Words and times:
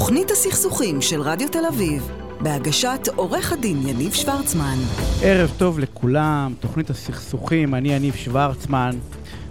תוכנית 0.00 0.30
הסכסוכים 0.30 1.02
של 1.02 1.20
רדיו 1.20 1.48
תל 1.48 1.66
אביב, 1.68 2.10
בהגשת 2.40 3.08
עורך 3.16 3.52
הדין 3.52 3.88
יניב 3.88 4.12
שוורצמן. 4.12 4.76
ערב 5.22 5.52
טוב 5.58 5.78
לכולם, 5.78 6.54
תוכנית 6.60 6.90
הסכסוכים, 6.90 7.74
אני 7.74 7.92
יניב 7.92 8.14
שוורצמן. 8.14 8.90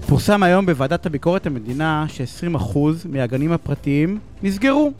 פורסם 0.08 0.44
היום 0.44 0.66
בוועדת 0.66 1.06
הביקורת 1.06 1.46
המדינה 1.46 2.06
ש-20% 2.08 2.78
מהגנים 3.06 3.52
הפרטיים 3.52 4.20
נסגרו. 4.44 4.92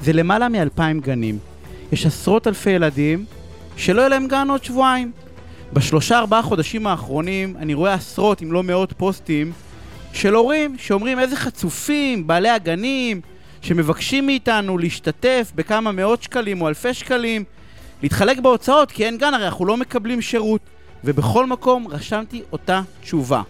זה 0.00 0.12
למעלה 0.12 0.48
מ-2,000 0.48 1.00
גנים. 1.00 1.38
יש 1.92 2.06
עשרות 2.06 2.46
אלפי 2.46 2.70
ילדים 2.70 3.24
שלא 3.76 4.00
יהיה 4.00 4.08
להם 4.08 4.28
גן 4.28 4.48
עוד 4.50 4.64
שבועיים. 4.64 5.12
בשלושה 5.72 6.18
ארבעה 6.18 6.42
חודשים 6.42 6.86
האחרונים 6.86 7.56
אני 7.56 7.74
רואה 7.74 7.94
עשרות 7.94 8.42
אם 8.42 8.52
לא 8.52 8.62
מאות 8.62 8.92
פוסטים 8.96 9.52
של 10.12 10.34
הורים 10.34 10.78
שאומרים 10.78 11.18
איזה 11.18 11.36
חצופים, 11.36 12.26
בעלי 12.26 12.50
הגנים, 12.50 13.20
שמבקשים 13.62 14.26
מאיתנו 14.26 14.78
להשתתף 14.78 15.52
בכמה 15.54 15.92
מאות 15.92 16.22
שקלים 16.22 16.62
או 16.62 16.68
אלפי 16.68 16.94
שקלים, 16.94 17.44
להתחלק 18.02 18.38
בהוצאות, 18.38 18.92
כי 18.92 19.06
אין 19.06 19.18
גן, 19.18 19.34
הרי 19.34 19.46
אנחנו 19.46 19.66
לא 19.66 19.76
מקבלים 19.76 20.22
שירות. 20.22 20.60
ובכל 21.04 21.46
מקום 21.46 21.88
רשמתי 21.88 22.42
אותה 22.52 22.82
תשובה. 23.00 23.42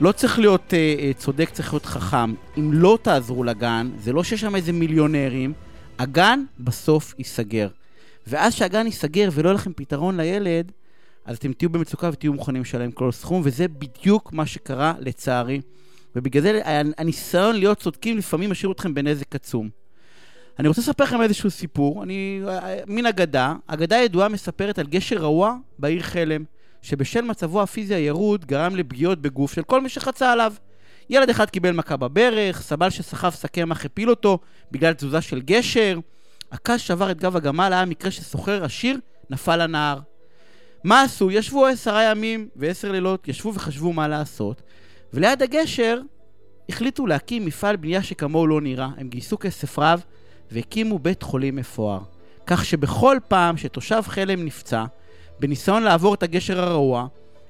לא 0.00 0.12
צריך 0.12 0.38
להיות 0.38 0.74
אה, 0.74 0.94
אה, 0.98 1.10
צודק, 1.16 1.50
צריך 1.52 1.72
להיות 1.72 1.86
חכם. 1.86 2.34
אם 2.58 2.72
לא 2.72 2.98
תעזרו 3.02 3.44
לגן, 3.44 3.90
זה 3.98 4.12
לא 4.12 4.24
שיש 4.24 4.40
שם 4.40 4.56
איזה 4.56 4.72
מיליונרים, 4.72 5.52
הגן 5.98 6.44
בסוף 6.60 7.14
ייסגר. 7.18 7.68
ואז 8.26 8.54
שהגן 8.54 8.86
ייסגר 8.86 9.28
ולא 9.32 9.48
יהיה 9.48 9.54
לכם 9.54 9.72
פתרון 9.72 10.16
לילד, 10.16 10.72
אז 11.24 11.36
אתם 11.36 11.52
תהיו 11.52 11.70
במצוקה 11.70 12.10
ותהיו 12.12 12.32
מוכנים 12.32 12.62
לשלם 12.62 12.90
כל 12.90 13.12
סכום, 13.12 13.42
וזה 13.44 13.68
בדיוק 13.68 14.32
מה 14.32 14.46
שקרה 14.46 14.94
לצערי. 15.00 15.60
ובגלל 16.16 16.42
זה 16.42 16.60
הניסיון 16.98 17.56
להיות 17.56 17.78
צודקים 17.78 18.18
לפעמים 18.18 18.50
משאיר 18.50 18.72
אתכם 18.72 18.94
בנזק 18.94 19.34
עצום. 19.34 19.68
אני 20.58 20.68
רוצה 20.68 20.80
לספר 20.80 21.04
לכם 21.04 21.22
איזשהו 21.22 21.50
סיפור, 21.50 22.02
אני, 22.02 22.42
מן 22.86 23.06
אגדה. 23.06 23.54
אגדה 23.66 23.96
ידועה 23.96 24.28
מספרת 24.28 24.78
על 24.78 24.86
גשר 24.86 25.16
רעוע 25.16 25.56
בעיר 25.78 26.02
חלם, 26.02 26.44
שבשל 26.82 27.20
מצבו 27.20 27.62
הפיזי 27.62 27.94
הירוד 27.94 28.44
גרם 28.44 28.76
לפגיעות 28.76 29.22
בגוף 29.22 29.52
של 29.52 29.62
כל 29.62 29.80
מי 29.80 29.88
שחצה 29.88 30.32
עליו. 30.32 30.54
ילד 31.10 31.30
אחד 31.30 31.50
קיבל 31.50 31.72
מכה 31.72 31.96
בברך, 31.96 32.62
סבל 32.62 32.90
שסחב 32.90 33.30
שקי 33.30 33.64
מח 33.64 33.84
הפיל 33.84 34.10
אותו 34.10 34.38
בגלל 34.70 34.92
תזוזה 34.92 35.20
של 35.20 35.40
גשר. 35.40 35.98
הקש 36.52 36.86
שבר 36.86 37.10
את 37.10 37.18
גב 37.18 37.36
הגמל, 37.36 37.72
היה 37.72 37.84
מקרה 37.84 38.10
שסוחר 38.10 38.64
עשיר 38.64 38.98
נפל 39.30 39.56
לנהר. 39.56 39.98
מה 40.84 41.02
עשו? 41.02 41.30
ישבו 41.30 41.66
עשרה 41.66 42.10
ימים 42.10 42.48
ועשר 42.56 42.92
לילות, 42.92 43.28
ישבו 43.28 43.54
וחשבו 43.54 43.92
מה 43.92 44.08
לעשות, 44.08 44.62
וליד 45.14 45.42
הגשר 45.42 46.00
החליטו 46.68 47.06
להקים 47.06 47.46
מפעל 47.46 47.76
בנייה 47.76 48.02
שכמוהו 48.02 48.46
לא 48.46 48.60
נראה. 48.60 48.88
הם 48.96 49.08
גייסו 49.08 49.38
כסף 49.38 49.78
רב 49.78 50.02
והקימו 50.50 50.98
בית 50.98 51.22
חולים 51.22 51.56
מפואר. 51.56 52.00
כך 52.46 52.64
שבכל 52.64 53.16
פעם 53.28 53.56
שתושב 53.56 54.02
חלם 54.06 54.44
נפצע, 54.44 54.84
בניסיון 55.40 55.82
לעבור 55.82 56.14
את 56.14 56.22
הגשר 56.22 56.60
הרעוע, 56.60 57.06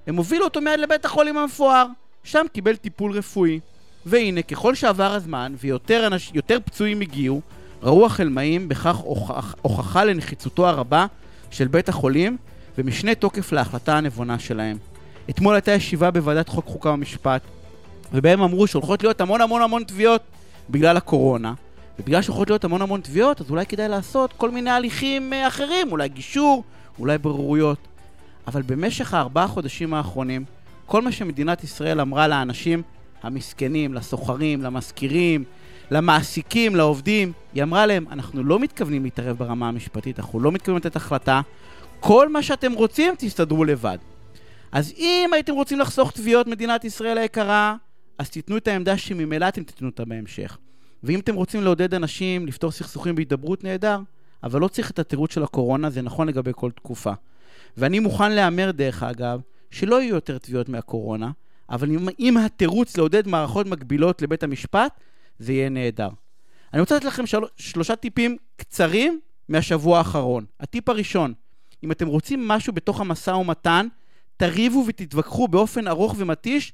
הם 0.06 0.16
הובילו 0.16 0.44
אותו 0.44 0.60
מיד 0.60 0.80
לבית 0.80 1.04
החולים 1.04 1.36
המפואר. 1.38 1.86
שם 2.24 2.46
קיבל 2.52 2.76
טיפול 2.76 3.12
רפואי. 3.12 3.60
והנה, 4.06 4.42
ככל 4.42 4.74
שעבר 4.74 5.12
הזמן 5.12 5.54
ויותר 5.58 6.06
אנש... 6.06 6.32
פצועים 6.64 7.00
הגיעו, 7.00 7.40
ראו 7.82 8.06
החלמאים 8.06 8.68
בכך 8.68 8.96
הוכח... 8.96 9.54
הוכחה 9.62 10.04
לנחיצותו 10.04 10.66
הרבה 10.68 11.06
של 11.50 11.68
בית 11.68 11.88
החולים 11.88 12.36
ומשנה 12.78 13.14
תוקף 13.14 13.52
להחלטה 13.52 13.96
הנבונה 13.96 14.38
שלהם. 14.38 14.76
אתמול 15.30 15.54
הייתה 15.54 15.72
ישיבה 15.72 16.10
בוועדת 16.10 16.48
חוק 16.48 16.66
חוקה 16.66 16.90
ומשפט, 16.90 17.42
ובהם 18.14 18.42
אמרו 18.42 18.66
שהולכות 18.66 19.02
להיות 19.02 19.20
המון 19.20 19.40
המון 19.40 19.62
המון 19.62 19.84
תביעות 19.84 20.22
בגלל 20.70 20.96
הקורונה, 20.96 21.54
ובגלל 21.98 22.22
שהולכות 22.22 22.50
להיות 22.50 22.64
המון 22.64 22.82
המון 22.82 23.00
תביעות, 23.00 23.40
אז 23.40 23.50
אולי 23.50 23.66
כדאי 23.66 23.88
לעשות 23.88 24.32
כל 24.32 24.50
מיני 24.50 24.70
הליכים 24.70 25.32
אה, 25.32 25.48
אחרים, 25.48 25.92
אולי 25.92 26.08
גישור, 26.08 26.64
אולי 26.98 27.18
בוררויות. 27.18 27.78
אבל 28.46 28.62
במשך 28.62 29.14
הארבעה 29.14 29.48
חודשים 29.48 29.94
האחרונים, 29.94 30.44
כל 30.86 31.02
מה 31.02 31.12
שמדינת 31.12 31.64
ישראל 31.64 32.00
אמרה 32.00 32.28
לאנשים 32.28 32.82
המסכנים, 33.22 33.94
לסוחרים, 33.94 34.62
למזכירים, 34.62 35.44
למעסיקים, 35.90 36.76
לעובדים, 36.76 37.32
היא 37.54 37.62
אמרה 37.62 37.86
להם, 37.86 38.06
אנחנו 38.10 38.44
לא 38.44 38.58
מתכוונים 38.58 39.04
להתערב 39.04 39.36
ברמה 39.38 39.68
המשפטית, 39.68 40.18
אנחנו 40.18 40.40
לא 40.40 40.52
מתכוונים 40.52 40.76
לתת 40.76 40.96
החלטה, 40.96 41.40
כל 42.00 42.28
מה 42.28 42.42
שאתם 42.42 42.72
רוצים, 42.72 43.14
תסתדרו 43.18 43.64
לבד. 43.64 43.98
אז 44.72 44.92
אם 44.98 45.30
הייתם 45.32 45.54
רוצים 45.54 45.78
לחסוך 45.78 46.10
תביעות 46.10 46.46
מדינת 46.46 46.84
ישראל 46.84 47.18
היקרה, 47.18 47.76
אז 48.18 48.30
תיתנו 48.30 48.56
את 48.56 48.68
העמדה 48.68 48.98
שממילא 48.98 49.48
אתם 49.48 49.64
תיתנו 49.64 49.88
אותה 49.88 50.04
בהמשך. 50.04 50.58
ואם 51.02 51.20
אתם 51.20 51.34
רוצים 51.34 51.62
לעודד 51.62 51.94
אנשים 51.94 52.46
לפתור 52.46 52.70
סכסוכים 52.70 53.14
בהידברות, 53.14 53.64
נהדר, 53.64 53.98
אבל 54.42 54.60
לא 54.60 54.68
צריך 54.68 54.90
את 54.90 54.98
התירוץ 54.98 55.34
של 55.34 55.42
הקורונה, 55.42 55.90
זה 55.90 56.02
נכון 56.02 56.28
לגבי 56.28 56.50
כל 56.54 56.70
תקופה. 56.70 57.12
ואני 57.76 57.98
מוכן 57.98 58.32
להמר, 58.32 58.70
דרך 58.70 59.02
אגב, 59.02 59.40
שלא 59.70 60.02
יהיו 60.02 60.14
יותר 60.14 60.38
תביעות 60.38 60.68
מהקורונה, 60.68 61.30
אבל 61.70 61.90
אם, 61.90 62.08
אם 62.18 62.36
התירוץ 62.36 62.96
לעודד 62.96 63.28
מערכות 63.28 63.66
מקבילות 63.66 64.22
לבית 64.22 64.42
המשפט, 64.42 65.00
זה 65.38 65.52
יהיה 65.52 65.68
נהדר. 65.68 66.08
אני 66.72 66.80
רוצה 66.80 66.96
לתת 66.96 67.04
לכם 67.04 67.26
של... 67.26 67.38
שלושה 67.56 67.96
טיפים 67.96 68.36
קצרים 68.56 69.20
מהשבוע 69.48 69.98
האחרון. 69.98 70.44
הטיפ 70.60 70.88
הראשון, 70.88 71.34
אם 71.84 71.92
אתם 71.92 72.06
רוצים 72.06 72.48
משהו 72.48 72.72
בתוך 72.72 73.00
המשא 73.00 73.30
ומתן, 73.30 73.86
תריבו 74.36 74.84
ותתווכחו 74.88 75.48
באופן 75.48 75.88
ארוך 75.88 76.14
ומתיש 76.18 76.72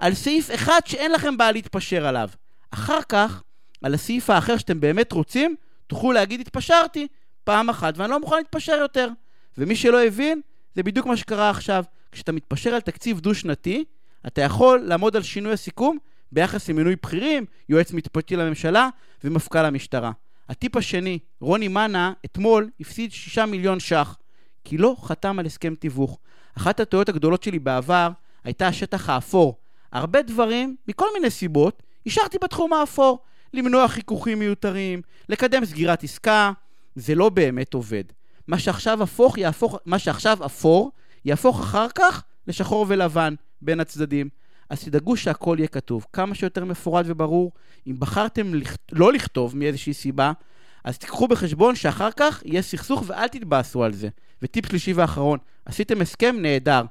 על 0.00 0.14
סעיף 0.14 0.54
אחד 0.54 0.80
שאין 0.86 1.12
לכם 1.12 1.36
בעיה 1.36 1.52
להתפשר 1.52 2.06
עליו. 2.06 2.28
אחר 2.70 3.00
כך, 3.08 3.42
על 3.82 3.94
הסעיף 3.94 4.30
האחר 4.30 4.56
שאתם 4.56 4.80
באמת 4.80 5.12
רוצים, 5.12 5.56
תוכלו 5.86 6.12
להגיד 6.12 6.40
התפשרתי 6.40 7.06
פעם 7.44 7.68
אחת 7.68 7.98
ואני 7.98 8.10
לא 8.10 8.20
מוכן 8.20 8.36
להתפשר 8.36 8.72
יותר. 8.72 9.08
ומי 9.58 9.76
שלא 9.76 10.04
הבין, 10.04 10.40
זה 10.74 10.82
בדיוק 10.82 11.06
מה 11.06 11.16
שקרה 11.16 11.50
עכשיו. 11.50 11.84
כשאתה 12.12 12.32
מתפשר 12.32 12.74
על 12.74 12.80
תקציב 12.80 13.20
דו-שנתי, 13.20 13.84
אתה 14.26 14.40
יכול 14.40 14.80
לעמוד 14.80 15.16
על 15.16 15.22
שינוי 15.22 15.52
הסיכום 15.52 15.98
ביחס 16.32 16.68
למינוי 16.68 16.96
בכירים, 17.02 17.44
יועץ 17.68 17.92
משפטי 17.92 18.36
לממשלה 18.36 18.88
ומפכ"ל 19.24 19.64
המשטרה. 19.64 20.12
הטיפ 20.48 20.76
השני, 20.76 21.18
רוני 21.40 21.68
מנה 21.68 22.12
אתמול 22.24 22.70
הפסיד 22.80 23.12
6 23.12 23.38
מיליון 23.38 23.80
ש"ח, 23.80 24.16
כי 24.64 24.78
לא 24.78 24.96
חתם 25.02 25.38
על 25.38 25.46
הסכם 25.46 25.74
תיווך. 25.74 26.18
אחת 26.56 26.80
הטעויות 26.80 27.08
הגדולות 27.08 27.42
שלי 27.42 27.58
בעבר 27.58 28.10
הייתה 28.44 28.66
השטח 28.66 29.08
האפור. 29.08 29.56
הרבה 29.92 30.22
דברים, 30.22 30.76
מכל 30.88 31.06
מיני 31.14 31.30
סיבות, 31.30 31.82
השארתי 32.06 32.38
בתחום 32.42 32.72
האפור. 32.72 33.18
למנוע 33.54 33.88
חיכוכים 33.88 34.38
מיותרים, 34.38 35.02
לקדם 35.28 35.64
סגירת 35.64 36.04
עסקה, 36.04 36.52
זה 36.94 37.14
לא 37.14 37.28
באמת 37.28 37.74
עובד. 37.74 38.04
מה 38.48 38.58
שעכשיו 38.58 39.02
הפוך 39.02 39.38
יהפוך, 39.38 39.78
מה 39.86 39.98
שעכשיו 39.98 40.46
אפור, 40.46 40.92
יהפוך 41.24 41.60
אחר 41.60 41.86
כך 41.94 42.22
לשחור 42.46 42.86
ולבן 42.88 43.34
בין 43.62 43.80
הצדדים. 43.80 44.28
אז 44.70 44.84
תדאגו 44.84 45.16
שהכל 45.16 45.56
יהיה 45.58 45.68
כתוב, 45.68 46.06
כמה 46.12 46.34
שיותר 46.34 46.64
מפורט 46.64 47.06
וברור. 47.08 47.52
אם 47.86 47.96
בחרתם 47.98 48.54
לכ... 48.54 48.76
לא 48.92 49.12
לכתוב 49.12 49.56
מאיזושהי 49.56 49.94
סיבה, 49.94 50.32
אז 50.84 50.98
תיקחו 50.98 51.28
בחשבון 51.28 51.74
שאחר 51.74 52.10
כך 52.16 52.42
יהיה 52.44 52.62
סכסוך 52.62 53.04
ואל 53.06 53.28
תתבאסו 53.28 53.84
על 53.84 53.92
זה. 53.92 54.08
וטיפ 54.42 54.66
שלישי 54.66 54.92
ואחרון, 54.92 55.38
עשיתם 55.64 56.00
הסכם 56.00 56.36
נהדר. 56.38 56.82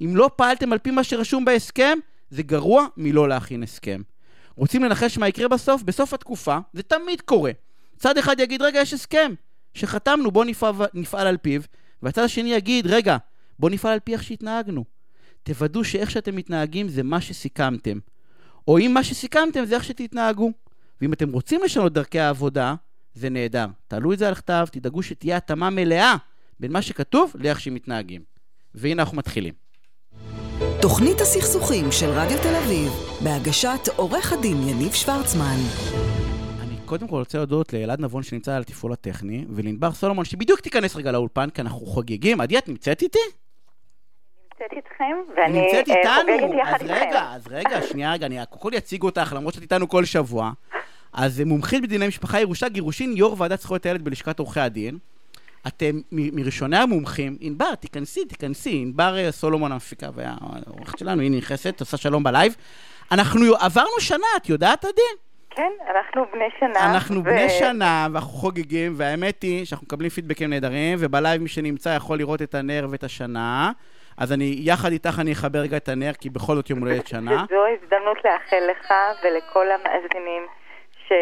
אם 0.00 0.16
לא 0.16 0.30
פעלתם 0.36 0.72
על 0.72 0.78
פי 0.78 0.90
מה 0.90 1.04
שרשום 1.04 1.44
בהסכם, 1.44 1.98
זה 2.30 2.42
גרוע 2.42 2.86
מלא 2.96 3.28
להכין 3.28 3.62
הסכם. 3.62 4.02
רוצים 4.56 4.84
לנחש 4.84 5.18
מה 5.18 5.28
יקרה 5.28 5.48
בסוף? 5.48 5.82
בסוף 5.82 6.14
התקופה, 6.14 6.58
זה 6.72 6.82
תמיד 6.82 7.20
קורה. 7.20 7.52
צד 7.96 8.18
אחד 8.18 8.40
יגיד, 8.40 8.62
רגע, 8.62 8.80
יש 8.80 8.94
הסכם 8.94 9.34
שחתמנו, 9.74 10.30
בוא 10.30 10.44
נפעל, 10.44 10.74
נפעל 10.94 11.26
על 11.26 11.36
פיו, 11.36 11.62
והצד 12.02 12.22
השני 12.22 12.52
יגיד, 12.52 12.86
רגע, 12.86 13.16
בוא 13.58 13.70
נפעל 13.70 13.92
על 13.92 14.00
פי 14.00 14.12
איך 14.12 14.22
שהתנהגנו. 14.22 14.84
תוודאו 15.42 15.84
שאיך 15.84 16.10
שאתם 16.10 16.36
מתנהגים 16.36 16.88
זה 16.88 17.02
מה 17.02 17.20
שסיכמתם. 17.20 17.98
או 18.68 18.78
אם 18.78 18.90
מה 18.94 19.04
שסיכמתם 19.04 19.64
זה 19.64 19.74
איך 19.74 19.84
שתתנהגו. 19.84 20.52
ואם 21.00 21.12
אתם 21.12 21.32
רוצים 21.32 21.60
לשנות 21.64 21.92
דרכי 21.92 22.20
העבודה, 22.20 22.74
זה 23.14 23.30
נהדר. 23.30 23.66
תעלו 23.88 24.12
את 24.12 24.18
זה 24.18 24.28
על 24.28 24.34
כתב, 24.34 24.66
תדאגו 24.72 25.02
שתהיה 25.02 25.36
התאמה 25.36 25.70
מלאה 25.70 26.16
בין 26.60 26.72
מה 26.72 26.82
שכתוב 26.82 27.32
לאיך 27.38 27.60
שמתנהגים. 27.60 28.22
והנה 28.74 29.02
אנחנו 29.02 29.16
מתחילים. 29.16 29.54
תוכנית 30.82 31.20
הסכסוכים 31.20 31.92
של 31.92 32.06
רדיו 32.06 32.38
תל 32.42 32.56
אביב, 32.64 32.92
בהגשת 33.24 33.88
עורך 33.96 34.32
הדין 34.32 34.56
יניב 34.68 34.92
שוורצמן. 34.92 35.56
אני 36.62 36.76
קודם 36.86 37.08
כל 37.08 37.16
רוצה 37.16 37.38
להודות 37.38 37.72
לאלעד 37.72 38.00
נבון 38.00 38.22
שנמצא 38.22 38.54
על 38.54 38.62
התפעול 38.62 38.92
הטכני, 38.92 39.44
ולענבר 39.50 39.92
סולומון 39.92 40.24
שבדיוק 40.24 40.60
תיכנס 40.60 40.96
רגע 40.96 41.12
לאולפן, 41.12 41.50
כי 41.50 41.60
אנחנו 41.60 41.86
חוגגים. 41.86 42.40
עדי, 42.40 42.58
את 42.58 42.68
נמצאת 42.68 43.02
איתי? 43.02 43.18
נמצאת 44.52 44.76
איתכם, 44.76 45.32
ואני 45.36 45.60
נמצאת 45.60 45.88
אה, 45.88 45.94
איתנו, 45.96 46.62
אז 46.66 46.82
רגע, 46.82 47.32
אז 47.34 47.46
רגע, 47.50 47.82
שנייה 47.90 48.12
רגע, 48.12 48.26
אני 48.26 48.38
קודם 48.50 48.62
כל 48.62 48.78
אציג 48.78 49.02
אותך, 49.02 49.32
למרות 49.36 49.54
שאת 49.54 49.62
איתנו 49.62 49.88
כל 49.88 50.04
שבוע. 50.04 50.52
אז 51.12 51.42
מומחית 51.46 51.82
בדיני 51.82 52.08
משפחה, 52.08 52.40
ירושה, 52.40 52.68
גירושין, 52.68 53.12
יו"ר 53.16 53.34
ועדת 53.38 53.60
זכויות 53.60 53.86
הילד 53.86 54.04
בלשכת 54.04 54.38
עורכי 54.38 54.60
הדין. 54.60 54.98
אתם 55.68 56.00
מראשוני 56.12 56.76
המומחים, 56.76 57.36
ענבר, 57.40 57.74
תיכנסי, 57.74 58.24
תיכנסי, 58.24 58.82
ענבר 58.82 59.18
אה, 59.18 59.32
סולומון 59.32 59.72
המפיקה 59.72 60.06
והעורכת 60.14 60.98
שלנו, 60.98 61.22
היא 61.22 61.30
נכנסת, 61.38 61.80
עושה 61.80 61.96
שלום 61.96 62.22
בלייב. 62.22 62.56
אנחנו 63.12 63.40
עברנו 63.60 64.00
שנה, 64.00 64.26
את 64.36 64.48
יודעת, 64.48 64.84
עדי? 64.84 65.02
כן, 65.50 65.72
אנחנו 65.90 66.24
בני 66.32 66.48
שנה. 66.60 66.92
אנחנו 66.92 67.20
ו... 67.20 67.24
בני 67.24 67.48
שנה, 67.48 68.06
ואנחנו 68.12 68.30
חוגגים, 68.30 68.92
והאמת 68.96 69.42
היא 69.42 69.64
שאנחנו 69.64 69.84
מקבלים 69.84 70.10
פידבקים 70.10 70.50
נהדרים, 70.50 70.98
ובלייב 71.00 71.42
מי 71.42 71.48
שנמצא 71.48 71.88
יכול 71.88 72.18
לראות 72.18 72.42
את 72.42 72.54
הנר 72.54 72.86
ואת 72.90 73.04
השנה. 73.04 73.72
אז 74.18 74.32
אני, 74.32 74.56
יחד 74.58 74.92
איתך 74.92 75.18
אני 75.20 75.32
אחבר 75.32 75.58
רגע 75.58 75.76
את 75.76 75.88
הנר, 75.88 76.12
כי 76.20 76.30
בכל 76.30 76.54
זאת 76.54 76.70
יום 76.70 76.78
הולדת 76.78 77.06
שנה. 77.06 77.30
וזו 77.44 77.64
הזדמנות 77.66 78.16
לאחל 78.24 78.62
לך 78.70 78.92
ולכל 79.24 79.66
המאזינים, 79.70 80.46
ש... 81.08 81.12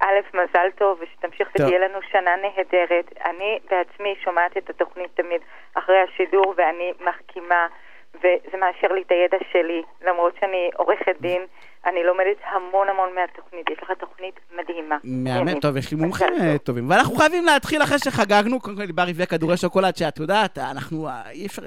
א', 0.00 0.36
מזל 0.36 0.68
טוב, 0.78 0.98
ושתמשיך 1.00 1.48
ותהיה 1.54 1.78
לנו 1.78 1.98
שנה 2.12 2.30
נהדרת. 2.42 3.12
אני 3.24 3.58
בעצמי 3.70 4.14
שומעת 4.24 4.56
את 4.56 4.70
התוכנית 4.70 5.10
תמיד 5.14 5.40
אחרי 5.74 5.96
השידור, 6.00 6.54
ואני 6.56 6.92
מחכימה, 7.00 7.66
וזה 8.14 8.56
מאשר 8.60 8.92
לי 8.94 9.02
את 9.02 9.10
הידע 9.10 9.38
שלי, 9.52 9.82
למרות 10.06 10.34
שאני 10.40 10.70
עורכת 10.76 11.16
דין. 11.20 11.42
אני 11.86 12.02
לומדת 12.04 12.36
המון 12.52 12.88
המון 12.88 13.08
מהתוכנית, 13.14 13.70
יש 13.70 13.78
לך 13.82 13.90
תוכנית 14.00 14.34
מדהימה. 14.58 14.96
מהמם, 15.04 15.60
טוב, 15.60 15.76
יש 15.76 15.90
לי 15.90 15.96
מומחים 15.96 16.28
אה, 16.40 16.58
טובים. 16.58 16.90
ואנחנו 16.90 17.14
חייבים 17.14 17.44
להתחיל 17.44 17.82
אחרי 17.82 17.98
שחגגנו, 17.98 18.60
קודם 18.60 18.76
כל 18.76 18.86
דיבר 18.86 19.02
רבעי 19.08 19.26
כדורי 19.26 19.56
שוקולד, 19.56 19.96
שאת 19.96 20.18
יודעת, 20.18 20.58
אנחנו, 20.58 21.08
אה, 21.08 21.30
אי 21.30 21.46
אפשר, 21.46 21.62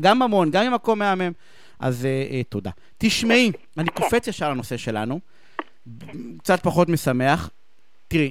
גם 0.00 0.18
ממון, 0.18 0.50
גם 0.50 0.66
ממקום 0.66 0.98
מהמם. 0.98 1.32
אז 1.80 2.06
אה, 2.06 2.42
תודה. 2.42 2.70
תשמעי, 2.98 3.52
אני 3.78 3.90
כן. 3.90 4.02
קופץ 4.02 4.26
ישר 4.26 4.50
לנושא 4.50 4.76
שלנו, 4.76 5.20
קצת 6.38 6.60
פחות 6.60 6.88
משמח. 6.88 7.50
תראי, 8.08 8.30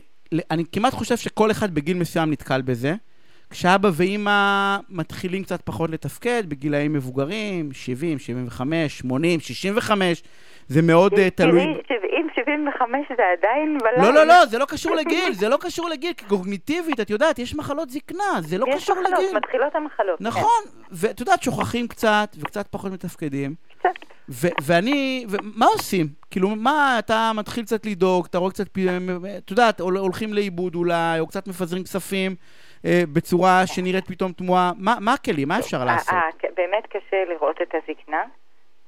אני 0.51 0.63
כמעט 0.71 0.93
חושב 0.93 1.17
שכל 1.17 1.51
אחד 1.51 1.73
בגיל 1.73 1.97
מסוים 1.97 2.31
נתקל 2.31 2.61
בזה. 2.61 2.93
כשאבא 3.49 3.89
ואימא 3.93 4.77
מתחילים 4.89 5.43
קצת 5.43 5.61
פחות 5.61 5.89
לתפקד, 5.89 6.43
בגילאים 6.47 6.93
מבוגרים, 6.93 7.71
70, 7.73 8.19
75, 8.19 8.97
80, 8.97 9.39
65, 9.39 10.23
זה 10.67 10.81
מאוד 10.81 11.13
uh, 11.13 11.17
תלוי... 11.35 11.61
תראי, 11.61 11.99
70, 11.99 12.27
75 12.35 13.07
זה 13.17 13.23
עדיין 13.37 13.77
בלילה. 13.77 14.03
לא, 14.03 14.13
לא, 14.13 14.27
לא, 14.27 14.45
זה 14.45 14.57
לא 14.57 14.65
קשור 14.65 14.95
לגיל, 14.95 15.33
זה 15.33 15.49
לא 15.49 15.57
קשור 15.61 15.89
לגיל, 15.89 16.13
כי 16.13 16.25
קוגניטיבית, 16.25 16.99
את 16.99 17.09
יודעת, 17.09 17.39
יש 17.39 17.55
מחלות 17.55 17.89
זקנה, 17.89 18.41
זה 18.41 18.57
לא 18.57 18.65
קשור 18.75 18.95
מחלות, 18.95 19.11
לגיל. 19.13 19.25
יש 19.25 19.29
מחלות, 19.29 19.43
מתחילות 19.43 19.75
המחלות. 19.75 20.21
נכון, 20.21 20.63
כן. 20.63 20.69
ואת 20.91 21.19
יודעת, 21.19 21.43
שוכחים 21.43 21.87
קצת, 21.87 22.29
וקצת 22.39 22.67
פחות 22.67 22.91
מתפקדים. 22.91 23.55
קצת. 24.31 24.49
ואני, 24.67 25.25
מה 25.57 25.65
עושים? 25.65 26.05
כאילו, 26.31 26.49
מה, 26.49 26.95
אתה 26.99 27.31
מתחיל 27.35 27.63
קצת 27.63 27.85
לדאוג, 27.85 28.25
אתה 28.29 28.37
רואה 28.37 28.51
קצת, 28.51 28.65
את 29.37 29.51
יודעת, 29.51 29.79
הולכים 29.79 30.33
לאיבוד 30.33 30.75
אולי, 30.75 31.19
או 31.19 31.27
קצת 31.27 31.47
מפזרים 31.47 31.83
כספים. 31.83 32.35
אה, 32.85 33.01
בצורה 33.13 33.61
שנראית 33.65 34.07
פתאום 34.07 34.31
תמוהה. 34.31 34.71
מה, 34.77 34.95
מה 35.01 35.13
הכלים? 35.13 35.47
מה 35.47 35.59
אפשר 35.59 35.83
לעשות? 35.85 36.15
באמת 36.55 36.87
קשה 36.87 37.25
לראות 37.29 37.61
את 37.61 37.75
הזקנה. 37.75 38.23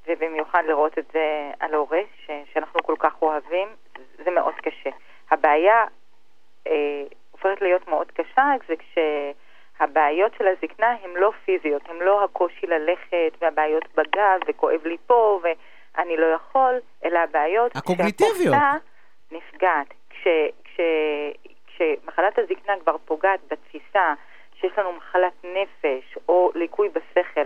ובמיוחד 0.09 0.63
לראות 0.67 0.97
את 0.97 1.05
זה 1.13 1.51
על 1.59 1.73
הורה 1.73 2.01
ש, 2.25 2.31
שאנחנו 2.53 2.79
כל 2.83 2.95
כך 2.99 3.21
אוהבים, 3.21 3.67
זה 4.25 4.31
מאוד 4.31 4.53
קשה. 4.53 4.89
הבעיה 5.31 5.83
אה, 6.67 7.03
הופכת 7.31 7.61
להיות 7.61 7.87
מאוד 7.87 8.11
קשה, 8.11 8.51
זה 8.67 8.73
כשהבעיות 9.79 10.31
של 10.37 10.47
הזקנה 10.47 10.95
הן 11.03 11.09
לא 11.15 11.31
פיזיות, 11.45 11.89
הן 11.89 11.95
לא 11.99 12.23
הקושי 12.23 12.67
ללכת 12.67 13.37
והבעיות 13.41 13.85
בגב 13.95 14.39
וכואב 14.47 14.85
לי 14.85 14.97
פה 15.07 15.39
ואני 15.43 16.17
לא 16.17 16.25
יכול, 16.25 16.79
אלא 17.05 17.19
הבעיות 17.19 17.75
הקוגניטיביות. 17.75 18.55
נפגעת. 19.31 19.87
כש, 20.09 20.27
כש, 20.63 20.79
כשמחלת 21.67 22.39
הזקנה 22.39 22.73
כבר 22.83 22.95
פוגעת 23.05 23.39
בתפיסה 23.51 24.13
שיש 24.59 24.71
לנו 24.77 24.91
מחלת 24.93 25.33
נפש 25.43 26.17
או 26.29 26.51
ליקוי 26.55 26.89
בשכל, 26.89 27.45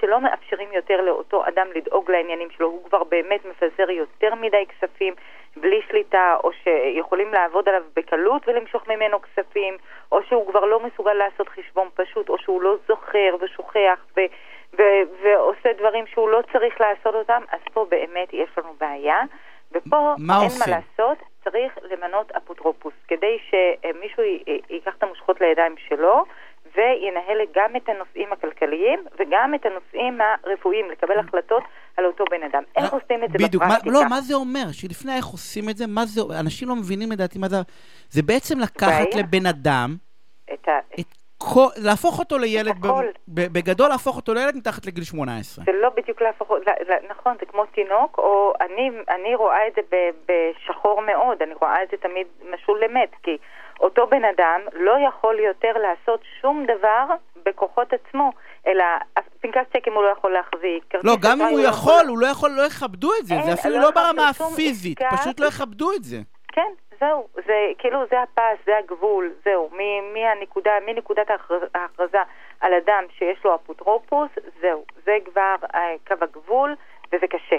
שלא 0.00 0.20
מאפשרים 0.20 0.72
יותר 0.72 1.00
לאותו 1.00 1.48
אדם 1.48 1.66
לדאוג 1.74 2.10
לעניינים 2.10 2.50
שלו, 2.50 2.66
הוא 2.66 2.84
כבר 2.84 3.04
באמת 3.04 3.44
מפזר 3.44 3.90
יותר 3.90 4.34
מדי 4.34 4.64
כספים 4.66 5.14
בלי 5.56 5.80
שליטה, 5.88 6.36
או 6.44 6.50
שיכולים 6.52 7.32
לעבוד 7.32 7.68
עליו 7.68 7.82
בקלות 7.96 8.48
ולמשוך 8.48 8.88
ממנו 8.88 9.18
כספים, 9.22 9.76
או 10.12 10.22
שהוא 10.22 10.46
כבר 10.50 10.64
לא 10.64 10.80
מסוגל 10.80 11.12
לעשות 11.12 11.48
חשבון 11.48 11.88
פשוט, 11.94 12.28
או 12.28 12.38
שהוא 12.38 12.62
לא 12.62 12.76
זוכר 12.88 13.36
ושוכח 13.40 13.98
ו- 14.16 14.20
ו- 14.78 15.02
ועושה 15.22 15.72
דברים 15.78 16.06
שהוא 16.06 16.28
לא 16.28 16.42
צריך 16.52 16.80
לעשות 16.80 17.14
אותם, 17.14 17.42
אז 17.52 17.60
פה 17.72 17.86
באמת 17.88 18.32
יש 18.32 18.48
לנו 18.58 18.74
בעיה. 18.80 19.22
ופה 19.72 20.14
מה 20.18 20.34
אין 20.34 20.44
עושים? 20.44 20.72
מה 20.72 20.78
לעשות, 20.78 21.18
צריך 21.44 21.78
למנות 21.82 22.32
אפוטרופוס, 22.32 22.94
כדי 23.08 23.38
שמישהו 23.50 24.22
ייקח 24.70 24.94
את 24.98 25.02
המושכות 25.02 25.40
לידיים 25.40 25.74
שלו 25.88 26.24
וינהל 26.76 27.38
גם 27.54 27.76
את 27.76 27.88
הנושאים 27.88 28.32
הכלכליים 28.32 29.04
וגם 29.18 29.54
את 29.54 29.66
הנושאים 29.66 30.18
הרפואיים, 30.44 30.90
לקבל 30.90 31.18
החלטות 31.18 31.62
על 31.96 32.04
אותו 32.06 32.24
בן 32.30 32.42
אדם. 32.42 32.62
איך 32.76 32.92
עושים 32.92 33.24
את 33.24 33.30
זה 33.30 33.38
בדיוק, 33.38 33.62
בפרקטיקה? 33.62 33.90
לא, 33.90 34.00
מה 34.10 34.20
זה 34.20 34.34
אומר? 34.34 34.72
שלפני 34.72 35.16
איך 35.16 35.26
עושים 35.26 35.68
את 35.68 35.76
זה, 35.76 35.84
מה 35.86 36.04
זה, 36.04 36.20
אנשים 36.40 36.68
לא 36.68 36.76
מבינים 36.76 37.12
לדעתי 37.12 37.38
מה 37.38 37.48
זה, 37.48 37.56
זה 38.08 38.22
בעצם 38.22 38.58
לקחת 38.58 39.14
לבן 39.14 39.46
אדם, 39.46 39.96
את, 40.52 40.68
ה... 40.68 40.78
את 41.00 41.06
כל, 41.38 41.66
להפוך 41.84 42.18
אותו 42.18 42.38
לילד, 42.38 42.74
ב, 42.80 42.86
ב, 43.28 43.40
בגדול 43.52 43.88
להפוך 43.88 44.16
אותו 44.16 44.34
לילד 44.34 44.56
מתחת 44.56 44.86
לגיל 44.86 45.04
18. 45.04 45.64
זה 45.64 45.72
לא 45.72 45.88
בדיוק 45.96 46.22
להפוך, 46.22 46.50
לא, 46.50 46.96
נכון, 47.10 47.36
זה 47.40 47.46
כמו 47.46 47.66
תינוק, 47.66 48.18
או 48.18 48.52
אני, 48.60 48.90
אני 49.08 49.34
רואה 49.34 49.66
את 49.68 49.72
זה 49.76 49.96
בשחור 50.28 51.02
מאוד, 51.02 51.42
אני 51.42 51.54
רואה 51.60 51.82
את 51.82 51.88
זה 51.90 51.96
תמיד 51.96 52.26
משול 52.54 52.84
למת, 52.84 53.10
כי 53.22 53.36
אותו 53.80 54.06
בן 54.06 54.24
אדם 54.24 54.60
לא 54.72 54.96
יכול 55.08 55.38
יותר 55.38 55.72
לעשות 55.72 56.20
שום 56.40 56.64
דבר 56.64 57.04
בכוחות 57.46 57.92
עצמו, 57.92 58.32
אלא 58.66 58.84
פנקס 59.40 59.60
צ'קים 59.72 59.92
הוא 59.92 60.02
לא 60.02 60.08
יכול 60.08 60.32
להחזיק. 60.32 60.94
לא, 61.04 61.12
גם 61.22 61.40
אם 61.40 61.46
הוא 61.46 61.60
יכול, 61.60 62.04
הוא 62.08 62.18
לא 62.18 62.26
יכול, 62.26 62.50
לא 62.50 62.62
יכבדו 62.62 63.10
את 63.20 63.26
זה, 63.26 63.34
זה 63.44 63.52
אפילו 63.52 63.74
לא, 63.74 63.80
לא 63.82 63.90
ברמה 63.90 64.28
הפיזית, 64.28 64.98
פשוט 65.10 65.40
לא 65.40 65.46
יכבדו 65.46 65.92
את 65.92 66.04
זה. 66.04 66.16
כן, 66.52 66.70
זהו, 67.00 67.28
זה 67.46 67.72
כאילו, 67.78 67.98
זה 68.10 68.22
הפס, 68.22 68.64
זה 68.66 68.72
הגבול, 68.78 69.32
זהו, 69.44 69.70
מהנקודה, 70.14 70.70
מנקודת 70.86 71.30
ההכרזה 71.74 72.18
על 72.60 72.72
אדם 72.74 73.04
שיש 73.18 73.44
לו 73.44 73.54
אפוטרופוס, 73.54 74.30
זהו, 74.60 74.84
זה 75.04 75.16
כבר 75.24 75.54
אה, 75.74 75.94
קו 76.08 76.14
הגבול, 76.20 76.74
וזה 77.12 77.26
קשה. 77.26 77.56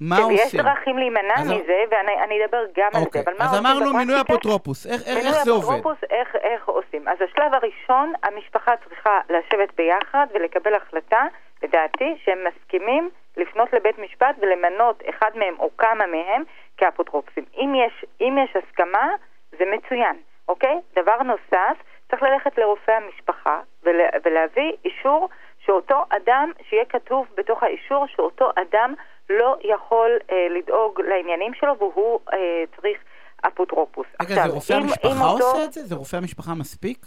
מה 0.00 0.18
עושים? 0.18 0.36
יש 0.36 0.54
דרכים 0.54 0.98
להימנע 0.98 1.34
אז... 1.36 1.50
מזה, 1.50 1.84
ואני 1.90 2.44
אדבר 2.44 2.64
גם 2.76 2.90
אוקיי. 2.94 3.20
על 3.20 3.24
זה, 3.24 3.30
אבל 3.30 3.38
מה 3.38 3.44
עושים? 3.44 3.66
אז 3.66 3.66
אמרנו 3.66 3.98
מינוי 3.98 4.20
אפוטרופוס, 4.20 4.86
איך, 4.86 5.02
איך, 5.06 5.26
איך 5.26 5.44
זה 5.44 5.50
עובד? 5.50 5.66
מינוי 5.66 5.80
אפוטרופוס, 5.80 6.10
איך, 6.10 6.36
איך 6.36 6.68
עושים? 6.68 7.08
אז 7.08 7.18
השלב 7.22 7.54
הראשון, 7.54 8.12
המשפחה 8.22 8.72
צריכה 8.88 9.20
לשבת 9.30 9.74
ביחד 9.76 10.26
ולקבל 10.34 10.74
החלטה, 10.74 11.24
לדעתי, 11.62 12.14
שהם 12.24 12.38
מסכימים 12.44 13.10
לפנות 13.36 13.72
לבית 13.72 13.98
משפט 13.98 14.36
ולמנות 14.38 15.02
אחד 15.08 15.30
מהם 15.34 15.54
או 15.58 15.70
כמה 15.78 16.06
מהם 16.06 16.42
כאפוטרופסים. 16.76 17.44
אם 17.54 17.74
יש, 17.74 18.04
אם 18.20 18.38
יש 18.44 18.56
הסכמה, 18.56 19.08
זה 19.58 19.64
מצוין, 19.76 20.16
אוקיי? 20.48 20.80
דבר 20.96 21.22
נוסף, 21.22 21.76
צריך 22.10 22.22
ללכת 22.22 22.58
לרופא 22.58 22.92
המשפחה 22.92 23.60
ולה, 23.82 24.08
ולהביא 24.24 24.72
אישור 24.84 25.28
שאותו 25.70 26.04
אדם, 26.08 26.52
שיהיה 26.68 26.84
כתוב 26.84 27.26
בתוך 27.36 27.62
האישור 27.62 28.06
שאותו 28.06 28.50
אדם 28.54 28.94
לא 29.30 29.56
יכול 29.64 30.10
אה, 30.32 30.46
לדאוג 30.50 31.00
לעניינים 31.00 31.54
שלו 31.54 31.78
והוא 31.78 32.20
אה, 32.32 32.64
צריך 32.76 32.98
אפוטרופוס. 33.48 34.06
רגע, 34.22 34.34
עכשיו, 34.34 34.48
זה 34.48 34.54
רופא 34.54 34.72
אם, 34.72 34.82
המשפחה 34.82 35.08
אם 35.08 35.22
עושה 35.22 35.44
אותו... 35.44 35.64
את 35.64 35.72
זה? 35.72 35.80
זה 35.80 35.94
רופא 35.94 36.16
המשפחה 36.16 36.54
מספיק? 36.54 36.98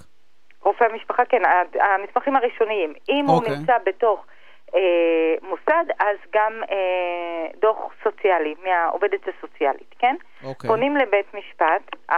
רופא 0.61 0.83
המשפחה, 0.83 1.25
כן, 1.25 1.41
המסמכים 1.79 2.35
הראשוניים. 2.35 2.93
אם 3.09 3.25
אוקיי. 3.29 3.49
הוא 3.49 3.57
נמצא 3.57 3.73
בתוך 3.85 4.25
אה, 4.75 5.35
מוסד, 5.41 5.85
אז 5.99 6.17
גם 6.33 6.53
אה, 6.71 7.47
דוח 7.61 7.77
סוציאלי 8.03 8.55
מהעובדת 8.63 9.21
הסוציאלית, 9.27 9.95
כן? 9.99 10.15
אוקיי. 10.43 10.69
פונים 10.69 10.97
לבית 10.97 11.33
משפט 11.33 11.95
אה, 12.09 12.15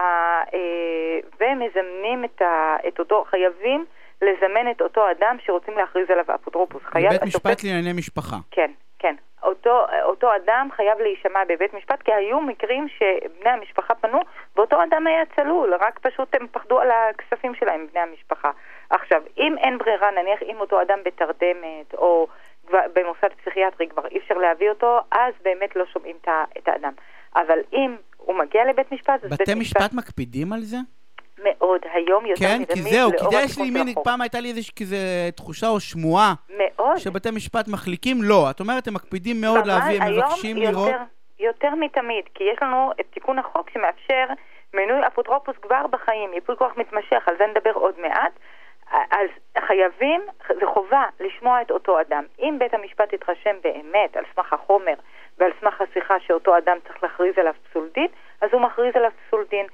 אה, 0.53 1.19
ומזמנים 1.39 2.25
את, 2.25 2.41
ה, 2.41 2.75
את 2.87 2.99
אותו, 2.99 3.25
חייבים 3.29 3.85
לזמן 4.22 4.72
את 4.72 4.81
אותו 4.81 5.12
אדם 5.12 5.38
שרוצים 5.45 5.77
להכריז 5.77 6.10
עליו 6.10 6.25
אפוטרופוס. 6.36 6.84
בית 6.93 7.24
משפט 7.24 7.63
לענייני 7.63 7.93
משפחה. 7.93 8.36
כן, 8.51 8.72
כן. 9.00 9.15
אותו, 9.43 9.86
אותו 10.03 10.27
אדם 10.36 10.69
חייב 10.75 11.00
להישמע 11.00 11.39
בבית 11.50 11.74
משפט, 11.74 12.01
כי 12.01 12.13
היו 12.13 12.41
מקרים 12.41 12.88
שבני 12.88 13.50
המשפחה 13.50 13.95
פנו, 13.95 14.19
ואותו 14.55 14.84
אדם 14.84 15.07
היה 15.07 15.24
צלול, 15.36 15.74
רק 15.79 16.00
פשוט 16.00 16.36
הם 16.36 16.48
פחדו 16.51 16.79
על 16.79 16.88
הכספים 16.91 17.55
שלהם, 17.55 17.88
בני 17.91 18.01
המשפחה. 18.01 18.51
עכשיו, 18.89 19.22
אם 19.38 19.55
אין 19.57 19.77
ברירה, 19.77 20.12
נניח 20.12 20.39
אם 20.43 20.60
אותו 20.60 20.81
אדם 20.81 21.00
בתרדמת, 21.05 21.93
או 21.93 22.27
במוסד 22.72 23.27
פסיכיאטרי 23.41 23.88
כבר 23.88 24.07
אי 24.07 24.17
אפשר 24.17 24.36
להביא 24.36 24.69
אותו, 24.69 25.00
אז 25.12 25.34
באמת 25.43 25.75
לא 25.75 25.86
שומעים 25.86 26.15
את 26.57 26.67
האדם. 26.67 26.93
אבל 27.36 27.60
אם 27.74 27.95
הוא 28.17 28.36
מגיע 28.36 28.65
לבית 28.65 28.91
משפט, 28.91 29.24
אז 29.24 29.29
בית 29.29 29.31
משפט... 29.31 29.50
בתי 29.50 29.60
משפט 29.60 29.93
מקפידים 29.93 30.53
על 30.53 30.62
זה? 30.62 30.77
מאוד, 31.44 31.82
היום 31.94 32.25
יותר 32.25 32.46
כן, 32.46 32.65
כי 32.74 32.82
זהו, 32.82 33.12
כי 33.12 33.25
זה 33.32 33.38
יש 33.44 33.58
לי 33.58 33.70
מין, 33.70 33.94
פעם 34.04 34.22
הייתה 34.22 34.39
לי 34.39 34.50
איזושהי 34.50 34.74
כזה 34.80 35.30
תחושה 35.36 35.68
או 35.68 35.80
שמועה. 35.80 36.34
מאוד. 36.50 36.98
שבתי 36.98 37.32
משפט 37.32 37.68
מחליקים, 37.68 38.18
לא. 38.22 38.50
את 38.50 38.60
אומרת, 38.60 38.88
הם 38.88 38.94
מקפידים 38.94 39.42
מאוד 39.42 39.65
להביא, 39.65 40.01
הם 40.01 40.13
מבקשים 40.13 40.58
לראות... 40.58 40.88
יותר, 40.88 41.04
יותר 41.39 41.75
מתמיד, 41.75 42.25
כי 42.34 42.44
יש 42.44 42.58
לנו 42.62 42.92
את 43.00 43.06
תיקון 43.13 43.39
החוק 43.39 43.70
שמאפשר 43.70 44.25
מינוי 44.74 45.08
אפוטרופוס 45.08 45.56
כבר 45.62 45.88
בחיים, 45.88 46.34
ייפוי 46.34 46.56
כוח 46.56 46.72
מתמשך, 46.77 47.24
על 47.27 47.36
זה 47.38 47.46
נדבר 47.48 47.72
עוד 47.72 48.00
מעט. 48.00 48.32
אז 48.92 49.30
חייבים, 49.68 50.22
זה 50.60 50.65
חובה 50.74 51.04
לשמוע 51.20 51.62
את 51.62 51.72
אותו 51.72 52.01
אדם. 52.01 52.24
אם 52.39 52.56
בית 52.60 52.74
המשפט 52.74 53.13
יתרשם 53.13 53.56
באמת 53.63 54.18
על 54.18 54.24
סמך 54.36 54.54
החומר 54.54 54.94
ועל 55.38 55.51
סמך 55.62 55.82
השיחה 55.82 56.15
שאותו 56.20 56.58
אדם 56.58 56.77
צריך 56.88 57.04
להכריז 57.04 57.38
עליו 57.38 57.54
פסול 59.27 59.46
דין, 59.51 59.68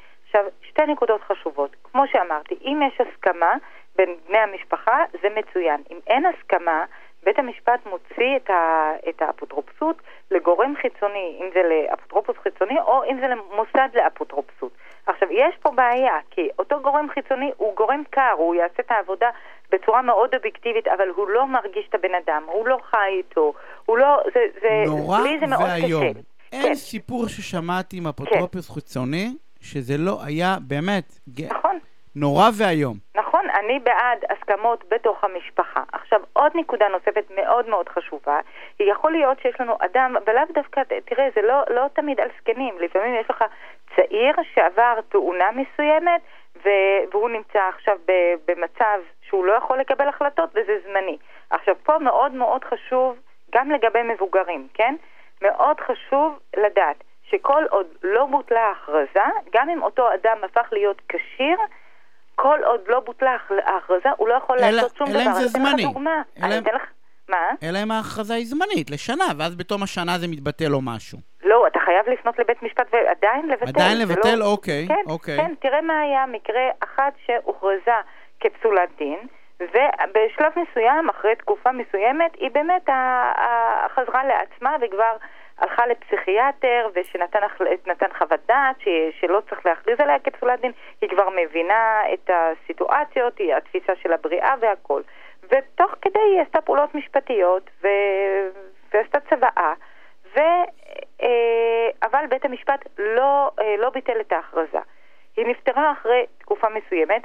אם 2.65 2.79
יש 2.87 3.01
הסכמה 3.01 3.53
בין 3.95 4.09
בני 4.27 4.37
המשפחה, 4.37 5.03
זה 5.21 5.27
מצוין. 5.35 5.81
אם 5.91 5.99
אין 6.07 6.23
הסכמה, 6.25 6.85
בית 7.23 7.39
המשפט 7.39 7.85
מוציא 7.85 8.35
את, 8.35 8.49
ה, 8.49 8.91
את 9.09 9.21
האפוטרופסות 9.21 10.01
לגורם 10.31 10.73
חיצוני, 10.81 11.39
אם 11.41 11.49
זה 11.53 11.61
לאפוטרופוס 11.69 12.35
חיצוני 12.43 12.79
או 12.79 13.03
אם 13.11 13.17
זה 13.21 13.27
למוסד 13.27 13.89
לאפוטרופסות. 13.93 14.71
עכשיו, 15.05 15.27
יש 15.31 15.55
פה 15.61 15.71
בעיה, 15.71 16.17
כי 16.29 16.49
אותו 16.59 16.79
גורם 16.81 17.07
חיצוני 17.13 17.51
הוא 17.57 17.75
גורם 17.75 18.03
קר, 18.09 18.33
הוא 18.37 18.55
יעשה 18.55 18.79
את 18.79 18.91
העבודה 18.91 19.29
בצורה 19.71 20.01
מאוד 20.01 20.35
אובייקטיבית, 20.35 20.87
אבל 20.87 21.09
הוא 21.15 21.29
לא 21.29 21.47
מרגיש 21.47 21.85
את 21.89 21.95
הבן 21.95 22.15
אדם, 22.25 22.43
הוא 22.47 22.67
לא 22.67 22.77
חי 22.91 22.97
איתו, 23.17 23.53
הוא 23.85 23.97
לא... 23.97 24.19
זה, 24.33 24.39
זה, 24.61 24.83
נורא 24.85 25.21
לי 25.21 25.39
זה 25.39 25.47
מאוד 25.47 25.61
ואיום. 25.61 26.13
קשה. 26.13 26.19
אין 26.51 26.63
כן. 26.63 26.75
סיפור 26.75 27.27
ששמעתי 27.27 27.97
עם 27.97 28.07
אפוטרופוס 28.07 28.69
חיצוני, 28.69 29.29
שזה 29.61 29.93
לא 29.97 30.17
היה 30.25 30.57
באמת 30.67 31.03
נכון. 31.49 31.79
נורא 32.15 32.49
ואיום. 32.57 32.97
נכון, 33.15 33.49
אני 33.49 33.79
בעד 33.79 34.19
הסכמות 34.29 34.83
בתוך 34.89 35.23
המשפחה. 35.23 35.83
עכשיו, 35.91 36.19
עוד 36.33 36.51
נקודה 36.55 36.87
נוספת 36.87 37.25
מאוד 37.35 37.69
מאוד 37.69 37.89
חשובה, 37.89 38.39
היא 38.79 38.91
יכול 38.91 39.11
להיות 39.11 39.39
שיש 39.41 39.55
לנו 39.59 39.77
אדם, 39.79 40.15
ולאו 40.27 40.43
דווקא, 40.53 40.81
תראה, 41.05 41.27
זה 41.35 41.41
לא, 41.41 41.63
לא 41.69 41.85
תמיד 41.93 42.19
על 42.19 42.27
זקנים, 42.37 42.75
לפעמים 42.79 43.15
יש 43.15 43.29
לך 43.29 43.43
צעיר 43.95 44.35
שעבר 44.53 44.99
תאונה 45.09 45.49
מסוימת, 45.51 46.21
והוא 47.11 47.29
נמצא 47.29 47.59
עכשיו 47.69 47.97
במצב 48.47 48.99
שהוא 49.21 49.45
לא 49.45 49.53
יכול 49.53 49.79
לקבל 49.79 50.07
החלטות, 50.07 50.49
וזה 50.49 50.77
זמני. 50.87 51.17
עכשיו, 51.49 51.75
פה 51.83 51.99
מאוד 51.99 52.31
מאוד 52.31 52.63
חשוב, 52.63 53.17
גם 53.55 53.71
לגבי 53.71 54.03
מבוגרים, 54.03 54.67
כן? 54.73 54.95
מאוד 55.41 55.79
חשוב 55.79 56.39
לדעת 56.57 57.03
שכל 57.31 57.63
עוד 57.69 57.87
לא 58.03 58.25
בוטלה 58.25 58.59
ההכרזה, 58.59 59.25
גם 59.53 59.69
אם 59.69 59.83
אותו 59.83 60.07
אדם 60.13 60.37
הפך 60.43 60.67
להיות 60.71 61.01
כשיר, 61.09 61.57
כל 62.35 62.59
עוד 62.65 62.81
לא 62.87 62.99
בוטלה 62.99 63.35
ההכ- 63.35 63.69
ההכרזה, 63.69 64.09
הוא 64.17 64.27
לא 64.27 64.33
יכול 64.33 64.57
אלא- 64.59 64.69
לעשות 64.69 64.95
שום 64.97 65.07
אלא 65.07 65.21
דבר. 65.21 65.29
אם 65.29 65.33
זה 65.33 65.47
זמני. 65.47 65.85
אלא 66.43 66.57
אתן 66.57 66.75
לך... 66.75 66.81
מה? 67.29 67.37
אלא 67.63 67.79
אם 67.83 67.91
ההכרזה 67.91 68.33
היא 68.33 68.45
זמנית, 68.45 68.89
לשנה, 68.89 69.23
ואז 69.37 69.55
בתום 69.55 69.83
השנה 69.83 70.17
זה 70.17 70.27
מתבטל 70.27 70.73
או 70.73 70.81
משהו. 70.81 71.17
לא, 71.43 71.67
אתה 71.67 71.79
חייב 71.85 72.09
לפנות 72.09 72.39
לבית 72.39 72.63
משפט 72.63 72.87
ועדיין 72.93 73.47
לבטל. 73.49 73.67
עדיין 73.67 73.97
זה 73.97 74.03
לבטל? 74.13 74.35
לא... 74.35 74.45
אוקיי, 74.45 74.87
כן, 74.87 75.03
אוקיי. 75.09 75.37
כן, 75.37 75.53
תראה 75.59 75.81
מה 75.81 75.99
היה 75.99 76.25
מקרה 76.25 76.61
אחת 76.83 77.13
שהוכרזה 77.25 77.91
כפסולת 78.39 78.89
דין, 78.97 79.19
ובשלב 79.59 80.51
מסוים, 80.55 81.09
אחרי 81.09 81.35
תקופה 81.35 81.71
מסוימת, 81.71 82.31
היא 82.37 82.51
באמת 82.51 82.89
חזרה 83.95 84.23
לעצמה 84.25 84.75
וכבר 84.81 85.15
הלכה 85.61 85.87
לפסיכיאטר 85.87 86.89
ושנתן 86.93 88.13
חוות 88.17 88.39
דעת 88.47 88.75
ש, 88.79 88.87
שלא 89.19 89.41
צריך 89.49 89.65
להכריז 89.65 89.99
עליה 89.99 90.19
כפסולת 90.19 90.61
דין, 90.61 90.71
היא 91.01 91.09
כבר 91.09 91.29
מבינה 91.29 92.01
את 92.13 92.29
הסיטואציות, 92.33 93.37
היא 93.37 93.55
התפיסה 93.55 93.93
של 93.95 94.13
הבריאה 94.13 94.53
והכל. 94.59 95.01
ותוך 95.43 95.95
כדי 96.01 96.19
היא 96.19 96.41
עשתה 96.41 96.61
פעולות 96.61 96.95
משפטיות 96.95 97.69
ו... 97.83 97.87
ועשתה 98.93 99.19
צוואה. 99.19 99.73
ו... 100.35 100.39
אה, 101.21 101.89
אבל 102.03 102.25
בית 102.29 102.45
המשפט 102.45 102.87
לא, 102.97 103.51
אה, 103.59 103.75
לא 103.77 103.89
ביטל 103.89 104.21
את 104.21 104.31
ההכרזה. 104.31 104.79
היא 105.37 105.45
נפטרה 105.45 105.91
אחרי 105.91 106.25
תקופה 106.37 106.67
מסוימת, 106.69 107.21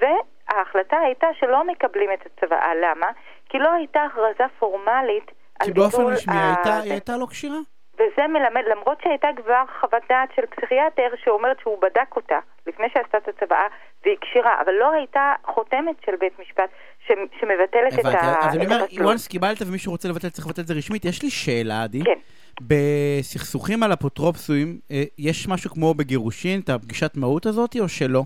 וההחלטה 0.00 0.98
הייתה 0.98 1.26
שלא 1.34 1.64
מקבלים 1.64 2.12
את 2.12 2.26
הצוואה. 2.26 2.74
למה? 2.74 3.10
כי 3.48 3.58
לא 3.58 3.72
הייתה 3.72 4.02
הכרזה 4.02 4.44
פורמלית 4.58 5.30
כי 5.62 5.72
באופן 5.72 6.02
רשמי 6.02 6.34
ה- 6.34 6.54
הייתה- 6.54 6.76
היא 6.78 6.92
הייתה 6.92 7.16
לא 7.16 7.26
כשירה. 7.30 7.58
וזה 7.94 8.22
מלמד, 8.28 8.62
למרות 8.72 8.98
שהייתה 9.04 9.28
כבר 9.42 9.62
חוות 9.80 10.02
דעת 10.08 10.28
של 10.36 10.42
פסיכיאטר 10.56 11.08
שאומרת 11.24 11.56
שהוא 11.60 11.78
בדק 11.82 12.16
אותה 12.16 12.34
לפני 12.66 12.86
שעשתה 12.94 13.18
את 13.18 13.28
הצוואה 13.28 13.66
והיא 14.04 14.16
כשירה, 14.20 14.60
אבל 14.64 14.72
לא 14.80 14.90
הייתה 14.92 15.32
חותמת 15.54 15.96
של 16.06 16.12
בית 16.20 16.32
משפט 16.40 16.70
ש, 17.06 17.12
שמבטלת 17.40 17.92
את, 17.94 17.98
הבנתי, 17.98 18.16
ה, 18.26 18.46
אז 18.48 18.56
אני 18.56 18.66
אומר, 18.66 18.84
once 19.14 19.28
קיבלת 19.28 19.56
ומישהו 19.66 19.92
רוצה 19.92 20.08
לבטל, 20.08 20.28
צריך 20.28 20.46
לבטל 20.46 20.62
את 20.62 20.66
זה 20.66 20.74
רשמית. 20.74 21.04
יש 21.04 21.22
לי 21.22 21.30
שאלה, 21.30 21.82
עדי. 21.82 22.02
כן. 22.04 22.18
בסכסוכים 22.62 23.82
על 23.82 23.92
אפוטרופסויים, 23.92 24.78
אה, 24.90 25.02
יש 25.18 25.48
משהו 25.48 25.70
כמו 25.70 25.94
בגירושין, 25.94 26.60
את 26.60 26.68
הפגישת 26.68 27.16
מהות 27.16 27.46
הזאת, 27.46 27.76
או 27.80 27.88
שלא? 27.88 28.22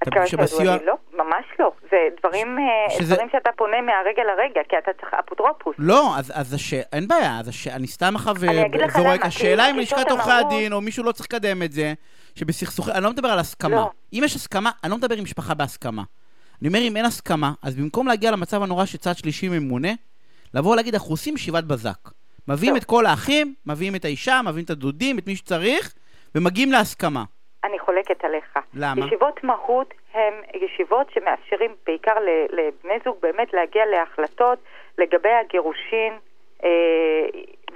עד 0.00 0.14
כמה 0.14 0.26
שידוע 0.26 0.76
לי, 0.76 0.86
לא, 0.86 0.94
ממש 1.26 1.44
לא. 1.58 1.72
זה 1.90 1.96
דברים, 2.20 2.58
אה, 2.58 2.98
שזה- 2.98 3.14
דברים 3.14 3.28
שאתה 3.32 3.50
פונה 3.56 3.76
מהרגע 3.82 4.22
לרגע, 4.24 4.60
כי 4.68 4.76
אתה 4.78 4.90
צריך 5.00 5.14
אפוטרופוס. 5.14 5.74
לא, 5.78 6.18
אז, 6.18 6.32
אז 6.34 6.54
הש... 6.54 6.74
אין 6.74 7.08
בעיה, 7.08 7.38
אז 7.40 7.48
הש... 7.48 7.68
אני 7.68 7.86
סתם 7.86 8.16
עכשיו 8.16 8.34
זורק. 8.38 9.24
השאלה 9.24 9.70
אם 9.70 9.76
לשכת 9.78 10.10
עורכי 10.10 10.30
הדין, 10.30 10.72
או 10.72 10.80
מישהו 10.80 11.04
לא 11.04 11.12
צריך 11.12 11.26
לקדם 11.32 11.62
את 11.62 11.72
זה, 11.72 11.94
שבסכסוכים, 12.34 12.94
אני 12.94 13.04
לא 13.04 13.10
מדבר 13.10 13.28
על 13.28 13.38
הסכמה. 13.38 13.76
לא. 13.76 13.90
אם 14.12 14.22
יש 14.24 14.36
הסכמה, 14.36 14.70
אני 14.84 14.90
לא 14.90 14.96
מדבר 14.96 15.14
עם 15.16 15.24
משפחה 15.24 15.54
בהסכמה. 15.54 16.02
אני 16.60 16.68
אומר, 16.68 16.78
אם 16.80 16.96
אין 16.96 17.04
הסכמה, 17.04 17.52
אז 17.62 17.74
במקום 17.76 18.06
להגיע 18.06 18.30
למצב 18.30 18.62
הנורא 18.62 18.84
שצד 18.84 19.16
שלישי 19.16 19.48
ממונה, 19.48 19.88
לבוא 20.54 20.72
ולהגיד, 20.72 20.94
אנחנו 20.94 21.10
עושים 21.10 21.34
ישיבת 21.34 21.64
בזק. 21.64 21.98
מביאים 22.48 22.72
לא. 22.74 22.78
את 22.78 22.84
כל 22.84 23.06
האחים, 23.06 23.54
מביאים 23.66 23.94
את 23.94 24.04
האישה, 24.04 24.40
מביאים 24.44 24.64
את 24.64 24.70
הדודים, 24.70 25.18
את 25.18 25.26
מי 25.26 25.36
שצריך, 25.36 25.92
ומגיעים 26.34 26.72
להסכמה. 26.72 27.24
אני 27.66 27.78
חולקת 27.78 28.24
עליך. 28.24 28.58
למה? 28.74 29.06
ישיבות 29.06 29.44
מהות 29.44 29.94
הן 30.14 30.34
ישיבות 30.54 31.10
שמאפשרים 31.10 31.74
בעיקר 31.86 32.14
לבני 32.50 32.94
זוג 33.04 33.16
באמת 33.22 33.52
להגיע 33.52 33.86
להחלטות 33.86 34.58
לגבי 34.98 35.32
הגירושין, 35.32 36.12
אה, 36.64 36.70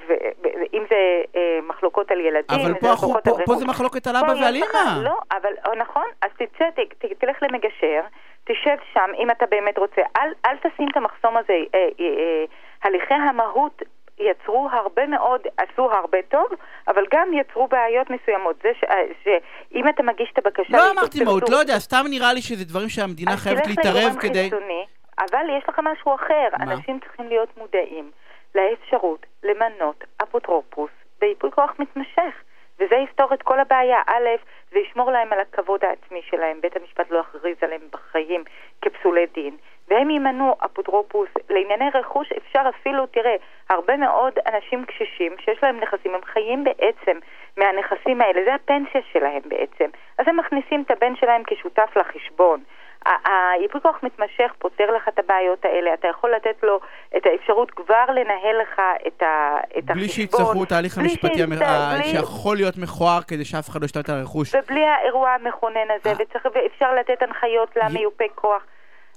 ואם 0.09 0.85
זה 0.91 1.23
אה, 1.37 1.59
מחלוקות 1.69 2.11
על 2.11 2.21
ילדים, 2.21 2.61
אבל 2.61 2.71
אם 2.71 2.75
פה, 2.75 2.93
מחלוקות 2.93 3.25
פה, 3.25 3.37
פה. 3.47 3.55
זה 3.55 3.65
מחלוקת 3.65 4.07
על 4.07 4.17
אבא 4.17 4.33
ועל 4.41 4.57
אמא. 4.57 5.03
לא, 5.03 5.19
אבל 5.33 5.53
אה, 5.67 5.75
נכון, 5.75 6.07
אז 6.23 6.31
תצא, 6.35 6.71
ת, 6.71 7.05
ת, 7.05 7.05
תלך 7.19 7.37
למגשר, 7.43 8.01
תשב 8.45 8.77
שם 8.93 9.11
אם 9.19 9.31
אתה 9.31 9.47
באמת 9.47 9.79
רוצה. 9.79 10.03
אל, 10.17 10.33
אל 10.47 10.57
תשים 10.57 10.89
את 10.89 10.97
המחסום 10.97 11.37
הזה. 11.37 11.53
אה, 11.75 11.89
אה, 12.01 12.07
אה, 12.07 12.45
הליכי 12.83 13.15
המהות 13.15 13.83
יצרו 14.21 14.69
הרבה 14.73 15.07
מאוד, 15.07 15.41
עשו 15.57 15.93
הרבה 15.93 16.19
טוב, 16.29 16.47
אבל 16.89 17.05
גם 17.13 17.29
יצרו 17.33 17.69
בעיות 17.69 18.11
מסוימות. 18.11 18.57
זה 18.63 18.69
ש, 18.81 18.85
אה, 18.85 19.03
שאם 19.25 19.89
אתה 19.89 20.03
מגיש 20.03 20.31
את 20.33 20.39
הבקשה... 20.39 20.77
לא 20.77 20.91
אמרתי 20.91 21.25
מהות, 21.25 21.49
לא 21.49 21.57
יודע, 21.57 21.79
סתם 21.79 22.05
נראה 22.11 22.33
לי 22.33 22.43
שזה 22.43 22.65
דברים 22.65 22.89
שהמדינה 22.89 23.37
חייבת 23.37 23.67
להתערב 23.67 24.17
כדי... 24.21 24.51
חיצוני, 24.51 24.85
אבל 25.19 25.45
יש 25.59 25.65
לך 25.69 25.81
משהו 25.83 26.15
אחר. 26.15 26.49
מה? 26.59 26.73
אנשים 26.73 27.01
צריכים 27.01 27.29
להיות 27.29 27.49
מודעים 27.57 28.11
לאפשרות 28.55 29.27
למנות 29.43 30.05
אפוטרופוס 30.23 30.91
בייפוי 31.21 31.51
כוח 31.51 31.71
מתמשך. 31.79 32.35
וזה 32.81 32.97
יפתור 32.97 33.35
את 33.35 33.43
כל 33.43 33.61
הבעיה. 33.61 33.99
א', 34.07 34.29
זה 34.73 34.79
ישמור 34.79 35.11
להם 35.11 35.33
על 35.33 35.41
הכבוד 35.41 35.85
העצמי 35.85 36.21
שלהם. 36.31 36.61
בית 36.61 36.77
המשפט 36.77 37.11
לא 37.11 37.19
יכריז 37.19 37.57
עליהם 37.63 37.81
בחיים 37.91 38.45
כפסולי 38.83 39.27
דין. 39.35 39.57
והם 39.91 40.11
ימנו 40.11 40.55
אפוטרופוס 40.65 41.29
לענייני 41.51 41.91
רכוש, 41.95 42.29
אפשר 42.33 42.63
אפילו, 42.69 43.07
תראה, 43.07 43.35
הרבה 43.71 43.97
מאוד 43.97 44.33
אנשים 44.55 44.85
קשישים 44.85 45.33
שיש 45.45 45.59
להם 45.63 45.81
נכסים, 45.81 46.15
הם 46.15 46.21
חיים 46.33 46.65
בעצם 46.65 47.19
מהנכסים 47.57 48.21
האלה, 48.21 48.41
זה 48.45 48.55
הפנסיה 48.55 49.01
שלהם 49.13 49.43
בעצם. 49.45 49.85
אז 50.19 50.29
הם 50.29 50.37
מכניסים 50.37 50.83
את 50.87 50.91
הבן 50.91 51.17
שלהם 51.17 51.43
כשותף 51.47 51.97
לחשבון. 51.97 52.61
ה- 53.07 53.11
הייפוי 53.53 53.81
כוח 53.81 53.99
מתמשך 54.03 54.53
פותר 54.59 54.91
לך 54.97 55.09
את 55.09 55.19
הבעיות 55.19 55.65
האלה, 55.65 55.95
אתה 55.95 56.09
יכול 56.09 56.31
לתת 56.37 56.63
לו 56.63 56.81
את 57.17 57.27
האפשרות 57.27 57.71
כבר 57.71 58.05
לנהל 58.09 58.57
לך 58.63 58.81
את, 59.07 59.23
ה, 59.23 59.57
את 59.79 59.85
בלי 59.85 60.05
החשבון. 60.05 60.09
שיצטרכו 60.09 60.65
את 60.65 60.73
ההליך 60.73 60.99
בלי 60.99 61.05
המשפטי 61.09 61.43
המ- 61.43 61.51
בלי- 61.95 62.05
שיכול 62.05 62.57
להיות 62.57 62.75
מכוער 62.79 63.21
כדי 63.29 63.45
שאף 63.45 63.69
אחד 63.69 63.81
לא 63.81 63.85
ישתלט 63.85 64.11
על 64.11 64.17
הרכוש. 64.19 64.55
ובלי 64.55 64.85
האירוע 64.87 65.31
המכונן 65.31 65.89
הזה, 66.01 66.09
אה. 66.11 66.15
וצריך, 66.19 66.47
ואפשר 66.55 66.95
לתת 66.95 67.23
הנחיות 67.23 67.77
למיופה 67.77 68.25
כוח. 68.35 68.63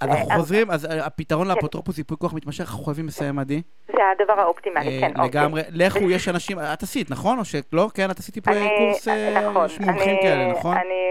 אנחנו 0.01 0.29
אה, 0.31 0.35
חוזרים, 0.35 0.71
אז 0.71 0.85
אה, 0.85 1.05
הפתרון 1.05 1.47
כן. 1.47 1.55
לאפוטרופוס 1.55 1.97
ייפוי 1.97 2.17
כוח 2.17 2.33
מתמשך, 2.33 2.61
אנחנו 2.71 2.83
חייבים 2.83 3.07
לסיים, 3.07 3.39
עדי. 3.39 3.61
זה 3.87 4.01
הדבר 4.11 4.39
האופטימלי, 4.41 4.87
אה, 4.95 5.01
כן, 5.01 5.21
אוקיי. 5.21 5.41
לגמרי. 5.41 5.61
לכו, 5.71 6.09
יש 6.15 6.29
אנשים, 6.29 6.57
את 6.59 6.83
עשית, 6.83 7.11
נכון? 7.11 7.39
או 7.39 7.45
שלא? 7.45 7.87
כן, 7.93 8.11
את 8.11 8.19
עשית 8.19 8.35
ייפוי 8.35 8.53
קורס 8.77 9.07
נכון, 9.07 9.67
מומחים 9.79 10.17
כאלה, 10.21 10.51
נכון? 10.51 10.77
אני 10.77 11.03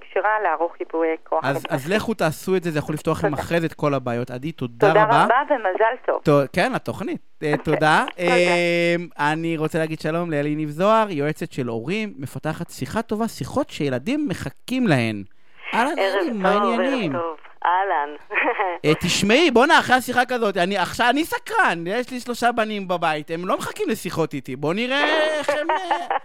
כשרה 0.00 0.40
לערוך 0.42 0.80
ייפויי 0.80 1.16
כוח. 1.24 1.44
אז 1.68 1.88
לכו 1.88 2.14
תעשו 2.14 2.56
את 2.56 2.62
זה, 2.62 2.70
זה 2.70 2.78
יכול 2.78 2.94
לפתוח 2.94 3.18
לכם. 3.18 3.34
אחרי 3.34 3.60
זה 3.60 3.66
את 3.66 3.74
כל 3.74 3.94
הבעיות. 3.94 4.30
עדי, 4.30 4.52
תודה 4.52 4.88
תודה 4.88 5.04
רבה. 5.04 5.24
רבה 5.24 5.34
ומזל 5.50 6.20
טוב. 6.22 6.46
כן, 6.52 6.72
לתוכנית. 6.72 7.20
אה, 7.42 7.54
תודה. 7.64 8.04
אה, 8.18 8.94
אני 9.32 9.56
רוצה 9.56 9.78
להגיד 9.78 10.00
שלום 10.00 10.30
לאלי 10.30 10.54
ניב 10.54 10.68
זוהר, 10.68 11.10
יועצת 11.10 11.52
של 11.52 11.66
הורים, 11.66 12.14
מפתחת 12.18 12.70
שיחה 12.70 13.02
טובה, 13.02 13.28
שיחות 13.28 13.70
שילדים 13.70 14.28
מחכים 14.28 14.86
להן. 14.86 15.22
אהלן, 15.74 15.98
ערב 15.98 16.16
אלי, 16.20 16.28
טוב, 16.30 16.42
מה 16.42 16.50
העניינים? 16.50 17.14
ערב 17.14 17.22
טוב. 17.22 17.36
אהלן. 17.64 18.16
אה, 18.84 18.92
תשמעי, 19.00 19.50
בואנה, 19.50 19.78
אחרי 19.78 19.96
השיחה 19.96 20.24
כזאת, 20.24 20.56
אני 20.56 20.78
עכשיו, 20.78 21.10
אני 21.10 21.24
סקרן, 21.24 21.86
יש 21.86 22.10
לי 22.10 22.20
שלושה 22.20 22.52
בנים 22.52 22.88
בבית, 22.88 23.30
הם 23.30 23.46
לא 23.46 23.58
מחכים 23.58 23.88
לשיחות 23.88 24.34
איתי, 24.34 24.56
בוא 24.56 24.74
נראה 24.74 25.04
איך 25.38 25.48
הם... 25.48 25.70
אה, 25.70 26.06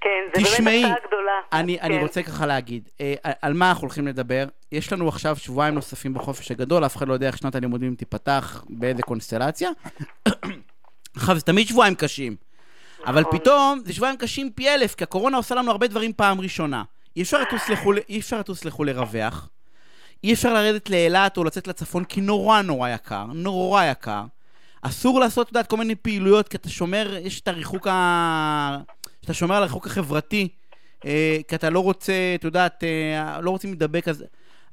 כן, 0.00 0.08
זה 0.34 0.44
תשמעי, 0.44 0.82
באמת 0.82 0.92
הפתעה 0.92 1.08
גדולה. 1.08 1.32
אני, 1.52 1.80
אני 1.80 1.94
כן. 1.94 2.00
רוצה 2.00 2.22
ככה 2.22 2.46
להגיד, 2.46 2.88
אה, 3.00 3.14
על 3.42 3.52
מה 3.52 3.68
אנחנו 3.68 3.82
הולכים 3.82 4.06
לדבר? 4.06 4.44
יש 4.72 4.92
לנו 4.92 5.08
עכשיו 5.08 5.36
שבועיים 5.36 5.74
נוספים 5.74 6.14
בחופש 6.14 6.50
הגדול, 6.50 6.86
אף 6.86 6.96
אחד 6.96 7.08
לא 7.08 7.12
יודע 7.12 7.26
איך 7.26 7.38
שנת 7.38 7.54
הלימודים 7.54 7.94
תיפתח, 7.94 8.64
באיזה 8.68 9.02
קונסטלציה. 9.02 9.70
עכשיו, 11.16 11.34
זה 11.34 11.42
תמיד 11.42 11.66
שבועיים 11.66 11.94
קשים. 11.94 12.36
אבל 13.06 13.20
נכון. 13.20 13.38
פתאום, 13.38 13.80
זה 13.84 13.92
שבועיים 13.92 14.16
קשים 14.16 14.50
פי 14.52 14.68
אלף, 14.68 14.94
כי 14.94 15.04
הקורונה 15.04 15.36
עושה 15.36 15.54
לנו 15.54 15.70
הרבה 15.70 15.86
דברים 15.86 16.12
פעם 16.12 16.40
ראשונה. 16.40 16.82
אי 17.16 17.22
אפשר 17.22 17.40
לטוס 17.40 17.68
לחו"ל, 17.68 17.98
אי 18.08 18.20
אפשר 18.20 18.38
לטוס 18.38 18.64
לחו"ל 18.64 18.86
לרווח. 18.90 19.48
אי 20.24 20.32
אפשר 20.32 20.54
לרדת 20.54 20.90
לאילת 20.90 21.36
או 21.36 21.44
לצאת 21.44 21.68
לצפון 21.68 22.04
כי 22.04 22.20
נורא 22.20 22.62
נורא 22.62 22.88
יקר, 22.88 23.24
נורא 23.24 23.84
יקר. 23.84 24.22
אסור 24.82 25.20
לעשות, 25.20 25.46
את 25.46 25.52
יודעת, 25.52 25.66
כל 25.66 25.76
מיני 25.76 25.94
פעילויות, 25.94 26.48
כי 26.48 26.56
אתה 26.56 26.68
שומר, 26.68 27.16
יש 27.22 27.40
את 27.40 27.48
הריחוק 27.48 27.86
ה... 27.86 28.78
שאתה 29.22 29.34
שומר 29.34 29.54
על 29.54 29.62
הריחוק 29.62 29.86
החברתי, 29.86 30.48
אה, 31.04 31.38
כי 31.48 31.54
אתה 31.54 31.70
לא 31.70 31.80
רוצה, 31.80 32.12
את 32.34 32.44
יודעת, 32.44 32.84
אה, 32.84 33.40
לא 33.40 33.50
רוצים 33.50 33.70
להידבק, 33.70 34.08
אז... 34.08 34.24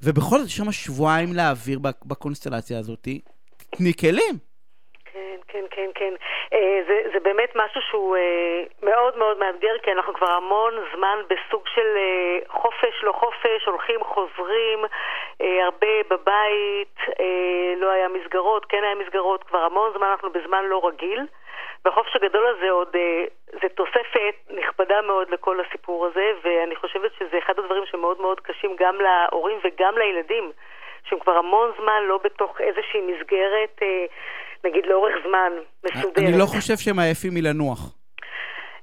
ובכל 0.01 0.39
זאת 0.39 0.47
יש 0.47 0.57
שם 0.57 0.71
שבועיים 0.71 1.33
להעביר 1.33 1.79
בק- 1.79 2.05
בקונסטלציה 2.05 2.79
הזאת. 2.79 3.07
תני 3.77 3.93
כלים. 3.93 4.37
כן, 5.55 5.65
כן, 5.71 5.89
כן. 5.95 6.13
אה, 6.53 6.81
זה, 6.87 7.01
זה 7.13 7.19
באמת 7.19 7.51
משהו 7.55 7.81
שהוא 7.81 8.17
אה, 8.17 8.63
מאוד 8.83 9.17
מאוד 9.17 9.37
מאתגר, 9.37 9.77
כי 9.83 9.91
אנחנו 9.91 10.13
כבר 10.13 10.31
המון 10.31 10.73
זמן 10.95 11.19
בסוג 11.27 11.67
של 11.67 11.97
אה, 11.97 12.39
חופש, 12.47 13.03
לא 13.03 13.11
חופש, 13.11 13.65
הולכים, 13.65 14.03
חוזרים, 14.03 14.85
הרבה 15.39 16.03
בבית, 16.09 16.99
לא 17.77 17.91
היה 17.91 18.07
מסגרות, 18.07 18.65
כן 18.65 18.83
היה 18.83 18.95
מסגרות, 18.95 19.43
כבר 19.43 19.63
המון 19.63 19.91
זמן 19.97 20.07
אנחנו 20.07 20.29
בזמן 20.29 20.65
לא 20.65 20.87
רגיל. 20.87 21.25
והחופש 21.85 22.15
הגדול 22.15 22.47
הזה 22.47 22.71
עוד, 22.71 22.95
זה 23.61 23.69
תוספת 23.75 24.35
נכבדה 24.49 25.01
מאוד 25.01 25.29
לכל 25.29 25.59
הסיפור 25.59 26.05
הזה, 26.05 26.31
ואני 26.43 26.75
חושבת 26.75 27.11
שזה 27.19 27.37
אחד 27.37 27.59
הדברים 27.59 27.85
שמאוד 27.85 28.21
מאוד 28.21 28.39
קשים 28.39 28.75
גם 28.79 28.95
להורים 29.01 29.59
וגם 29.63 29.97
לילדים, 29.97 30.51
שהם 31.09 31.19
כבר 31.19 31.37
המון 31.37 31.71
זמן 31.79 32.03
לא 32.03 32.17
בתוך 32.17 32.61
איזושהי 32.61 33.01
מסגרת, 33.01 33.81
נגיד 34.65 34.85
לאורך 34.85 35.15
זמן, 35.27 35.51
מסודרת. 35.83 36.17
אני 36.17 36.39
לא 36.39 36.45
חושב 36.45 36.77
שהם 36.77 36.99
עייפים 36.99 37.33
מלנוח. 37.33 37.79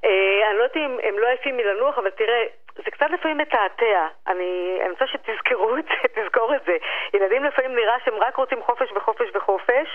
אה, 0.05 0.51
אני 0.51 0.59
לא 0.59 0.63
יודעת 0.63 0.77
אם 0.77 0.99
הם 1.03 1.19
לא 1.19 1.27
עייפים 1.27 1.57
מלנוח, 1.57 1.99
אבל 1.99 2.11
תראה, 2.11 2.43
זה 2.77 2.91
קצת 2.91 3.07
לפעמים 3.11 3.39
מתעתע. 3.39 4.07
אני, 4.27 4.79
אני 4.81 4.91
רוצה 4.91 5.07
שתזכרו 5.07 5.77
את 5.77 5.85
זה, 5.85 6.09
תזכור 6.17 6.55
את 6.55 6.61
זה. 6.67 6.77
ילדים 7.15 7.45
לפעמים 7.45 7.77
נראה 7.77 7.97
שהם 8.05 8.15
רק 8.15 8.37
רוצים 8.37 8.63
חופש 8.63 8.93
וחופש 8.97 9.29
וחופש, 9.35 9.89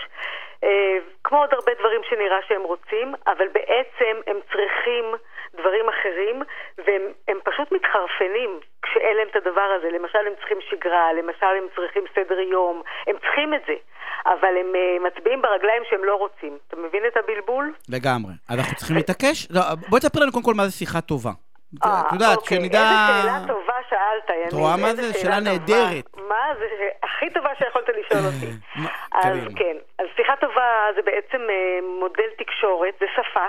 אה, 0.63 0.97
כמו 1.23 1.39
עוד 1.39 1.53
הרבה 1.53 1.71
דברים 1.79 2.01
שנראה 2.09 2.39
שהם 2.47 2.63
רוצים, 2.63 3.13
אבל 3.27 3.47
בעצם 3.47 4.15
הם 4.27 4.39
צריכים 4.51 5.05
דברים 5.57 5.85
אחרים, 5.89 6.41
והם 6.85 7.01
הם 7.27 7.37
פשוט 7.43 7.71
מתחרפנים 7.71 8.59
כשאין 8.81 9.17
להם 9.17 9.27
את 9.31 9.35
הדבר 9.35 9.69
הזה. 9.75 9.89
למשל, 9.89 10.23
הם 10.27 10.35
צריכים 10.39 10.57
שגרה, 10.69 11.13
למשל, 11.13 11.53
הם 11.59 11.67
צריכים 11.75 12.03
סדר 12.15 12.39
יום, 12.39 12.81
הם 13.07 13.15
צריכים 13.23 13.53
את 13.53 13.61
זה. 13.67 13.75
אבל 14.25 14.53
הם 14.59 14.73
uh, 14.75 15.07
מצביעים 15.07 15.41
ברגליים 15.41 15.83
שהם 15.89 16.03
לא 16.03 16.15
רוצים. 16.15 16.57
אתה 16.67 16.75
מבין 16.75 17.03
את 17.07 17.17
הבלבול? 17.17 17.73
לגמרי. 17.89 18.33
אנחנו 18.49 18.75
צריכים 18.75 18.95
להתעקש? 18.95 19.47
לא, 19.51 19.61
בואי 19.89 20.01
תספר 20.01 20.19
לנו 20.19 20.31
קודם 20.31 20.45
כל 20.45 20.53
מה 20.53 20.65
זה 20.65 20.71
שיחה 20.71 21.01
טובה. 21.01 21.31
אה, 21.85 22.01
את 22.01 22.13
יודעת, 22.13 22.37
אוקיי. 22.37 22.57
שנדע... 22.57 22.79
איזה 22.79 23.21
שאלה 23.21 23.39
טובה 23.47 23.73
שאלת, 23.89 24.29
יניב. 24.29 24.47
את 24.47 24.53
רואה 24.53 24.77
מה 24.77 24.93
זה? 24.95 25.13
שאלה. 25.13 25.39
נהדרת. 25.39 26.05
מה 26.29 26.43
זה? 26.59 26.65
הכי 27.03 27.29
טובה 27.29 27.49
שיכולת 27.57 27.89
לשאול 27.89 28.25
אותי. 28.29 28.51
אז. 29.13 29.37
כן, 29.55 29.77
אז 29.99 30.07
שיחה 30.15 30.35
טובה 30.35 30.87
זה 30.95 31.01
בעצם 31.01 31.41
אה, 31.49 31.79
מודל 31.99 32.29
תקשורת, 32.37 32.93
זה 32.99 33.05
שפה. 33.15 33.47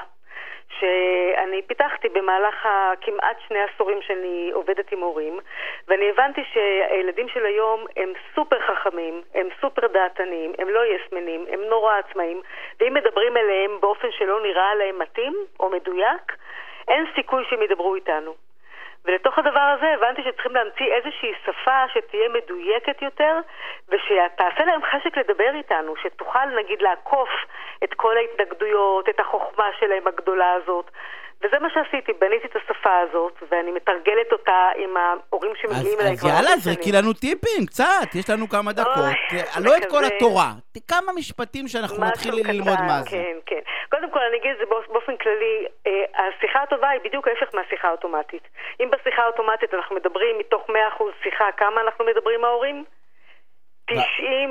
שאני 0.81 1.63
פיתחתי 1.63 2.09
במהלך 2.09 2.67
הכמעט 2.67 3.37
שני 3.49 3.59
עשורים 3.63 4.03
שאני 4.03 4.51
עובדת 4.53 4.93
עם 4.93 5.01
הורים 5.01 5.39
ואני 5.89 6.11
הבנתי 6.11 6.41
שהילדים 6.53 7.29
של 7.29 7.47
היום 7.47 7.85
הם 7.97 8.13
סופר 8.35 8.61
חכמים, 8.61 9.23
הם 9.35 9.49
סופר 9.61 9.87
דעתניים, 9.87 10.53
הם 10.59 10.69
לא 10.69 10.81
יסמנים, 10.87 11.45
הם 11.51 11.61
נורא 11.61 11.95
עצמאים 11.95 12.43
ואם 12.81 12.95
מדברים 12.95 13.37
אליהם 13.37 13.81
באופן 13.81 14.09
שלא 14.11 14.41
נראה 14.43 14.75
להם 14.75 14.99
מתאים 14.99 15.37
או 15.61 15.71
מדויק, 15.71 16.37
אין 16.89 17.05
סיכוי 17.15 17.45
שהם 17.51 17.63
ידברו 17.63 17.95
איתנו. 17.95 18.48
ולתוך 19.05 19.39
הדבר 19.39 19.75
הזה 19.77 19.95
הבנתי 19.95 20.23
שצריכים 20.23 20.55
להמציא 20.55 20.93
איזושהי 20.93 21.33
שפה 21.45 21.89
שתהיה 21.95 22.29
מדויקת 22.29 23.03
יותר 23.03 23.41
ושתעשה 23.89 24.65
להם 24.65 24.81
חשק 24.91 25.17
לדבר 25.17 25.55
איתנו, 25.55 25.97
שתוכל 25.97 26.47
נגיד 26.59 26.83
לעקוף 26.83 27.29
את 27.85 27.95
כל 27.95 28.17
ההתנגדויות, 28.17 29.09
את 29.09 29.21
החוכמה 29.21 29.69
שלהם 29.79 30.07
הגדולה 30.07 30.53
הזאת. 30.53 30.91
וזה 31.45 31.57
מה 31.61 31.69
שעשיתי, 31.75 32.13
בניתי 32.13 32.47
את 32.47 32.57
השפה 32.57 32.91
הזאת, 33.09 33.33
ואני 33.51 33.71
מתרגלת 33.73 34.33
אותה 34.33 34.59
עם 34.77 34.97
ההורים 34.97 35.51
אז, 35.53 35.57
שמגיעים 35.63 36.01
אליי 36.01 36.13
אז 36.13 36.21
כבר 36.21 36.29
יאללה, 36.29 36.49
הרבה 36.51 36.61
זרקי. 36.61 36.93
לנו 36.93 37.13
טיפים, 37.13 37.67
קצת, 37.67 38.15
יש 38.15 38.31
לנו 38.31 38.49
כמה 38.49 38.73
דקות. 38.73 39.05
אה, 39.33 39.61
לא 39.61 39.77
את 39.77 39.85
כל 39.91 40.05
התורה, 40.05 40.51
כמה 40.89 41.13
משפטים 41.13 41.69
שאנחנו 41.69 42.05
נתחיל 42.05 42.35
ללמוד 42.35 42.79
מה 42.87 43.03
זה. 43.03 43.11
כן, 43.11 43.37
כן. 43.47 43.61
קודם 43.91 44.11
כל, 44.11 44.19
אני 44.29 44.37
אגיד 44.37 44.51
את 44.53 44.59
זה 44.59 44.65
באופ- 44.71 44.93
באופן 44.93 45.17
כללי, 45.17 45.57
אה, 45.87 45.93
השיחה 46.29 46.63
הטובה 46.63 46.89
היא 46.89 47.01
בדיוק 47.05 47.29
ההפך 47.29 47.55
מהשיחה 47.55 47.89
האוטומטית. 47.89 48.43
אם 48.81 48.91
בשיחה 48.91 49.23
האוטומטית 49.23 49.75
אנחנו 49.75 49.97
מדברים 49.97 50.39
מתוך 50.39 50.63
100% 50.71 50.73
שיחה, 51.23 51.45
כמה 51.57 51.81
אנחנו 51.81 52.05
מדברים 52.05 52.45
ההורים? 52.45 52.85
לא, 53.91 54.03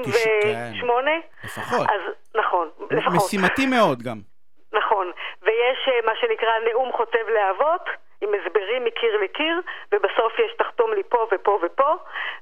98? 0.03 1.11
לפחות. 1.43 1.87
אז 1.89 2.01
נכון, 2.35 2.69
לפחות. 2.91 3.13
משימתי 3.25 3.65
מאוד 3.65 4.03
גם. 4.03 4.36
נכון. 4.73 5.11
ויש 5.41 5.87
אה, 5.87 5.99
מה 6.05 6.15
שנקרא 6.15 6.59
נאום 6.59 6.91
חוצב 6.91 7.29
להבות, 7.29 7.89
עם 8.21 8.29
הסברים 8.33 8.83
מקיר 8.83 9.17
לקיר, 9.17 9.61
ובסוף 9.91 10.39
יש 10.39 10.53
תחתום 10.57 10.93
לי 10.93 11.03
פה 11.03 11.27
ופה 11.31 11.59
ופה, 11.61 11.93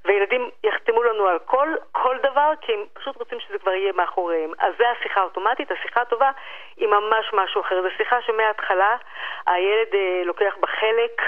וילדים 0.05 0.49
יחתמו 0.63 1.03
לנו 1.03 1.27
על 1.27 1.39
כל, 1.39 1.67
כל 1.91 2.17
דבר, 2.17 2.51
כי 2.61 2.73
הם 2.73 2.85
פשוט 2.93 3.15
רוצים 3.15 3.39
שזה 3.39 3.57
כבר 3.59 3.71
יהיה 3.71 3.93
מאחוריהם. 3.93 4.51
אז 4.59 4.73
זה 4.77 4.89
השיחה 4.89 5.21
האוטומטית, 5.21 5.71
השיחה 5.71 6.01
הטובה 6.01 6.31
היא 6.77 6.87
ממש 6.87 7.33
משהו 7.33 7.61
אחר. 7.61 7.81
זו 7.81 7.87
שיחה 7.97 8.21
שמההתחלה 8.21 8.95
הילד 9.47 9.93
אה, 9.93 10.21
לוקח 10.25 10.55
בה 10.59 10.67
חלק, 10.67 11.21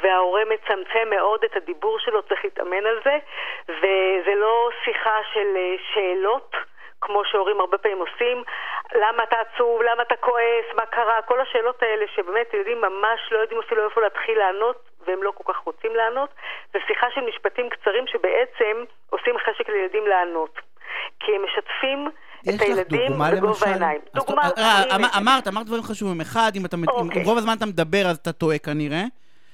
וההורה 0.00 0.42
מצמצם 0.44 1.10
מאוד 1.10 1.44
את 1.44 1.56
הדיבור 1.56 1.98
שלו, 1.98 2.22
צריך 2.22 2.44
להתאמן 2.44 2.86
על 2.86 3.00
זה, 3.04 3.18
וזה 3.68 4.34
לא 4.34 4.70
שיחה 4.84 5.18
של 5.32 5.56
אה, 5.56 5.74
שאלות. 5.94 6.56
כמו 7.06 7.20
שהורים 7.30 7.60
הרבה 7.60 7.78
פעמים 7.78 7.98
עושים, 7.98 8.36
למה 9.02 9.20
אתה 9.28 9.36
עצוב, 9.44 9.82
למה 9.82 10.02
אתה 10.02 10.16
כועס, 10.26 10.66
מה 10.76 10.86
קרה, 10.86 11.22
כל 11.28 11.38
השאלות 11.40 11.82
האלה 11.82 12.04
שבאמת 12.14 12.48
ילדים 12.54 12.78
ממש 12.88 13.20
לא 13.32 13.38
יודעים 13.38 13.60
אפילו 13.66 13.84
איפה 13.88 14.00
להתחיל 14.00 14.38
לענות, 14.38 14.78
והם 15.06 15.22
לא 15.22 15.30
כל 15.38 15.52
כך 15.52 15.58
רוצים 15.68 15.92
לענות, 15.96 16.30
זה 16.72 16.78
שיחה 16.88 17.06
של 17.14 17.20
משפטים 17.30 17.68
קצרים 17.70 18.04
שבעצם 18.06 18.76
עושים 19.10 19.34
חשק 19.44 19.68
לילדים 19.68 20.06
לענות. 20.06 20.54
כי 21.20 21.32
הם 21.36 21.42
משפים 21.48 22.10
את 22.48 22.60
הילדים 22.62 23.12
בגובה? 23.36 23.66
העיניים. 23.66 24.00
דוגמה, 24.14 24.42
אה. 24.58 24.82
אמר- 24.96 25.08
אמרת, 25.18 25.48
אמרת 25.48 25.66
דברים 25.66 25.82
חשובים. 25.82 26.20
אחד, 26.20 26.50
אם 26.56 26.62
אוקיי. 26.88 27.22
אם 27.22 27.26
רוב 27.26 27.38
הזמן 27.38 27.54
אתה 27.56 27.66
מדבר 27.66 28.06
אז 28.10 28.16
אתה 28.16 28.32
טועה 28.32 28.58
כנראה. 28.58 29.02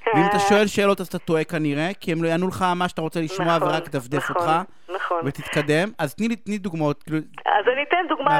ואם 0.07 0.23
אתה 0.31 0.39
שואל 0.39 0.67
שאלות 0.67 1.01
אז 1.01 1.07
אתה 1.07 1.19
טועה 1.19 1.45
כנראה, 1.45 1.89
כי 2.01 2.13
הם 2.13 2.23
לא 2.23 2.29
יענו 2.29 2.49
לך 2.49 2.65
מה 2.77 2.89
שאתה 2.89 3.01
רוצה 3.01 3.21
לשמוע 3.21 3.57
נכון, 3.57 3.69
ורק 3.69 3.89
דפדף 3.89 4.31
נכון, 4.31 4.37
אותך. 4.37 4.51
נכון. 4.89 5.21
ותתקדם. 5.25 5.89
אז 5.99 6.15
תני 6.15 6.29
לי 6.29 6.37
תני 6.37 6.59
דוגמאות. 6.59 7.03
כאילו, 7.03 7.19
אז 7.47 7.65
אני 7.73 7.83
אתן 7.83 8.05
דוגמה 8.09 8.39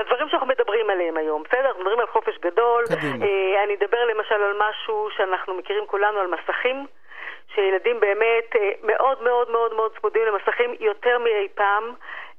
לדברים 0.00 0.28
שאנחנו 0.30 0.46
מדברים 0.46 0.90
עליהם 0.90 1.16
היום, 1.16 1.42
בסדר? 1.42 1.66
אנחנו 1.66 1.80
מדברים 1.80 2.00
על 2.00 2.06
חופש 2.06 2.34
גדול. 2.46 2.84
קדימה. 2.86 3.24
אה, 3.26 3.64
אני 3.64 3.74
אדבר 3.74 4.04
למשל 4.04 4.34
על 4.34 4.54
משהו 4.68 5.08
שאנחנו 5.16 5.54
מכירים 5.54 5.86
כולנו, 5.86 6.18
על 6.18 6.26
מסכים. 6.26 6.86
שילדים 7.54 8.00
באמת 8.00 8.48
אה, 8.56 8.70
מאוד 8.82 9.22
מאוד 9.22 9.50
מאוד 9.50 9.74
מאוד 9.74 9.90
צמודים 10.00 10.22
למסכים 10.26 10.70
יותר 10.80 11.18
מאי 11.18 11.48
פעם. 11.54 11.84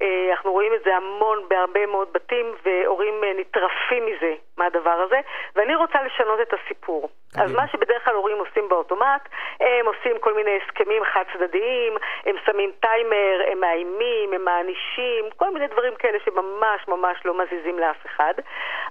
אה, 0.01 0.31
אנחנו 0.31 0.51
רואים 0.51 0.73
את 0.73 0.83
זה 0.83 0.95
המון 0.95 1.45
בהרבה 1.47 1.85
מאוד 1.85 2.13
בתים, 2.13 2.55
והורים 2.65 3.23
אה, 3.23 3.33
נטרפים 3.33 4.05
מזה, 4.05 4.33
מהדבר 4.57 4.97
הזה. 5.05 5.19
ואני 5.55 5.75
רוצה 5.75 6.03
לשנות 6.03 6.41
את 6.41 6.53
הסיפור. 6.53 7.09
קדימה. 7.31 7.45
אז 7.45 7.55
מה 7.55 7.67
שבדרך 7.67 8.05
כלל 8.05 8.15
הורים 8.15 8.37
עושים 8.37 8.69
באוטומט, 8.69 9.29
הם 9.59 9.85
עושים 9.85 10.19
כל 10.19 10.33
מיני 10.33 10.59
הסכמים 10.61 11.03
חד 11.03 11.23
צדדיים, 11.33 11.93
הם 12.25 12.35
שמים 12.45 12.71
טיימר, 12.79 13.41
הם 13.51 13.59
מאיימים, 13.59 14.33
הם 14.33 14.45
מענישים, 14.45 15.25
כל 15.35 15.53
מיני 15.53 15.67
דברים 15.67 15.95
כאלה 15.95 16.17
שממש 16.25 16.87
ממש 16.87 17.17
לא 17.25 17.37
מזיזים 17.37 17.79
לאף 17.79 18.05
אחד. 18.05 18.33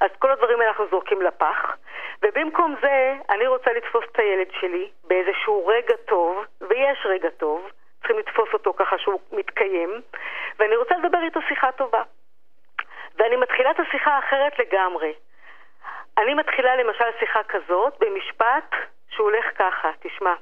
אז 0.00 0.10
כל 0.18 0.30
הדברים 0.30 0.60
האלה 0.60 0.70
אנחנו 0.70 0.86
זורקים 0.90 1.22
לפח. 1.22 1.76
ובמקום 2.22 2.74
זה, 2.80 3.14
אני 3.30 3.46
רוצה 3.46 3.72
לתפוס 3.72 4.04
את 4.12 4.18
הילד 4.18 4.48
שלי 4.60 4.88
באיזשהו 5.04 5.66
רגע 5.66 5.94
טוב, 5.96 6.44
ויש 6.60 6.98
רגע 7.04 7.28
טוב, 7.30 7.70
צריכים 8.06 8.18
לתפוס 8.18 8.48
אותו 8.52 8.74
ככה 8.74 8.98
שהוא 8.98 9.20
מתקיים, 9.32 10.02
ואני 10.58 10.76
רוצה 10.76 10.94
לדבר 10.96 11.18
איתו 11.22 11.40
שיחה 11.48 11.72
טובה. 11.72 12.02
ואני 13.18 13.36
מתחילה 13.36 13.70
את 13.70 13.80
השיחה 13.80 14.18
אחרת 14.18 14.58
לגמרי. 14.58 15.14
אני 16.18 16.34
מתחילה 16.34 16.76
למשל 16.76 17.04
שיחה 17.18 17.42
כזאת 17.42 17.94
במשפט 18.00 18.74
שהוא 19.10 19.30
הולך 19.30 19.44
ככה, 19.58 19.90
תשמע. 20.00 20.34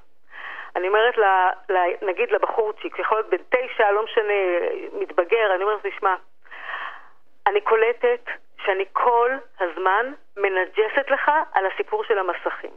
אני 0.76 0.88
אומרת, 0.88 1.18
ל, 1.18 1.24
ל, 1.68 1.76
נגיד 2.02 2.30
לבחורצ'יק, 2.30 2.98
יכול 2.98 3.18
להיות 3.18 3.30
בן 3.30 3.42
תשע, 3.50 3.90
לא 3.90 4.04
משנה, 4.04 4.34
מתבגר, 4.92 5.54
אני 5.54 5.64
אומרת, 5.64 5.86
תשמע, 5.86 6.14
אני 7.46 7.60
קולטת 7.60 8.30
שאני 8.64 8.84
כל 8.92 9.30
הזמן 9.60 10.12
מנג'סת 10.36 11.10
לך 11.10 11.30
על 11.52 11.66
הסיפור 11.66 12.04
של 12.04 12.18
המסכים. 12.18 12.70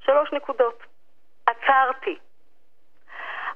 שלוש 0.00 0.32
נקודות. 0.32 0.82
עצרתי. 1.46 2.18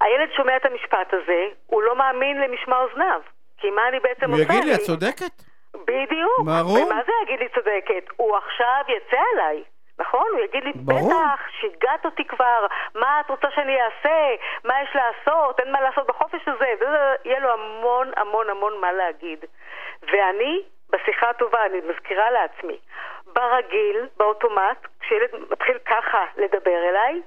הילד 0.00 0.32
שומע 0.37 0.56
את 0.56 0.66
המשפט 0.66 1.12
הזה, 1.14 1.46
הוא 1.66 1.82
לא 1.82 1.96
מאמין 1.96 2.40
למשמע 2.40 2.78
אוזניו. 2.78 3.20
כי 3.59 3.70
מה 3.70 3.88
אני 3.88 4.00
בעצם 4.00 4.30
הוא 4.30 4.35
עושה? 4.40 4.52
יגיד 4.52 4.64
לי, 4.64 4.74
את 4.74 4.80
צודקת? 4.80 5.32
בדיוק. 5.85 6.40
ברור. 6.46 6.87
ומה 6.87 7.00
זה 7.06 7.12
יגיד 7.22 7.38
לי 7.40 7.48
צודקת? 7.48 8.11
הוא 8.16 8.37
עכשיו 8.37 8.85
יצא 8.88 9.16
עליי. 9.35 9.62
נכון? 9.98 10.26
הוא 10.32 10.40
יגיד 10.40 10.64
לי, 10.64 10.72
ברור. 10.74 11.11
בטח, 11.11 11.40
שיגעת 11.61 12.04
אותי 12.04 12.24
כבר, 12.24 12.66
מה 12.94 13.20
את 13.20 13.30
רוצה 13.30 13.48
שאני 13.54 13.76
אעשה? 13.82 14.35
מה 14.64 14.74
יש 14.82 14.88
לעשות? 14.96 15.61
אין 15.61 15.72
מה 15.72 15.80
לעשות 15.80 16.06
בחופש 16.06 16.48
הזה. 16.48 16.66
זה- 16.78 16.87
זה- 16.90 17.14
יהיה 17.24 17.40
לו 17.40 17.52
המון 17.52 18.11
המון 18.16 18.50
המון 18.50 18.80
מה 18.80 18.92
להגיד. 18.92 19.44
ואני, 20.12 20.62
בשיחה 20.90 21.30
הטובה, 21.30 21.66
אני 21.66 21.80
מזכירה 21.88 22.30
לעצמי, 22.30 22.78
ברגיל, 23.26 24.06
באוטומט, 24.16 24.87
כשילד 25.00 25.30
מתחיל 25.50 25.78
ככה 25.78 26.24
לדבר 26.37 26.88
אליי, 26.88 27.20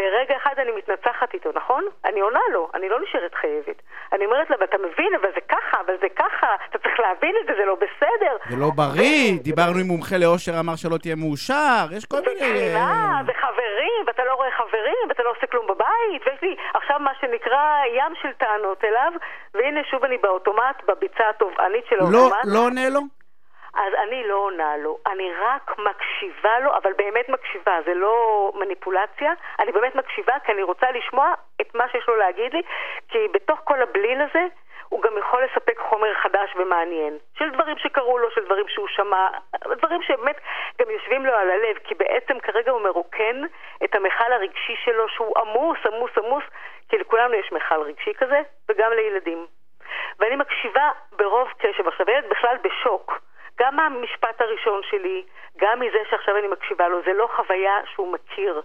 ברגע 0.00 0.36
אחד 0.36 0.54
אני 0.58 0.72
מתנצחת 0.78 1.34
איתו, 1.34 1.50
נכון? 1.54 1.84
אני 2.04 2.20
עונה 2.20 2.40
לו, 2.52 2.68
אני 2.74 2.88
לא 2.88 3.00
נשארת 3.00 3.34
חייבת. 3.34 3.82
אני 4.12 4.24
אומרת 4.26 4.50
לו, 4.50 4.56
ואתה 4.60 4.78
מבין, 4.78 5.12
אבל 5.20 5.28
זה 5.34 5.40
ככה, 5.48 5.76
אבל 5.86 5.94
זה 6.00 6.08
ככה, 6.16 6.46
אתה 6.68 6.78
צריך 6.78 7.00
להבין 7.00 7.34
את 7.40 7.46
זה, 7.46 7.52
זה 7.58 7.64
לא 7.64 7.74
בסדר. 7.74 8.34
זה 8.50 8.56
לא 8.56 8.70
בריא, 8.76 9.38
דיברנו 9.42 9.78
עם 9.80 9.86
מומחה 9.86 10.16
לאושר, 10.18 10.52
אמר 10.60 10.76
שלא 10.76 10.96
תהיה 11.02 11.16
מאושר, 11.16 11.84
יש 11.96 12.04
כל 12.04 12.20
מיני... 12.26 12.36
וקרינה, 12.36 13.20
וחברים, 13.26 14.00
ואתה 14.06 14.24
לא 14.24 14.34
רואה 14.34 14.50
חברים, 14.50 15.04
ואתה 15.08 15.22
לא 15.22 15.30
עושה 15.30 15.46
כלום 15.46 15.66
בבית, 15.66 16.20
ויש 16.26 16.42
לי 16.42 16.56
עכשיו 16.74 16.98
מה 17.00 17.12
שנקרא 17.20 17.62
ים 17.98 18.12
של 18.22 18.32
טענות 18.32 18.84
אליו, 18.84 19.12
והנה 19.54 19.80
שוב 19.90 20.04
אני 20.04 20.18
באוטומט, 20.18 20.76
בביצה 20.88 21.28
הטובענית 21.28 21.84
של 21.88 21.96
לא, 21.96 22.04
האוטומט. 22.04 22.44
לא 22.44 22.58
עונה 22.58 22.88
לו? 22.88 23.00
אז 23.74 23.94
אני 23.94 24.28
לא 24.28 24.34
עונה 24.34 24.76
לו, 24.76 24.98
אני 25.06 25.32
רק 25.40 25.78
מקשיבה 25.78 26.58
לו, 26.58 26.76
אבל 26.76 26.92
באמת 26.92 27.28
מקשיבה, 27.28 27.78
זה 27.84 27.94
לא 27.94 28.52
מניפולציה, 28.54 29.32
אני 29.58 29.72
באמת 29.72 29.94
מקשיבה 29.94 30.34
כי 30.44 30.52
אני 30.52 30.62
רוצה 30.62 30.90
לשמוע 30.90 31.34
את 31.60 31.74
מה 31.74 31.88
שיש 31.88 32.08
לו 32.08 32.16
להגיד 32.16 32.54
לי, 32.54 32.62
כי 33.08 33.28
בתוך 33.32 33.60
כל 33.64 33.82
הבליל 33.82 34.20
הזה 34.22 34.46
הוא 34.88 35.02
גם 35.02 35.18
יכול 35.18 35.44
לספק 35.44 35.78
חומר 35.78 36.14
חדש 36.14 36.56
ומעניין, 36.56 37.18
של 37.38 37.50
דברים 37.50 37.78
שקרו 37.78 38.18
לו, 38.18 38.30
של 38.30 38.44
דברים 38.44 38.68
שהוא 38.68 38.88
שמע, 38.88 39.28
דברים 39.66 40.02
שבאמת 40.02 40.40
גם 40.80 40.90
יושבים 40.90 41.26
לו 41.26 41.32
על 41.32 41.50
הלב, 41.50 41.78
כי 41.84 41.94
בעצם 41.94 42.40
כרגע 42.40 42.70
הוא 42.70 42.80
מרוקן 42.80 43.42
את 43.84 43.94
המכל 43.94 44.32
הרגשי 44.32 44.76
שלו 44.84 45.08
שהוא 45.08 45.38
עמוס, 45.38 45.78
עמוס, 45.86 46.10
עמוס, 46.18 46.44
כי 46.88 46.98
לכולנו 46.98 47.34
יש 47.34 47.52
מכל 47.52 47.82
רגשי 47.82 48.14
כזה, 48.14 48.40
וגם 48.68 48.92
לילדים. 48.92 49.46
ואני 50.18 50.36
מקשיבה 50.36 50.90
ברוב 51.12 51.48
קשב. 51.58 51.88
עכשיו, 51.88 52.06
הילד 52.08 52.28
בכלל 52.28 52.56
בשוק. 52.62 53.20
גם 53.60 53.76
מהמשפט 53.76 54.40
הראשון 54.40 54.80
שלי, 54.90 55.22
גם 55.60 55.80
מזה 55.80 55.98
שעכשיו 56.10 56.34
אני 56.38 56.48
מקשיבה 56.48 56.88
לו, 56.88 56.98
זה 57.06 57.12
לא 57.12 57.28
חוויה 57.36 57.76
שהוא 57.94 58.12
מכיר. 58.12 58.62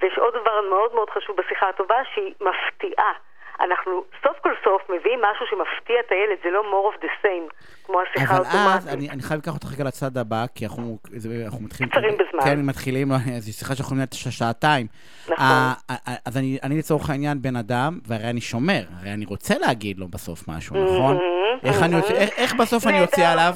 ויש 0.00 0.18
עוד 0.18 0.34
דבר 0.40 0.60
מאוד 0.70 0.94
מאוד 0.94 1.10
חשוב 1.10 1.36
בשיחה 1.36 1.68
הטובה, 1.68 1.96
שהיא 2.14 2.34
מפתיעה. 2.40 3.12
אנחנו 3.60 4.04
סוף 4.22 4.36
כל 4.42 4.54
סוף 4.64 4.82
מביאים 4.90 5.20
משהו 5.20 5.46
שמפתיע 5.50 6.00
את 6.00 6.12
הילד, 6.12 6.38
זה 6.44 6.50
לא 6.50 6.62
more 6.72 6.94
of 6.94 7.04
the 7.04 7.12
same, 7.22 7.54
כמו 7.86 8.00
השיחה 8.00 8.36
אבל 8.36 8.44
האוטומטית. 8.44 8.88
אז, 8.88 8.94
אני, 8.94 9.10
אני 9.10 9.22
חייב 9.22 9.40
לקחת 9.40 9.54
אותך 9.54 9.72
רגע 9.74 9.84
לצד 9.84 10.16
הבא, 10.16 10.44
כי 10.54 10.64
אנחנו, 10.64 10.98
זה, 11.04 11.28
אנחנו 11.44 11.64
מתחילים... 11.64 11.90
קצרים 11.90 12.14
בזמן. 12.14 12.44
כן, 12.44 12.66
מתחילים, 12.66 13.08
זו 13.38 13.52
שיחה 13.58 13.74
שאנחנו 13.74 13.96
נהיה 13.96 14.06
שעתיים. 14.12 14.86
נכון. 15.28 15.44
אה, 15.44 15.94
אז 16.26 16.36
אני, 16.36 16.58
אני 16.62 16.78
לצורך 16.78 17.10
העניין 17.10 17.42
בן 17.42 17.56
אדם, 17.56 17.98
והרי 18.08 18.30
אני 18.30 18.40
שומר, 18.40 18.82
הרי 19.00 19.12
אני 19.14 19.24
רוצה 19.24 19.54
להגיד 19.58 19.98
לו 19.98 20.08
בסוף 20.08 20.48
משהו, 20.48 20.76
נכון? 20.84 21.18
איך, 21.64 21.82
אני 21.82 21.96
איך, 21.96 22.30
איך 22.38 22.54
בסוף 22.54 22.86
אני. 22.86 22.98
יוצא 22.98 23.32
עליו? 23.32 23.54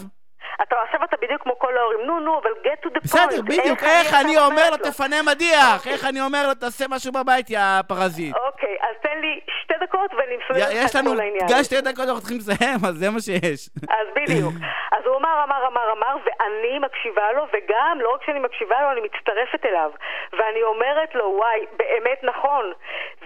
אתה 0.63 0.77
עכשיו 0.85 1.05
אתה 1.05 1.17
בדיוק 1.23 1.43
כמו 1.43 1.59
כל 1.59 1.77
ההורים, 1.77 2.01
נו 2.07 2.21
נו, 2.21 2.39
אבל 2.39 2.51
get 2.65 2.87
to 2.87 2.89
the 2.89 2.99
point. 2.99 3.03
בסדר, 3.05 3.43
בדיוק, 3.43 3.83
איך 3.83 4.15
אני 4.15 4.37
עכשיו 4.37 4.47
אומר 4.47 4.71
לו, 4.71 4.77
תפנה 4.77 5.17
מדיח, 5.23 5.87
איך 5.87 6.05
אני 6.05 6.21
אומר 6.21 6.47
לו, 6.49 6.55
תעשה 6.55 6.85
משהו 6.91 7.13
בבית, 7.13 7.51
יא 7.51 7.61
פרזיט. 7.89 8.37
אוקיי, 8.37 8.77
אז 8.81 8.97
תן 9.03 9.19
לי 9.21 9.41
שתי 9.63 9.75
דקות 9.81 10.15
ואני 10.15 10.37
מסודרת 10.37 10.69
לך 10.69 10.85
יש 10.85 10.91
את 10.91 10.95
לנו 10.95 11.11
כל 11.11 11.21
העניין. 11.21 11.47
גש 11.49 11.67
שתי 11.67 11.81
דקות, 11.81 12.07
אנחנו 12.09 12.21
צריכים 12.21 12.39
לסיים, 12.39 12.79
אז 12.89 12.95
זה 12.95 13.11
מה 13.11 13.21
שיש. 13.21 13.69
אז 13.89 14.07
בדיוק. 14.17 14.55
אז 14.97 15.03
הוא 15.07 15.17
אמר, 15.17 15.45
אמר, 15.45 15.67
אמר, 15.67 15.93
אמר, 15.93 16.17
ואני 16.25 16.79
מקשיבה 16.79 17.33
לו, 17.33 17.47
וגם, 17.53 17.99
לא 18.01 18.15
רק 18.15 18.25
שאני 18.27 18.39
מקשיבה 18.39 18.83
לו, 18.83 18.93
אני 18.93 19.01
מצטרפת 19.01 19.67
אליו. 19.67 19.91
ואני 20.33 20.63
אומרת 20.63 21.15
לו, 21.15 21.25
וואי, 21.39 21.67
באמת 21.77 22.21
נכון, 22.23 22.73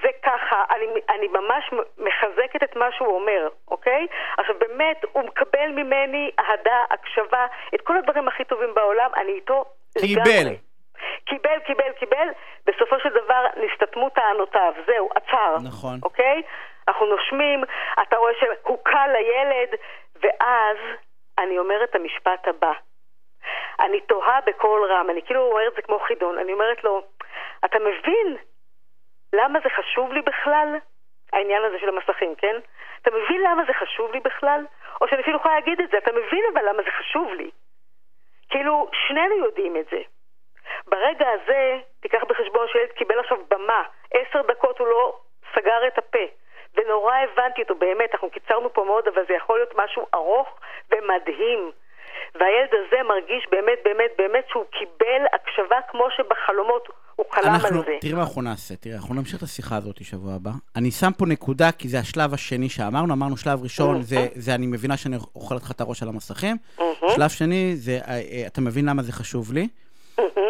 זה 0.03 0.09
ככה, 0.23 0.65
אני, 0.71 0.87
אני 1.09 1.29
ממש 1.29 1.71
מחזקת 1.99 2.63
את 2.63 2.77
מה 2.77 2.89
שהוא 2.93 3.15
אומר, 3.15 3.49
אוקיי? 3.69 4.07
עכשיו 4.39 4.55
באמת, 4.59 5.05
הוא 5.13 5.23
מקבל 5.25 5.69
ממני 5.71 6.31
אהדה, 6.39 6.85
הקשבה, 6.91 7.16
את 7.75 7.81
כל 7.81 7.97
הדברים 7.97 8.29
הכי 8.29 8.45
טובים 8.45 8.75
בעולם, 8.75 9.11
אני 9.17 9.33
איתו 9.33 9.65
קיבל. 9.99 10.23
לגמרי. 10.23 10.57
קיבל, 11.25 11.59
קיבל, 11.67 11.93
קיבל, 11.99 12.29
בסופו 12.67 12.97
של 13.03 13.09
דבר 13.09 13.47
נסתתמו 13.57 14.11
טענותיו, 14.11 14.73
זהו, 14.87 15.09
עצר. 15.15 15.57
נכון. 15.65 15.99
אוקיי? 16.03 16.43
אנחנו 16.89 17.07
נושמים, 17.07 17.65
אתה 18.03 18.17
רואה 18.17 18.33
שהוא 18.41 18.79
קל 18.83 19.09
לילד, 19.13 19.69
ואז 20.23 20.77
אני 21.39 21.59
אומרת 21.59 21.91
את 21.91 21.95
המשפט 21.95 22.49
הבא. 22.49 22.73
אני 23.81 24.01
תוהה 24.01 24.41
בקול 24.47 24.93
רם, 24.93 25.11
אני 25.11 25.23
כאילו 25.23 25.51
אומרת 25.51 25.73
זה 25.77 25.83
כמו 25.83 25.99
חידון, 25.99 26.39
אני 26.39 26.53
אומרת 26.53 26.85
לו, 26.85 27.03
אתה 27.65 27.79
מבין 27.79 28.37
למה 29.33 29.59
זה 29.65 29.69
חשוב 29.71 30.13
לי 30.13 30.23
בכלל? 30.23 30.77
העניין 31.33 31.65
הזה 31.65 31.79
של 31.81 31.89
המסכים, 31.89 32.35
כן? 32.35 32.57
אתה 33.03 33.11
מבין 33.11 33.43
למה 33.43 33.63
זה 33.67 33.73
חשוב 33.73 34.13
לי 34.13 34.21
בכלל? 34.21 34.65
או 35.01 35.09
שאני 35.09 35.23
אפילו 35.23 35.37
יכולה 35.37 35.55
להגיד 35.55 35.81
את 35.81 35.91
זה, 35.91 35.99
אתה 35.99 36.13
מבין 36.13 36.45
אבל 36.53 36.69
למה 36.69 36.83
זה 36.83 36.91
חשוב 36.91 37.33
לי? 37.33 37.51
כאילו, 38.51 38.89
שנינו 38.93 39.37
יודעים 39.37 39.77
את 39.77 39.87
זה. 39.91 40.01
ברגע 40.87 41.31
הזה, 41.31 41.79
תיקח 42.01 42.25
בחשבון 42.25 42.67
שילד 42.69 42.89
קיבל 42.89 43.19
עכשיו 43.19 43.39
במה, 43.51 43.83
עשר 44.15 44.43
דקות 44.43 44.79
הוא 44.79 44.89
לא 44.89 45.19
סגר 45.55 45.87
את 45.87 45.99
הפה. 45.99 46.27
ונורא 46.75 47.15
הבנתי 47.15 47.63
אותו, 47.63 47.75
באמת, 47.75 48.13
אנחנו 48.13 48.31
קיצרנו 48.31 48.73
פה 48.73 48.85
מאוד, 48.85 49.09
אבל 49.09 49.27
זה 49.29 49.35
יכול 49.35 49.59
להיות 49.59 49.75
משהו 49.77 50.07
ארוך 50.15 50.59
ומדהים. 50.91 51.73
והילד 52.35 52.71
הזה 52.73 52.97
מרגיש 53.09 53.47
באמת, 53.51 53.79
באמת, 53.85 54.11
באמת 54.19 54.45
שהוא 54.51 54.65
קיבל 54.79 55.23
הקשבה 55.33 55.77
כמו 55.91 56.05
שבחלומות 56.17 56.89
הוא 57.17 57.27
חלם 57.31 57.55
אנחנו, 57.55 57.69
על 57.69 57.85
זה. 57.87 57.97
תראי 58.01 58.13
מה 58.13 58.21
אנחנו 58.21 58.43
נעשה, 58.43 58.77
תראי, 58.77 58.95
אנחנו 58.95 59.15
נמשיך 59.15 59.37
את 59.39 59.43
השיחה 59.43 59.77
הזאת 59.77 60.05
שבוע 60.05 60.35
הבא. 60.35 60.51
אני 60.77 60.91
שם 60.91 61.11
פה 61.19 61.27
נקודה, 61.27 61.73
כי 61.73 61.89
זה 61.89 61.99
השלב 61.99 62.35
השני 62.35 62.69
שאמרנו, 62.69 63.15
אמרנו 63.15 63.37
שלב 63.37 63.63
ראשון, 63.63 64.03
זה, 64.03 64.17
זה 64.35 64.55
אני 64.55 64.67
מבינה 64.67 64.97
שאני 64.97 65.17
אוכל 65.35 65.55
לך 65.55 65.71
את 65.71 65.81
הראש 65.81 66.03
על 66.03 66.09
המסכים. 66.09 66.57
שלב 67.15 67.29
שני, 67.29 67.77
זה, 67.77 67.99
אה, 68.09 68.21
אה, 68.33 68.47
אתה 68.47 68.61
מבין 68.61 68.89
למה 68.89 69.03
זה 69.03 69.13
חשוב 69.13 69.53
לי. 69.53 69.69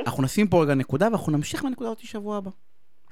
אנחנו 0.06 0.22
נשים 0.22 0.46
פה 0.46 0.62
רגע 0.62 0.74
נקודה, 0.74 1.06
ואנחנו 1.06 1.32
נמשיך 1.32 1.64
מהנקודה 1.64 1.90
הזאת 1.90 2.06
שבוע 2.06 2.36
הבא. 2.36 2.50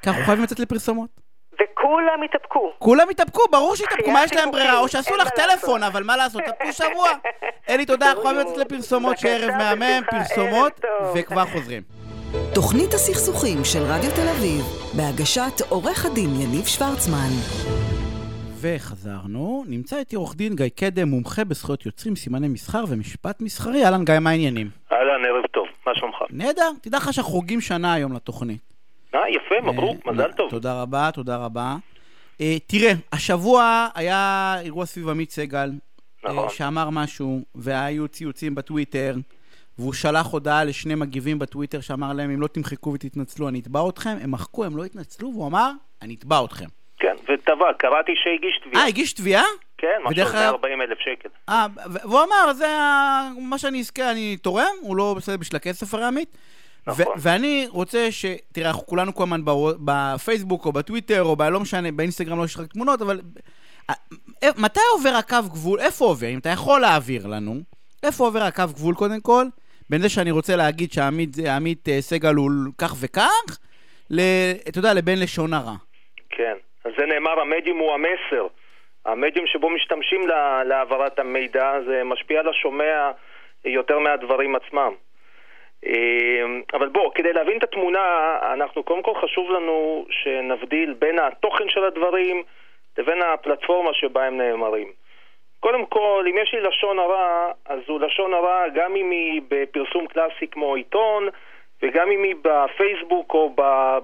כי 0.03 0.09
אנחנו 0.09 0.25
חייבים 0.25 0.45
לצאת 0.45 0.61
לפרסומות. 0.61 1.24
וכולם 1.63 2.23
התאפקו. 2.25 2.73
כולם 2.79 3.09
התאפקו, 3.11 3.43
ברור 3.51 3.77
שהתאפקו, 3.77 4.11
מה 4.11 4.25
יש 4.25 4.33
להם 4.33 4.51
ברירה? 4.51 4.79
או 4.79 4.89
שעשו 4.89 5.17
לך 5.17 5.29
טלפון. 5.29 5.83
אבל 5.83 6.03
מה 6.03 6.17
לעשות, 6.17 6.43
תאפקו 6.43 6.73
שבוע. 6.73 7.09
אלי, 7.71 7.87
תודה, 7.87 8.09
אנחנו 8.09 8.23
חייבים 8.23 8.41
לצאת 8.41 8.59
לפרסומות, 8.59 9.19
שיהיה 9.19 9.37
ערב 9.37 9.51
בבקשה, 9.51 9.75
מהמם, 9.75 10.03
פרסומות. 10.11 10.81
וכבר 11.15 11.45
חוזרים. 11.45 11.83
תוכנית 12.55 12.95
הסכסוכים 12.95 13.65
של 13.65 13.79
רדיו 13.83 14.11
תל 14.11 14.29
אביב, 14.29 14.63
בהגשת 14.97 15.61
עורך 15.69 16.07
הדין 16.07 16.31
יניב 16.41 16.67
שוורצמן. 16.67 17.31
וחזרנו, 18.61 19.65
נמצא 19.69 19.99
איתי 19.99 20.17
עורך 20.17 20.37
דין 20.37 20.57
גיא 20.57 20.69
קדם, 20.69 21.09
מומחה 21.09 21.45
בזכויות 21.45 21.87
יוצרים, 21.87 22.17
סימני 22.17 22.49
מסחר 22.49 22.85
ומשפט 22.89 23.41
מסחרי. 23.41 23.85
אהלן 23.85 24.05
גיא, 24.05 24.19
מה 24.19 24.31
העניינים? 24.31 24.69
אהלן, 24.93 25.25
ערב 25.25 25.47
טוב, 25.47 25.67
מה 25.87 25.93
שלומך? 25.95 26.17
נהדר, 26.31 26.71
תדע 26.81 26.97
לך 26.97 27.13
שאנחנו 27.13 27.33
חוגגים 27.33 27.61
שנה 27.61 27.93
היום 27.95 28.13
לתוכנית. 28.13 28.74
אה, 29.15 29.31
יפה, 29.31 29.71
מברוק, 29.73 30.07
אה, 30.07 30.13
מזל 30.13 30.33
טוב. 30.33 30.51
תודה 30.51 30.83
רבה, 30.83 31.11
תודה 31.15 31.37
רבה. 31.37 31.77
אה, 32.41 32.57
תראה, 32.67 32.93
השבוע 33.13 33.89
היה 33.95 34.55
אירוע 34.61 34.87
סביב 34.87 35.09
עמית 35.09 35.31
סגל, 35.31 35.71
אה, 36.27 36.33
נכון. 36.33 36.49
שאמר 36.49 36.91
משהו, 36.91 37.41
והיו 37.55 38.09
ציוצים 38.09 38.55
בטוויטר, 38.55 39.15
והוא 39.79 39.93
שלח 39.93 40.27
הודעה 40.27 40.65
לשני 40.65 40.95
מגיבים 40.95 41.39
בטוויטר 41.39 41.81
שאמר 41.81 42.13
להם, 42.13 42.31
אם 42.31 42.41
לא 42.41 42.47
תמחקו 42.47 42.93
ותתנצלו, 42.93 43.49
אני 43.49 43.61
אתבע 43.61 43.89
אתכם. 43.89 44.17
הם 44.21 44.31
מחקו, 44.31 44.65
הם 44.65 44.77
לא 44.77 44.85
התנצלו, 44.85 45.29
והוא 45.33 45.47
אמר, 45.47 45.71
אני 46.03 46.15
אתבע 46.15 46.45
אתכם. 46.45 46.67
כן, 46.99 47.15
וטבע, 47.23 47.67
קראתי 47.79 48.13
שהגיש 48.25 48.61
תביעה. 48.65 48.83
אה, 48.83 48.89
הגיש 48.89 49.13
תביעה? 49.13 49.45
כן, 49.79 49.89
משהו 50.05 50.23
אגב- 50.23 50.33
140 50.35 50.81
אלף 50.83 50.99
שקל. 50.99 51.29
אה, 51.49 51.67
והוא 52.03 52.21
אמר, 52.21 52.53
זה 52.53 52.67
מה 53.41 53.59
שאני 53.59 53.81
אזכה, 53.81 54.11
אני 54.11 54.37
תורם, 54.37 54.75
הוא 54.81 54.97
לא 54.97 55.15
בסדר 55.17 55.37
בשביל 55.37 55.57
הכסף 55.57 55.95
הרי 55.95 56.05
עמית. 56.05 56.37
נכון. 56.87 57.05
ו- 57.07 57.11
ואני 57.19 57.67
רוצה 57.71 58.07
ש... 58.13 58.25
תראה, 58.53 58.69
אנחנו 58.69 58.87
כולנו 58.87 59.15
כל 59.15 59.23
הזמן 59.23 59.41
בפייסבוק 59.85 60.67
או 60.67 60.73
בטוויטר 60.73 61.23
או 61.23 61.37
ב... 61.37 61.43
לא 61.43 61.61
משנה, 61.61 61.93
באינסטגרם 61.93 62.39
לא 62.39 62.45
יש 62.45 62.57
רק 62.59 62.67
תמונות, 62.73 63.03
אבל... 63.03 63.21
אה, 63.91 63.95
אה, 64.43 64.49
מתי 64.59 64.81
עובר 64.93 65.15
הקו 65.19 65.37
גבול? 65.53 65.81
איפה 65.81 66.05
עובר? 66.05 66.27
אם 66.27 66.39
אתה 66.39 66.49
יכול 66.49 66.81
להעביר 66.81 67.27
לנו, 67.27 67.55
איפה 68.03 68.25
עובר 68.25 68.43
הקו 68.43 68.63
גבול 68.75 68.95
קודם 68.95 69.21
כל? 69.21 69.45
בין 69.91 70.01
זה 70.01 70.09
שאני 70.09 70.31
רוצה 70.31 70.57
להגיד 70.57 70.93
שעמית 70.93 71.39
אה, 71.89 72.01
סגל 72.01 72.35
הוא 72.35 72.51
כך 72.79 72.95
וכך, 73.01 73.59
ל... 74.11 74.21
אתה 74.69 74.79
יודע, 74.79 74.95
לבין 74.95 75.21
לשון 75.21 75.53
הרע. 75.53 75.75
כן, 76.31 76.55
אז 76.85 76.93
זה 76.99 77.07
נאמר, 77.07 77.41
המדיום 77.41 77.79
הוא 77.79 77.93
המסר. 77.95 78.47
המדיום 79.07 79.47
שבו 79.47 79.71
משתמשים 79.71 80.27
לה- 80.29 80.65
להעברת 80.65 81.19
המידע, 81.19 81.73
זה 81.87 82.03
משפיע 82.05 82.41
על 82.41 82.49
השומע 82.49 83.11
יותר 83.65 83.99
מהדברים 83.99 84.57
עצמם. 84.57 84.93
אה, 85.87 86.45
אבל 86.75 86.89
בוא, 86.89 87.11
כדי 87.15 87.33
להבין 87.33 87.59
את 87.59 87.63
התמונה, 87.63 88.37
אנחנו 88.53 88.83
קודם 88.83 89.03
כל 89.03 89.15
חשוב 89.23 89.51
לנו 89.51 90.07
שנבדיל 90.11 90.95
בין 90.99 91.19
התוכן 91.19 91.69
של 91.69 91.85
הדברים 91.85 92.43
לבין 92.99 93.23
הפלטפורמה 93.23 93.91
שבה 93.95 94.25
הם 94.25 94.41
נאמרים. 94.41 94.89
קודם 95.61 95.87
כל, 95.87 96.27
אם 96.31 96.39
יש 96.43 96.55
לי 96.55 96.61
לשון 96.61 96.99
הרע, 96.99 97.53
אז 97.67 97.79
הוא 97.87 98.01
לשון 98.01 98.35
הרע 98.35 98.69
גם 98.75 98.97
אם 98.97 99.11
היא 99.11 99.43
בפרסום 99.49 100.07
קלאסי 100.07 100.47
כמו 100.51 100.75
עיתון, 100.75 101.29
וגם 101.83 102.11
אם 102.11 102.23
היא 102.23 102.35
בפייסבוק 102.43 103.35
או 103.35 103.55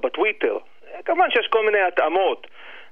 בטוויטר. 0.00 0.58
כמובן 1.04 1.30
שיש 1.30 1.46
כל 1.50 1.64
מיני 1.64 1.80
התאמות. 1.80 2.46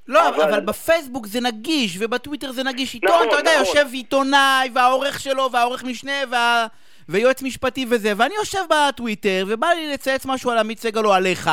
לא, 0.08 0.28
אבל... 0.28 0.42
אבל 0.42 0.60
בפייסבוק 0.60 1.26
זה 1.26 1.40
נגיש, 1.40 1.96
ובטוויטר 2.00 2.52
זה 2.52 2.64
נגיש. 2.64 2.94
עיתון, 2.94 3.10
נכון, 3.10 3.28
אתה 3.28 3.36
יודע, 3.36 3.50
נכון. 3.50 3.66
יושב 3.66 3.86
עיתונאי, 3.92 4.68
והעורך 4.74 5.20
שלו, 5.20 5.52
והעורך 5.52 5.84
משנה, 5.84 6.20
וה... 6.30 6.66
ויועץ 7.08 7.42
משפטי 7.42 7.84
וזה, 7.90 8.08
ואני 8.18 8.34
יושב 8.34 8.64
בטוויטר, 8.70 9.44
ובא 9.48 9.66
לי 9.66 9.92
לצייץ 9.92 10.26
משהו 10.26 10.50
על 10.50 10.58
עמית 10.58 10.78
סגל 10.78 11.06
או 11.06 11.12
עליך, 11.12 11.50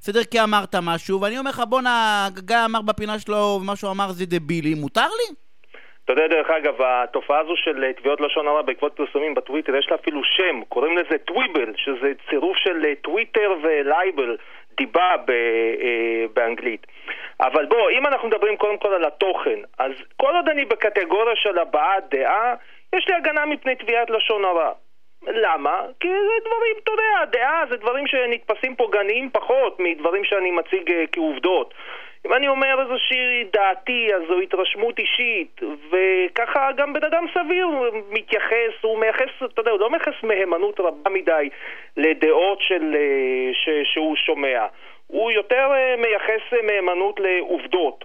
בסדר? 0.00 0.24
כי 0.30 0.40
אמרת 0.40 0.74
משהו, 0.82 1.20
ואני 1.20 1.38
אומר 1.38 1.50
לך, 1.50 1.62
בואנה, 1.68 2.28
גיא 2.38 2.56
אמר 2.64 2.82
בפינה 2.82 3.18
שלו, 3.18 3.58
ומה 3.60 3.76
שהוא 3.76 3.90
אמר 3.90 4.08
זה 4.08 4.24
דבילי, 4.26 4.74
מותר 4.74 5.00
לי? 5.18 5.34
אתה 6.04 6.12
יודע, 6.12 6.26
דרך 6.26 6.50
אגב, 6.50 6.74
התופעה 6.82 7.40
הזו 7.40 7.56
של 7.56 7.84
אה, 7.84 7.92
תביעות 7.92 8.20
לשון 8.20 8.48
הרע 8.48 8.62
בעקבות 8.62 8.92
פרסומים 8.96 9.34
בטוויטר, 9.34 9.76
יש 9.76 9.86
לה 9.90 9.96
אפילו 9.96 10.20
שם, 10.24 10.60
קוראים 10.68 10.98
לזה 10.98 11.18
טוויבל, 11.18 11.72
שזה 11.76 12.12
צירוף 12.30 12.56
של 12.56 12.84
אה, 12.84 12.94
טוויטר 12.94 13.52
ולייבל, 13.62 14.36
דיבה 14.76 15.16
ב, 15.26 15.30
אה, 15.30 16.24
באנגלית. 16.34 16.86
אבל 17.40 17.66
בוא, 17.66 17.90
אם 17.90 18.06
אנחנו 18.06 18.28
מדברים 18.28 18.56
קודם 18.56 18.78
כל 18.78 18.94
על 18.94 19.04
התוכן, 19.04 19.60
אז 19.78 19.92
כל 20.16 20.36
עוד 20.36 20.48
אני 20.48 20.64
בקטגוריה 20.64 21.36
של 21.36 21.58
הבעת 21.58 22.04
דעה, 22.10 22.54
יש 22.96 23.08
לי 23.08 23.14
הגנה 23.14 23.46
מפני 23.46 23.74
תביעת 23.74 24.10
לשון 24.10 24.44
הרע. 24.44 24.72
למה? 25.26 25.82
כי 26.00 26.08
זה 26.08 26.48
דברים, 26.48 26.76
אתה 26.82 26.92
יודע, 26.92 27.24
דעה 27.24 27.62
זה 27.70 27.76
דברים 27.76 28.06
שנתפסים 28.06 28.76
פה 28.76 28.88
גניים 28.92 29.30
פחות 29.30 29.76
מדברים 29.80 30.24
שאני 30.24 30.50
מציג 30.50 30.90
uh, 30.90 30.94
כעובדות. 31.12 31.74
אם 32.26 32.32
אני 32.32 32.48
אומר 32.48 32.80
איזושהי 32.82 33.44
דעתי, 33.52 34.14
אז 34.14 34.22
זו 34.28 34.40
התרשמות 34.40 34.98
אישית, 34.98 35.60
וככה 35.90 36.72
גם 36.76 36.92
בן 36.92 37.04
אדם 37.04 37.24
סביר 37.34 37.66
מתייחס, 38.10 38.72
הוא 38.82 38.98
מייחס, 38.98 39.28
אתה 39.44 39.60
יודע, 39.60 39.70
הוא 39.70 39.80
לא 39.80 39.90
מייחס 39.90 40.22
מהימנות 40.22 40.80
רבה 40.80 41.10
מדי 41.10 41.48
לדעות 41.96 42.60
של, 42.60 42.96
אה, 42.96 43.54
ש, 43.54 43.68
שהוא 43.92 44.16
שומע. 44.16 44.66
הוא 45.06 45.30
יותר 45.30 45.68
אה, 45.72 45.94
מייחס 45.98 46.62
מהימנות 46.66 47.20
לעובדות. 47.20 48.04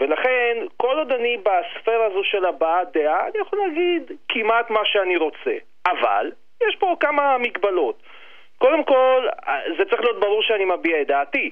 ולכן, 0.00 0.56
כל 0.76 0.98
עוד 0.98 1.12
אני 1.12 1.36
בספירה 1.36 2.06
הזו 2.06 2.24
של 2.24 2.44
הבעת 2.44 2.92
דעה, 2.92 3.28
אני 3.28 3.38
יכול 3.38 3.58
להגיד 3.58 4.12
כמעט 4.28 4.70
מה 4.70 4.80
שאני 4.84 5.16
רוצה. 5.16 5.56
אבל, 5.86 6.30
יש 6.68 6.76
פה 6.76 6.96
כמה 7.00 7.38
מגבלות. 7.38 8.02
קודם 8.58 8.84
כל, 8.84 9.26
זה 9.78 9.84
צריך 9.90 10.00
להיות 10.00 10.20
ברור 10.20 10.42
שאני 10.42 10.64
מביע 10.64 11.00
את 11.00 11.06
דעתי. 11.06 11.50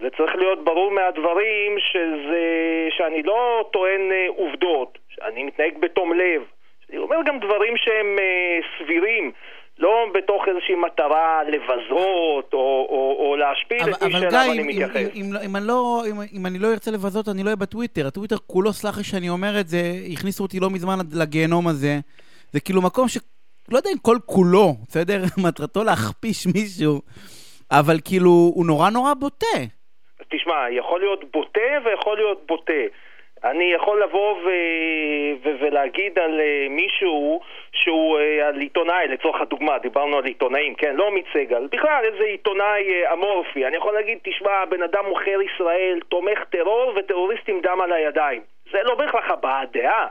זה 0.00 0.08
צריך 0.16 0.36
להיות 0.36 0.64
ברור 0.64 0.90
מהדברים 0.90 1.78
שזה, 1.78 2.44
שאני 2.90 3.22
לא 3.22 3.68
טוען 3.72 4.12
אה, 4.12 4.26
עובדות, 4.36 4.98
שאני 5.08 5.44
מתנהג 5.44 5.78
בתום 5.80 6.12
לב. 6.12 6.42
אני 6.90 6.98
אומר 6.98 7.16
גם 7.26 7.38
דברים 7.38 7.76
שהם 7.76 8.16
אה, 8.18 8.58
סבירים, 8.78 9.32
לא 9.78 10.06
בתוך 10.14 10.42
איזושהי 10.48 10.74
מטרה 10.74 11.42
לבזות 11.44 12.52
או, 12.52 12.86
או, 12.90 13.16
או 13.18 13.36
להשפיל 13.36 13.82
את 13.82 14.02
מי 14.02 14.12
שאליו 14.12 14.52
אני 14.52 14.62
מתייחס. 14.62 14.96
אבל 14.96 15.04
גיא, 15.04 15.22
אם, 15.22 15.36
אם, 15.36 15.56
אם, 15.56 15.62
לא, 15.62 16.02
אם, 16.10 16.16
אם 16.38 16.46
אני 16.46 16.58
לא 16.58 16.68
ארצה 16.72 16.90
לבזות, 16.90 17.28
אני 17.28 17.42
לא 17.42 17.46
אהיה 17.46 17.56
בטוויטר. 17.56 18.06
הטוויטר 18.06 18.36
כולו, 18.46 18.72
סלח 18.72 18.98
לי 18.98 19.04
שאני 19.04 19.28
אומר 19.28 19.60
את 19.60 19.68
זה, 19.68 19.82
הכניסו 20.12 20.42
אותי 20.42 20.60
לא 20.60 20.70
מזמן 20.70 20.98
לגיהנום 21.14 21.68
הזה. 21.68 21.98
זה 22.52 22.60
כאילו 22.60 22.82
מקום 22.82 23.08
ש... 23.08 23.18
לא 23.70 23.76
יודע 23.76 23.90
אם 23.90 23.98
כל 24.02 24.16
כולו, 24.26 24.68
בסדר? 24.88 25.18
מטרתו 25.46 25.84
להכפיש 25.84 26.46
מישהו, 26.46 27.00
אבל 27.70 27.96
כאילו, 28.04 28.30
הוא 28.54 28.66
נורא 28.66 28.90
נורא 28.90 29.14
בוטה. 29.14 29.60
תשמע, 30.28 30.70
יכול 30.70 31.00
להיות 31.00 31.24
בוטה 31.32 31.70
ויכול 31.84 32.16
להיות 32.16 32.46
בוטה. 32.46 32.82
אני 33.44 33.72
יכול 33.72 34.02
לבוא 34.02 34.32
ו... 34.32 34.48
ו... 35.44 35.48
ולהגיד 35.60 36.18
על 36.18 36.40
uh, 36.40 36.68
מישהו 36.70 37.40
שהוא 37.72 38.18
uh, 38.18 38.44
על 38.44 38.60
עיתונאי, 38.60 39.08
לצורך 39.08 39.40
הדוגמה, 39.40 39.78
דיברנו 39.78 40.16
על 40.16 40.24
עיתונאים, 40.24 40.74
כן? 40.74 40.96
לא 40.96 41.06
עמית 41.06 41.24
סגל, 41.32 41.68
בכלל 41.72 42.04
איזה 42.04 42.24
עיתונאי 42.24 43.04
uh, 43.04 43.12
אמורפי. 43.12 43.66
אני 43.66 43.76
יכול 43.76 43.94
להגיד, 43.94 44.18
תשמע, 44.22 44.64
בן 44.64 44.82
אדם 44.82 45.04
מוכר 45.08 45.38
ישראל, 45.42 46.00
תומך 46.08 46.38
טרור 46.50 46.92
וטרוריסטים 46.96 47.60
דם 47.60 47.80
על 47.80 47.92
הידיים. 47.92 48.42
זה 48.72 48.78
לא 48.82 48.94
בהכרח 48.94 49.30
הבעת 49.30 49.72
דעה. 49.72 50.06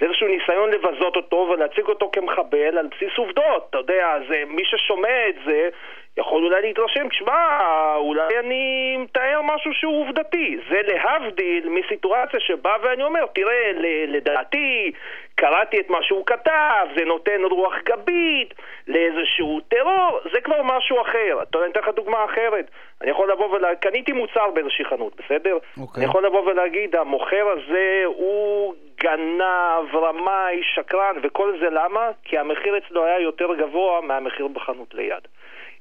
זה 0.00 0.06
איזשהו 0.06 0.28
ניסיון 0.28 0.70
לבזות 0.70 1.16
אותו 1.16 1.36
ולהציג 1.36 1.86
אותו 1.86 2.10
כמחבל 2.12 2.78
על 2.78 2.86
בסיס 2.86 3.18
עובדות. 3.18 3.66
אתה 3.70 3.78
יודע, 3.78 4.18
זה, 4.28 4.42
מי 4.46 4.62
ששומע 4.64 5.28
את 5.28 5.34
זה 5.46 5.68
יכול 6.16 6.44
אולי 6.44 6.62
להתרשם, 6.62 7.08
תשמע, 7.08 7.58
אולי 7.96 8.38
אני 8.38 8.96
מתאר 8.96 9.40
משהו 9.42 9.74
שהוא 9.74 10.00
עובדתי. 10.02 10.58
זה 10.70 10.80
להבדיל 10.86 11.68
מסיטואציה 11.68 12.40
שבה 12.40 12.72
ואני 12.82 13.02
אומר, 13.02 13.26
תראה, 13.34 13.72
לדעתי, 14.06 14.92
קראתי 15.34 15.80
את 15.80 15.90
מה 15.90 15.98
שהוא 16.02 16.26
כתב, 16.26 16.86
זה 16.96 17.04
נותן 17.04 17.40
רוח 17.50 17.74
גבית 17.84 18.54
לאיזשהו 18.88 19.60
טרור, 19.68 20.20
זה 20.32 20.40
כבר 20.40 20.62
משהו 20.62 21.00
אחר. 21.00 21.38
אתה 21.42 21.58
יודע, 21.58 21.66
אני 21.66 21.72
אתן 21.72 21.80
לך 21.80 21.88
דוגמה 21.88 22.24
אחרת. 22.24 22.70
אני 23.02 23.10
יכול 23.10 23.32
לבוא 23.32 23.46
ולהגיד, 23.46 23.78
קניתי 23.78 24.12
מוצר 24.12 24.50
באיזושהי 24.54 24.84
חנות, 24.84 25.12
בסדר? 25.16 25.56
Okay. 25.56 25.80
אוקיי. 25.80 26.02
אני 26.02 26.10
יכול 26.10 26.26
לבוא 26.26 26.40
ולהגיד, 26.40 26.96
המוכר 26.96 27.48
הזה 27.48 28.02
הוא 28.04 28.74
גנב, 29.02 29.94
רמאי, 29.94 30.60
שקרן, 30.74 31.16
וכל 31.22 31.58
זה 31.60 31.70
למה? 31.70 32.10
כי 32.24 32.38
המחיר 32.38 32.78
אצלו 32.78 33.04
היה 33.04 33.20
יותר 33.20 33.54
גבוה 33.54 34.00
מהמחיר 34.00 34.48
בחנות 34.48 34.94
ליד. 34.94 35.28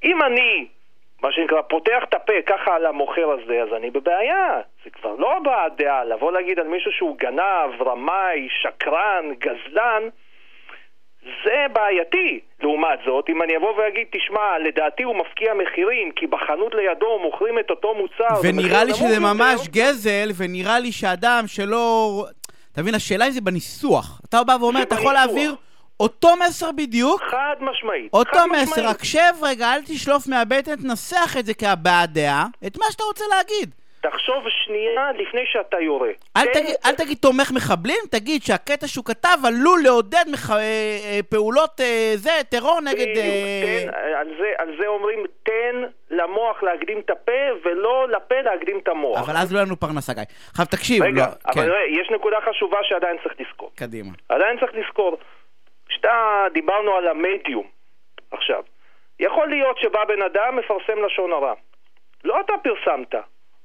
אם 0.03 0.21
אני, 0.21 0.67
מה 1.21 1.32
שנקרא, 1.32 1.62
פותח 1.62 2.03
את 2.10 2.13
הפה 2.13 2.41
ככה 2.45 2.75
על 2.75 2.86
המוכר 2.86 3.29
הזה, 3.32 3.62
אז 3.62 3.73
אני 3.77 3.91
בבעיה. 3.91 4.62
זה 4.84 4.89
כבר 4.89 5.15
לא 5.17 5.38
הבעת 5.38 5.75
דעה. 5.77 6.03
לבוא 6.03 6.32
להגיד 6.32 6.60
על 6.60 6.67
מישהו 6.67 6.91
שהוא 6.91 7.17
גנב, 7.17 7.82
רמאי, 7.82 8.47
שקרן, 8.62 9.25
גזלן, 9.38 10.03
זה 11.45 11.65
בעייתי. 11.73 12.39
לעומת 12.62 12.99
זאת, 13.05 13.29
אם 13.29 13.41
אני 13.41 13.58
אבוא 13.58 13.73
ואגיד, 13.77 14.08
תשמע, 14.12 14.60
לדעתי 14.60 15.03
הוא 15.03 15.15
מפקיע 15.15 15.53
מחירים, 15.53 16.12
כי 16.12 16.27
בחנות 16.27 16.75
לידו 16.75 17.19
מוכרים 17.19 17.60
את 17.60 17.69
אותו 17.69 17.95
מוצר. 17.95 18.41
ונראה 18.43 18.84
לי 18.84 18.93
שזה 18.93 19.19
ממש 19.19 19.67
גזל, 19.67 20.29
ונראה 20.38 20.79
לי 20.79 20.91
שאדם 20.91 21.43
שלא... 21.47 22.23
אתה 22.80 22.84
מבין, 22.84 22.96
השאלה 22.96 23.28
אם 23.28 23.32
זה 23.32 23.42
בניסוח. 23.42 24.22
אתה 24.30 24.44
בא 24.44 24.58
ואומר, 24.60 24.82
אתה 24.82 24.96
יכול 24.96 25.13
להעביר... 25.13 25.56
אותו 26.00 26.30
מסר 26.48 26.72
בדיוק. 26.72 27.22
חד 27.32 27.56
משמעית. 27.62 28.13
אותו 28.13 28.30
חד 28.34 28.46
מסר, 28.52 28.63
משמעית. 28.63 28.86
רק 28.86 29.04
שב 29.04 29.34
רגע, 29.42 29.74
אל 29.74 29.82
תשלוף 29.86 30.28
מהבטן, 30.28 30.76
תנסח 30.76 31.36
את 31.39 31.46
זה 31.46 31.54
כהבעת 31.54 32.13
דעה, 32.13 32.48
את 32.68 32.78
מה 32.78 32.86
שאתה 32.92 33.04
רוצה 33.04 33.24
להגיד. 33.30 33.76
תחשוב 34.02 34.44
שנייה 34.50 35.12
לפני 35.12 35.42
שאתה 35.46 35.80
יורה. 35.80 36.10
אל, 36.38 36.46
כן? 36.46 36.54
תגיד, 36.54 36.76
אל 36.86 36.96
תגיד 36.96 37.18
תומך 37.22 37.52
מחבלים, 37.56 38.00
תגיד 38.12 38.42
שהקטע 38.42 38.88
שהוא 38.88 39.06
כתב 39.06 39.38
עלול 39.48 39.80
לעודד 39.84 40.26
מח... 40.32 40.52
אה, 40.52 40.58
אה, 40.58 41.20
פעולות 41.30 41.82
אה, 41.82 42.12
זה, 42.16 42.32
טרור 42.50 42.82
נגד... 42.82 43.10
בדיוק, 43.10 43.18
אה... 43.18 43.84
תן, 43.86 43.94
על, 44.20 44.28
זה, 44.40 44.54
על 44.58 44.76
זה 44.80 44.88
אומרים, 44.88 45.20
תן 45.44 45.76
למוח 46.10 46.64
להקדים 46.64 47.00
את 47.00 47.10
הפה, 47.10 47.42
ולא 47.66 48.08
לפה 48.10 48.42
להקדים 48.42 48.80
את 48.84 48.88
המוח. 48.88 49.30
אבל 49.30 49.38
אז 49.38 49.54
לא 49.54 49.58
יהיה 49.58 49.66
לנו 49.66 49.80
פרנסה, 49.80 50.14
גיא. 50.14 50.24
עכשיו 50.52 50.66
תקשיב. 50.66 51.04
רגע, 51.04 51.22
לא, 51.22 51.26
אבל 51.46 51.54
כן. 51.54 51.70
ראה, 51.70 51.86
יש 52.02 52.12
נקודה 52.12 52.38
חשובה 52.50 52.78
שעדיין 52.84 53.18
צריך 53.24 53.36
לזכור. 53.40 53.72
קדימה. 53.76 54.10
עדיין 54.30 54.60
צריך 54.60 54.72
לזכור. 54.74 55.18
כשאתה, 55.90 56.46
דיברנו 56.54 56.96
על 56.96 57.08
המדיום 57.08 57.68
עכשיו. 58.32 58.64
יכול 59.20 59.48
להיות 59.48 59.78
שבא 59.78 60.06
בן 60.06 60.22
אדם, 60.22 60.56
מפרסם 60.56 61.06
לשון 61.06 61.32
הרע. 61.34 61.54
לא 62.24 62.40
אתה 62.42 62.54
פרסמת, 62.64 63.16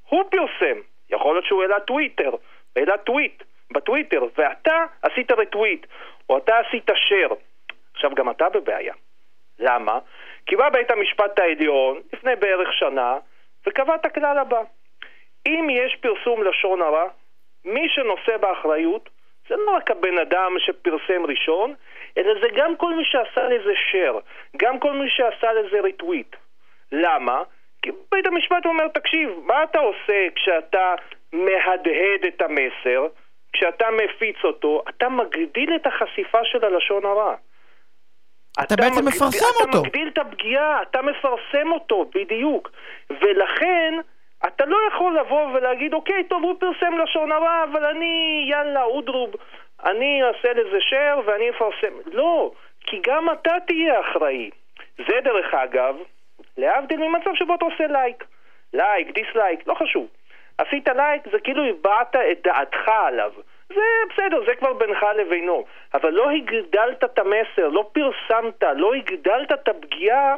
הוא 0.08 0.24
פרסם. 0.30 0.80
יכול 1.10 1.34
להיות 1.34 1.44
שהוא 1.44 1.62
העלה 1.62 1.80
טוויטר, 1.80 2.30
העלה 2.76 2.98
טוויט 2.98 3.42
בטוויטר, 3.70 4.24
ואתה 4.38 4.84
עשית 5.02 5.32
רטוויט, 5.32 5.86
או 6.28 6.38
אתה 6.38 6.58
עשית 6.58 6.90
שר. 6.94 7.28
עכשיו 7.94 8.10
גם 8.14 8.30
אתה 8.30 8.48
בבעיה. 8.48 8.94
למה? 9.58 9.98
כי 10.46 10.56
בא 10.56 10.68
בית 10.68 10.90
המשפט 10.90 11.38
העליון 11.38 12.00
לפני 12.12 12.36
בערך 12.36 12.72
שנה 12.72 13.18
וקבע 13.66 13.94
את 13.94 14.06
הכלל 14.06 14.38
הבא: 14.38 14.62
אם 15.46 15.68
יש 15.70 15.96
פרסום 16.00 16.42
לשון 16.42 16.82
הרע, 16.82 17.08
מי 17.64 17.88
שנושא 17.88 18.36
באחריות 18.36 19.08
זה 19.48 19.56
לא 19.56 19.70
רק 19.70 19.90
הבן 19.90 20.18
אדם 20.18 20.56
שפרסם 20.58 21.26
ראשון, 21.26 21.74
אלא 22.18 22.40
זה 22.40 22.48
גם 22.56 22.76
כל 22.76 22.94
מי 22.94 23.04
שעשה 23.04 23.48
לזה 23.48 23.72
share, 23.72 24.20
גם 24.56 24.80
כל 24.80 24.92
מי 24.92 25.10
שעשה 25.10 25.52
לזה 25.52 25.80
ריטוויט. 25.80 26.36
למה? 26.92 27.42
כי 27.84 27.90
בית 28.12 28.26
המשפט 28.26 28.66
אומר, 28.66 28.88
תקשיב, 28.88 29.30
מה 29.46 29.62
אתה 29.62 29.78
עושה 29.78 30.26
כשאתה 30.34 30.94
מהדהד 31.32 32.24
את 32.28 32.42
המסר, 32.42 33.06
כשאתה 33.52 33.86
מפיץ 33.90 34.36
אותו, 34.44 34.82
אתה 34.88 35.08
מגדיל 35.08 35.76
את 35.76 35.86
החשיפה 35.86 36.38
של 36.44 36.64
הלשון 36.64 37.04
הרע. 37.04 37.34
אתה, 38.52 38.62
אתה 38.62 38.76
בעצם 38.76 39.04
מגד... 39.04 39.08
מפרסם 39.08 39.46
אתה 39.56 39.64
אותו. 39.66 39.78
אתה 39.78 39.88
מגדיל 39.88 40.08
את 40.08 40.18
הפגיעה, 40.18 40.82
אתה 40.82 41.02
מפרסם 41.02 41.72
אותו, 41.72 42.10
בדיוק. 42.14 42.70
ולכן, 43.10 43.94
אתה 44.46 44.64
לא 44.64 44.76
יכול 44.88 45.18
לבוא 45.18 45.46
ולהגיד, 45.46 45.94
אוקיי, 45.94 46.24
טוב, 46.24 46.42
הוא 46.42 46.54
פרסם 46.60 46.98
לשון 46.98 47.32
הרע, 47.32 47.64
אבל 47.64 47.84
אני, 47.84 48.46
יאללה, 48.50 48.82
אודרוב, 48.82 49.30
אני 49.84 50.22
אעשה 50.22 50.52
לזה 50.52 50.78
share 50.90 51.20
ואני 51.26 51.50
אפרסם. 51.50 51.94
לא, 52.12 52.50
כי 52.80 53.00
גם 53.06 53.30
אתה 53.32 53.54
תהיה 53.66 54.00
אחראי. 54.00 54.50
זה 54.98 55.20
דרך 55.24 55.54
אגב, 55.54 55.96
להבדיל 56.58 57.00
ממצב 57.08 57.30
שבו 57.34 57.54
אתה 57.54 57.64
עושה 57.64 57.86
לייק. 57.86 58.24
לייק, 58.74 59.06
דיסלייק, 59.14 59.60
לא 59.66 59.74
חשוב. 59.74 60.06
עשית 60.58 60.88
לייק, 60.88 61.22
זה 61.32 61.38
כאילו 61.44 61.62
הבעת 61.64 62.16
את 62.32 62.38
דעתך 62.44 62.88
עליו. 63.08 63.30
זה 63.68 63.80
בסדר, 64.12 64.40
זה 64.46 64.54
כבר 64.58 64.72
בינך 64.72 64.98
לבינו. 65.20 65.64
אבל 65.94 66.10
לא 66.10 66.30
הגדלת 66.30 67.04
את 67.04 67.18
המסר, 67.18 67.68
לא 67.68 67.90
פרסמת, 67.92 68.62
לא 68.76 68.94
הגדלת 68.94 69.52
את 69.52 69.68
הפגיעה 69.68 70.34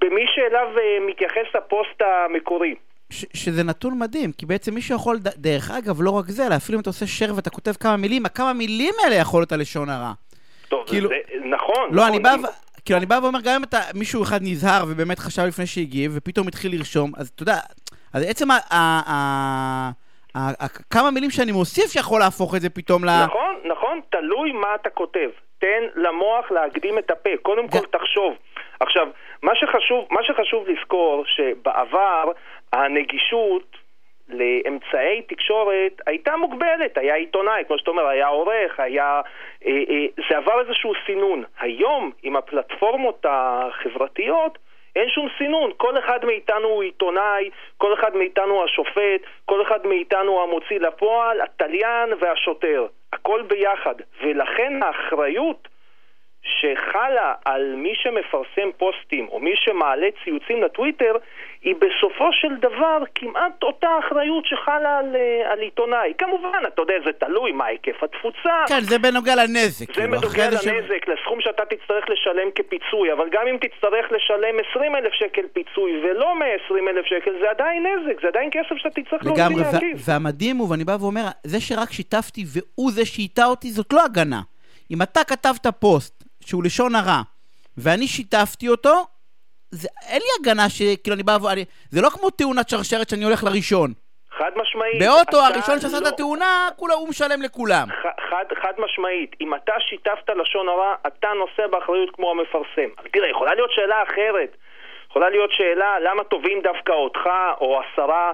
במי 0.00 0.24
שאליו 0.34 0.78
אה, 0.78 1.06
מתייחס 1.06 1.56
הפוסט 1.58 2.02
המקורי. 2.02 2.74
ש- 3.10 3.24
שזה 3.34 3.64
נתון 3.64 3.98
מדהים, 3.98 4.32
כי 4.32 4.46
בעצם 4.46 4.74
מישהו 4.74 4.96
יכול, 4.96 5.16
ד- 5.18 5.28
דרך 5.42 5.70
אגב, 5.70 5.96
לא 6.02 6.10
רק 6.10 6.24
זה, 6.28 6.46
אלא 6.46 6.54
אפילו 6.56 6.76
אם 6.76 6.82
אתה 6.82 6.90
עושה 6.90 7.04
share 7.26 7.32
ואתה 7.36 7.50
כותב 7.50 7.70
כמה 7.72 7.96
מילים, 7.96 8.26
הכמה 8.26 8.52
מילים 8.52 8.94
האלה 9.04 9.14
יכול 9.16 9.40
להיות 9.40 9.52
הלשון 9.52 9.88
הרע. 9.88 10.12
טוב, 10.68 10.88
כאילו- 10.88 11.08
זה, 11.08 11.14
נכון. 11.44 11.88
לא, 11.94 12.02
נכון, 12.02 12.08
אני 12.08 12.18
בא, 12.18 12.30
כאילו, 12.84 12.98
אני 12.98 13.06
בא 13.06 13.18
ואומר, 13.22 13.38
גם 13.44 13.54
אם 13.54 13.64
אתה, 13.64 13.78
מישהו 13.94 14.22
אחד 14.22 14.38
נזהר 14.42 14.84
ובאמת 14.88 15.18
חשב 15.18 15.42
לפני 15.42 15.66
שהגיב, 15.66 16.12
ופתאום 16.14 16.48
התחיל 16.48 16.72
לרשום, 16.76 17.12
אז 17.16 17.28
אתה 17.28 17.42
יודע, 17.42 17.56
אז 18.14 18.30
עצם 18.30 18.50
ה... 18.50 18.54
ה, 18.54 19.00
ה, 19.10 19.90
ה, 20.34 20.64
ה 20.64 20.68
כמה 20.90 21.10
מילים 21.10 21.30
שאני 21.30 21.52
מוסיף 21.52 21.92
שיכול 21.92 22.20
להפוך 22.20 22.54
את 22.54 22.60
זה 22.60 22.70
פתאום 22.70 23.04
ל... 23.04 23.08
נכון, 23.24 23.54
נכון, 23.64 24.00
תלוי 24.10 24.52
מה 24.52 24.74
אתה 24.74 24.90
כותב. 24.90 25.30
תן 25.58 25.82
למוח 25.94 26.50
להקדים 26.50 26.98
את 26.98 27.10
הפה, 27.10 27.30
קודם 27.42 27.68
כל 27.68 27.86
תחשוב. 27.90 28.34
עכשיו, 28.80 29.06
מה 29.42 29.52
שחשוב, 29.54 30.06
מה 30.10 30.20
שחשוב 30.22 30.64
לזכור, 30.68 31.24
שבעבר 31.26 32.24
הנגישות 32.72 33.76
לאמצעי 34.28 35.22
תקשורת 35.22 36.00
הייתה 36.06 36.36
מוגבלת, 36.36 36.98
היה 36.98 37.14
עיתונאי, 37.14 37.62
כמו 37.66 37.78
שאתה 37.78 37.90
אומר, 37.90 38.06
היה 38.06 38.26
עורך, 38.26 38.80
היה... 38.80 39.20
אה, 39.66 39.70
אה, 39.70 40.06
זה 40.28 40.36
עבר 40.36 40.60
איזשהו 40.60 40.92
סינון. 41.06 41.44
היום, 41.60 42.10
עם 42.22 42.36
הפלטפורמות 42.36 43.26
החברתיות, 43.28 44.58
אין 44.96 45.08
שום 45.08 45.28
סינון, 45.38 45.70
כל 45.76 45.98
אחד 45.98 46.24
מאיתנו 46.24 46.68
הוא 46.68 46.82
עיתונאי, 46.82 47.50
כל 47.78 47.94
אחד 47.94 48.16
מאיתנו 48.16 48.64
השופט, 48.64 49.20
כל 49.44 49.62
אחד 49.62 49.86
מאיתנו 49.86 50.42
המוציא 50.42 50.80
לפועל, 50.80 51.40
התליין 51.40 52.08
והשוטר, 52.20 52.86
הכל 53.12 53.42
ביחד, 53.42 53.94
ולכן 54.22 54.82
האחריות 54.82 55.68
שחלה 56.44 57.32
על 57.44 57.74
מי 57.76 57.92
שמפרסם 57.94 58.68
פוסטים 58.76 59.28
או 59.28 59.40
מי 59.40 59.50
שמעלה 59.56 60.06
ציוצים 60.24 60.62
לטוויטר 60.62 61.12
היא 61.62 61.74
בסופו 61.74 62.28
של 62.32 62.54
דבר 62.60 62.98
כמעט 63.14 63.62
אותה 63.62 63.88
אחריות 63.98 64.46
שחלה 64.46 64.98
על, 64.98 65.16
אה, 65.16 65.52
על 65.52 65.58
עיתונאי. 65.60 66.12
כמובן, 66.18 66.48
אתה 66.68 66.82
יודע, 66.82 66.94
זה 67.04 67.12
תלוי 67.12 67.52
מה 67.52 67.64
היקף 67.66 68.02
התפוצה. 68.02 68.54
כן, 68.68 68.80
זה 68.80 68.98
בנוגע 68.98 69.34
לנזק. 69.36 69.86
זה 69.88 69.92
כאילו, 69.92 70.08
בנוגע 70.20 70.50
זה 70.50 70.58
ש- 70.58 70.66
לנזק, 70.66 71.08
לסכום 71.08 71.40
שאתה 71.40 71.62
תצטרך 71.64 72.04
לשלם 72.10 72.48
כפיצוי, 72.54 73.12
אבל 73.12 73.26
גם 73.32 73.46
אם 73.50 73.56
תצטרך 73.56 74.06
לשלם 74.12 74.54
20 74.70 74.96
אלף 74.96 75.12
שקל 75.12 75.46
פיצוי 75.52 76.00
ולא 76.04 76.38
120 76.38 76.88
אלף 76.88 77.04
שקל, 77.06 77.30
זה 77.40 77.50
עדיין 77.50 77.86
נזק, 77.86 78.22
זה 78.22 78.28
עדיין 78.28 78.50
כסף 78.52 78.76
שאתה 78.76 79.00
תצטרך 79.02 79.26
להוציא. 79.26 79.42
וה- 80.06 80.12
והמדהים 80.12 80.56
הוא, 80.56 80.70
ואני 80.70 80.84
בא 80.84 80.96
ואומר, 81.00 81.24
זה 81.44 81.60
שרק 81.60 81.92
שיתפתי 81.92 82.44
והוא 82.52 82.90
זה 82.92 83.04
שהטעה 83.06 83.46
אותי, 83.46 83.70
זאת 83.70 83.92
לא 83.92 84.04
הגנה. 84.04 84.40
אם 84.90 85.02
אתה 85.02 85.24
כתבת 85.24 85.66
פוסט 85.80 86.21
שהוא 86.46 86.64
לשון 86.64 86.94
הרע, 86.94 87.20
ואני 87.78 88.06
שיתפתי 88.06 88.68
אותו, 88.68 88.94
זה, 89.70 89.88
אין 90.08 90.18
לי 90.22 90.28
הגנה 90.40 90.68
שכאילו 90.68 91.14
אני 91.14 91.22
בא 91.22 91.38
ו... 91.42 91.50
אני, 91.52 91.64
זה 91.90 92.00
לא 92.02 92.08
כמו 92.10 92.30
תאונת 92.30 92.68
שרשרת 92.68 93.08
שאני 93.08 93.24
הולך 93.24 93.44
לראשון. 93.44 93.92
חד 94.38 94.50
משמעית. 94.56 94.98
באוטו 95.02 95.40
הראשון 95.46 95.80
שעשה 95.80 95.98
את 95.98 96.02
לא- 96.02 96.08
התאונה, 96.08 96.68
כולה 96.76 96.94
הוא 96.94 97.08
משלם 97.08 97.42
לכולם. 97.42 97.88
ח- 97.88 98.20
חד, 98.30 98.44
חד 98.62 98.72
משמעית, 98.78 99.36
אם 99.40 99.54
אתה 99.54 99.72
שיתפת 99.88 100.28
לשון 100.42 100.68
הרע, 100.68 100.94
אתה 101.06 101.28
נושא 101.38 101.66
באחריות 101.70 102.10
כמו 102.16 102.30
המפרסם. 102.30 102.90
תראה, 103.12 103.28
יכולה 103.28 103.54
להיות 103.54 103.70
שאלה 103.72 104.02
אחרת. 104.02 104.56
יכולה 105.10 105.30
להיות 105.30 105.50
שאלה 105.52 106.00
למה 106.00 106.24
תובעים 106.24 106.60
דווקא 106.62 106.92
אותך 106.92 107.20
או 107.60 107.80
עשרה 107.80 108.32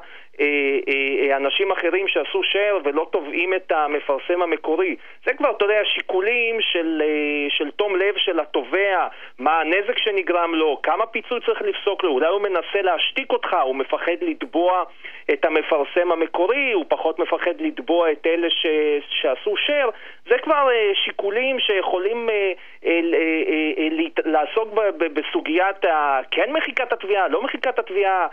אנשים 1.36 1.70
אחרים 1.72 2.08
שעשו 2.08 2.40
share 2.40 2.80
ולא 2.84 3.06
תובעים 3.10 3.54
את 3.54 3.72
המפרסם 3.72 4.42
המקורי. 4.42 4.96
זה 5.26 5.32
כבר, 5.34 5.50
אתה 5.50 5.64
יודע, 5.64 5.80
שיקולים 5.84 6.60
של, 6.60 7.02
אה, 7.04 7.50
של 7.50 7.70
תום 7.70 7.96
לב 7.96 8.14
של 8.16 8.40
התובע, 8.40 9.06
מה 9.38 9.60
הנזק 9.60 9.98
שנגרם 9.98 10.54
לו, 10.54 10.80
כמה 10.82 11.06
פיצוי 11.06 11.40
צריך 11.46 11.62
לפסוק 11.62 12.04
לו, 12.04 12.10
אולי 12.10 12.26
הוא 12.26 12.40
מנסה 12.40 12.82
להשתיק 12.82 13.32
אותך, 13.32 13.56
הוא 13.64 13.76
מפחד 13.76 14.18
לתבוע 14.20 14.84
את 15.32 15.44
המפרסם 15.44 16.12
המקורי, 16.12 16.72
הוא 16.72 16.84
פחות 16.88 17.18
מפחד 17.18 17.60
לתבוע 17.60 18.12
את 18.12 18.26
אלה 18.26 18.50
ש, 18.50 18.66
שעשו 19.08 19.54
share. 19.54 19.90
זה 20.28 20.38
כבר 20.38 20.68
אה, 20.70 20.90
שיקולים 21.04 21.60
שיכולים 21.60 22.30
אה, 22.30 22.52
אה, 22.86 23.00
אה, 23.14 23.42
אה, 23.48 23.88
אה, 23.98 24.08
לעסוק 24.24 24.68
בסוגיית. 24.98 25.84
כן 26.30 26.52
מחיקת 26.52 26.92
התביעה, 26.92 27.28
לא 27.28 27.42
מחיקת 27.42 27.78
התביעה, 27.78 28.22
אה, 28.22 28.26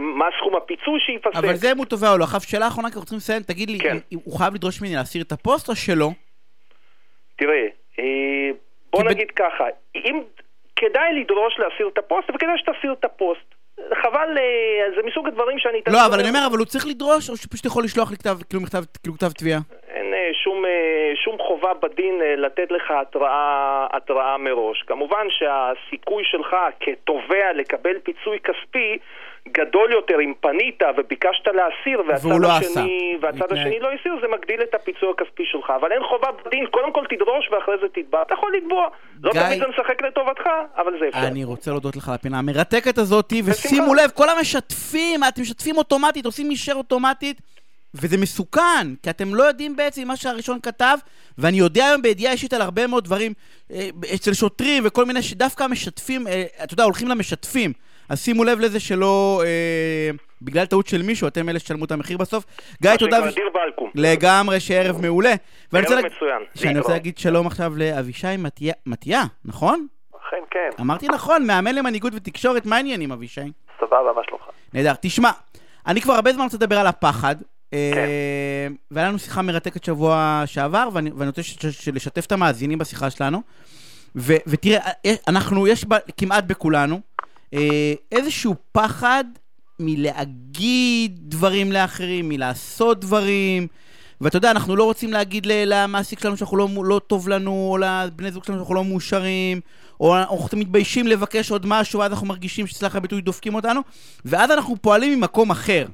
מה 0.00 0.26
סכום 0.38 0.56
הפיצוי 0.56 1.00
שייפסק. 1.00 1.36
אבל 1.36 1.54
זה 1.54 1.72
אם 1.72 1.78
הוא 1.78 1.86
תובע 1.86 2.12
או 2.12 2.18
לא. 2.18 2.24
עכשיו, 2.24 2.40
שאלה 2.40 2.68
אחרונה, 2.68 2.88
כי 2.88 2.94
אנחנו 2.94 3.06
צריכים 3.06 3.16
לסיים, 3.16 3.42
תגיד 3.42 3.70
לי, 3.70 3.78
כן. 3.78 3.96
הוא 4.14 4.38
חייב 4.38 4.54
לדרוש 4.54 4.82
ממני 4.82 4.94
להסיר 4.94 5.22
את 5.22 5.32
הפוסט 5.32 5.68
או 5.68 5.76
שלא? 5.76 6.10
תראה, 7.36 7.66
אה, 7.98 8.04
בוא 8.90 9.00
כי 9.00 9.06
ב- 9.06 9.10
נגיד 9.10 9.30
ככה, 9.30 9.64
אם 9.96 10.22
כדאי 10.76 11.20
לדרוש 11.20 11.58
להסיר 11.58 11.88
את 11.88 11.98
הפוסט, 11.98 12.30
וכדאי 12.30 12.58
שתסיר 12.58 12.92
את 12.92 13.04
הפוסט. 13.04 13.54
חבל, 14.02 14.38
אה, 14.38 14.90
זה 14.96 15.02
מסוג 15.06 15.28
הדברים 15.28 15.58
שאני... 15.58 15.78
לא, 15.88 16.06
אבל 16.06 16.20
אני 16.20 16.28
אומר, 16.28 16.46
אבל 16.50 16.58
הוא 16.58 16.66
צריך 16.66 16.86
לדרוש, 16.86 17.30
או 17.30 17.36
שפשוט 17.36 17.64
יכול 17.64 17.84
לשלוח 17.84 18.10
לי 18.10 18.16
כתב, 18.16 18.36
כאילו 18.48 18.62
מכתב, 18.62 18.82
כאילו 19.02 19.14
כתב 19.14 19.30
תביעה? 19.30 19.60
אין 19.88 20.14
אה, 20.14 20.30
שום, 20.44 20.64
אה, 20.64 21.12
שום 21.24 21.38
חובה 21.38 21.74
בדין 21.74 22.22
אה, 22.22 22.36
לתת 22.36 22.70
לך 22.70 22.90
התראה, 22.90 23.86
התראה 23.92 24.38
מראש. 24.38 24.82
כמובן 24.82 25.26
שהסיכוי 25.30 26.24
שלך 26.24 26.56
כתובע 26.80 27.52
לקבל 27.54 27.98
פיצוי 27.98 28.38
כספי 28.40 28.98
גדול 29.48 29.92
יותר 29.92 30.14
אם 30.24 30.32
פנית 30.40 30.78
וביקשת 30.98 31.46
להסיר 31.46 32.02
והצד, 32.08 32.28
לא 32.40 32.48
השני, 32.52 32.70
עשה. 32.70 33.26
והצד. 33.26 33.52
השני 33.52 33.80
לא 33.80 33.88
הסיר, 34.00 34.12
זה 34.22 34.26
מגדיל 34.36 34.62
את 34.62 34.74
הפיצוי 34.74 35.08
הכספי 35.10 35.42
שלך. 35.52 35.72
אבל 35.80 35.92
אין 35.92 36.02
חובה 36.10 36.28
בדין, 36.46 36.66
קודם 36.70 36.92
כל 36.92 37.04
תדרוש 37.10 37.48
ואחרי 37.52 37.74
זה 37.82 37.86
תתבע. 37.94 38.22
אתה 38.22 38.34
יכול 38.34 38.52
לתבוע. 38.56 38.88
לא 39.22 39.32
גיא- 39.32 39.40
תמיד 39.46 39.58
זה 39.58 39.66
משחק 39.68 40.02
לטובתך, 40.02 40.42
אבל 40.76 40.92
זה 41.00 41.08
אפשר. 41.08 41.26
אני 41.26 41.44
רוצה 41.44 41.70
להודות 41.70 41.96
לך 41.96 42.08
על 42.08 42.14
הפינה 42.14 42.38
המרתקת 42.38 42.98
הזאתי, 42.98 43.42
בשמחה. 43.42 43.68
ושימו 43.68 43.94
לב, 43.94 44.10
כל 44.14 44.28
המשתפים, 44.28 45.20
אתם 45.28 45.42
משתפים 45.42 45.76
אוטומטית, 45.76 46.24
עושים 46.26 46.48
מישר 46.48 46.74
אוטומטית, 46.74 47.40
וזה 47.94 48.16
מסוכן, 48.18 48.86
כי 49.02 49.10
אתם 49.10 49.34
לא 49.34 49.42
יודעים 49.42 49.76
בעצם 49.76 50.08
מה 50.08 50.16
שהראשון 50.16 50.58
כתב, 50.62 50.98
ואני 51.38 51.56
יודע 51.56 51.84
היום 51.86 52.02
בידיעה 52.02 52.32
אישית 52.32 52.52
על 52.52 52.62
הרבה 52.62 52.86
מאוד 52.86 53.04
דברים, 53.04 53.32
אה, 53.72 53.88
אצל 54.14 54.32
שוטרים 54.34 54.82
וכל 54.86 55.04
מיני, 55.04 55.22
שדווקא 55.22 55.64
המשתפים, 55.64 56.26
אה, 56.26 56.42
אתה 56.64 56.74
יודע, 56.74 56.84
הולכים 56.84 57.08
למשתפים. 57.08 57.72
אז 58.10 58.20
שימו 58.20 58.44
לב 58.44 58.60
לזה 58.60 58.80
שלא, 58.80 59.42
אה, 59.44 60.10
בגלל 60.42 60.64
טעות 60.66 60.86
של 60.86 61.02
מישהו, 61.02 61.28
אתם 61.28 61.48
אלה 61.48 61.58
שתשלמו 61.58 61.84
את 61.84 61.92
המחיר 61.92 62.16
בסוף. 62.16 62.44
גיא, 62.82 62.90
מה 62.90 62.96
תודה. 62.96 63.16
שנקרא 63.16 63.28
וש- 63.28 63.34
דיר 63.34 63.44
באלקום. 63.54 63.90
לגמרי, 63.94 64.60
שערב 64.60 65.00
מעולה. 65.02 65.34
ערב 65.72 65.84
מצוין. 65.84 66.42
שאני 66.54 66.78
רוצה. 66.78 66.92
להגיד 66.92 67.18
שלום 67.18 67.46
עכשיו 67.46 67.72
לאבישי 67.76 68.26
מתיה- 68.86 69.24
נכון? 69.44 69.86
אכן 70.28 70.36
כן, 70.50 70.70
אמרתי 70.80 71.08
נכון, 71.08 71.46
מאמן 71.46 71.74
למנהיגות 71.74 72.12
ותקשורת, 72.16 72.66
מה 72.66 72.76
העניינים, 72.76 73.12
אבישי? 73.12 73.40
סבבה, 73.80 74.12
מה 74.16 74.22
שלומך? 74.26 74.42
נהדר. 74.74 74.92
תשמע, 75.00 75.30
אני 75.86 76.00
כבר 76.00 76.12
הרבה 76.14 76.32
זמן 76.32 76.44
רוצה 76.44 76.56
לדבר 76.56 76.78
על 76.78 76.86
הפחד. 76.86 77.36
כן. 77.70 77.76
אה, 77.76 78.66
והיה 78.90 79.08
לנו 79.08 79.18
שיחה 79.18 79.42
מרתקת 79.42 79.84
שבוע 79.84 80.42
שעבר, 80.46 80.88
ואני, 80.92 81.10
ואני 81.16 81.26
רוצה 81.28 81.42
לשתף 81.92 82.26
את 82.26 82.32
המאזינים 82.32 82.78
בשיחה 82.78 83.10
שלנו. 83.10 83.42
ו, 84.16 84.34
ותראה, 84.46 84.90
אה, 85.06 85.14
אנחנו, 85.28 85.66
יש 85.66 85.84
כמעט 86.16 86.44
בכולנו, 86.44 87.00
איזשהו 88.12 88.54
פחד 88.72 89.24
מלהגיד 89.80 91.18
דברים 91.22 91.72
לאחרים, 91.72 92.28
מלעשות 92.28 93.00
דברים. 93.00 93.66
ואתה 94.20 94.36
יודע, 94.36 94.50
אנחנו 94.50 94.76
לא 94.76 94.84
רוצים 94.84 95.12
להגיד 95.12 95.46
למעסיק 95.46 96.20
שלנו 96.20 96.36
שאנחנו 96.36 96.56
לא, 96.56 96.68
לא 96.84 97.00
טוב 97.06 97.28
לנו, 97.28 97.68
או 97.70 97.78
לבני 97.78 98.30
זוג 98.30 98.44
שלנו 98.44 98.58
שאנחנו 98.58 98.74
לא 98.74 98.84
מאושרים, 98.84 99.60
או 100.00 100.16
אנחנו 100.16 100.58
מתביישים 100.58 101.06
לבקש 101.06 101.50
עוד 101.50 101.66
משהו, 101.66 102.00
ואז 102.00 102.12
אנחנו 102.12 102.26
מרגישים 102.26 102.66
שסלח 102.66 102.96
הביטוי 102.96 103.20
דופקים 103.20 103.54
אותנו, 103.54 103.80
ואז 104.24 104.50
אנחנו 104.50 104.76
פועלים 104.82 105.18
ממקום 105.18 105.50
אחר. 105.50 105.86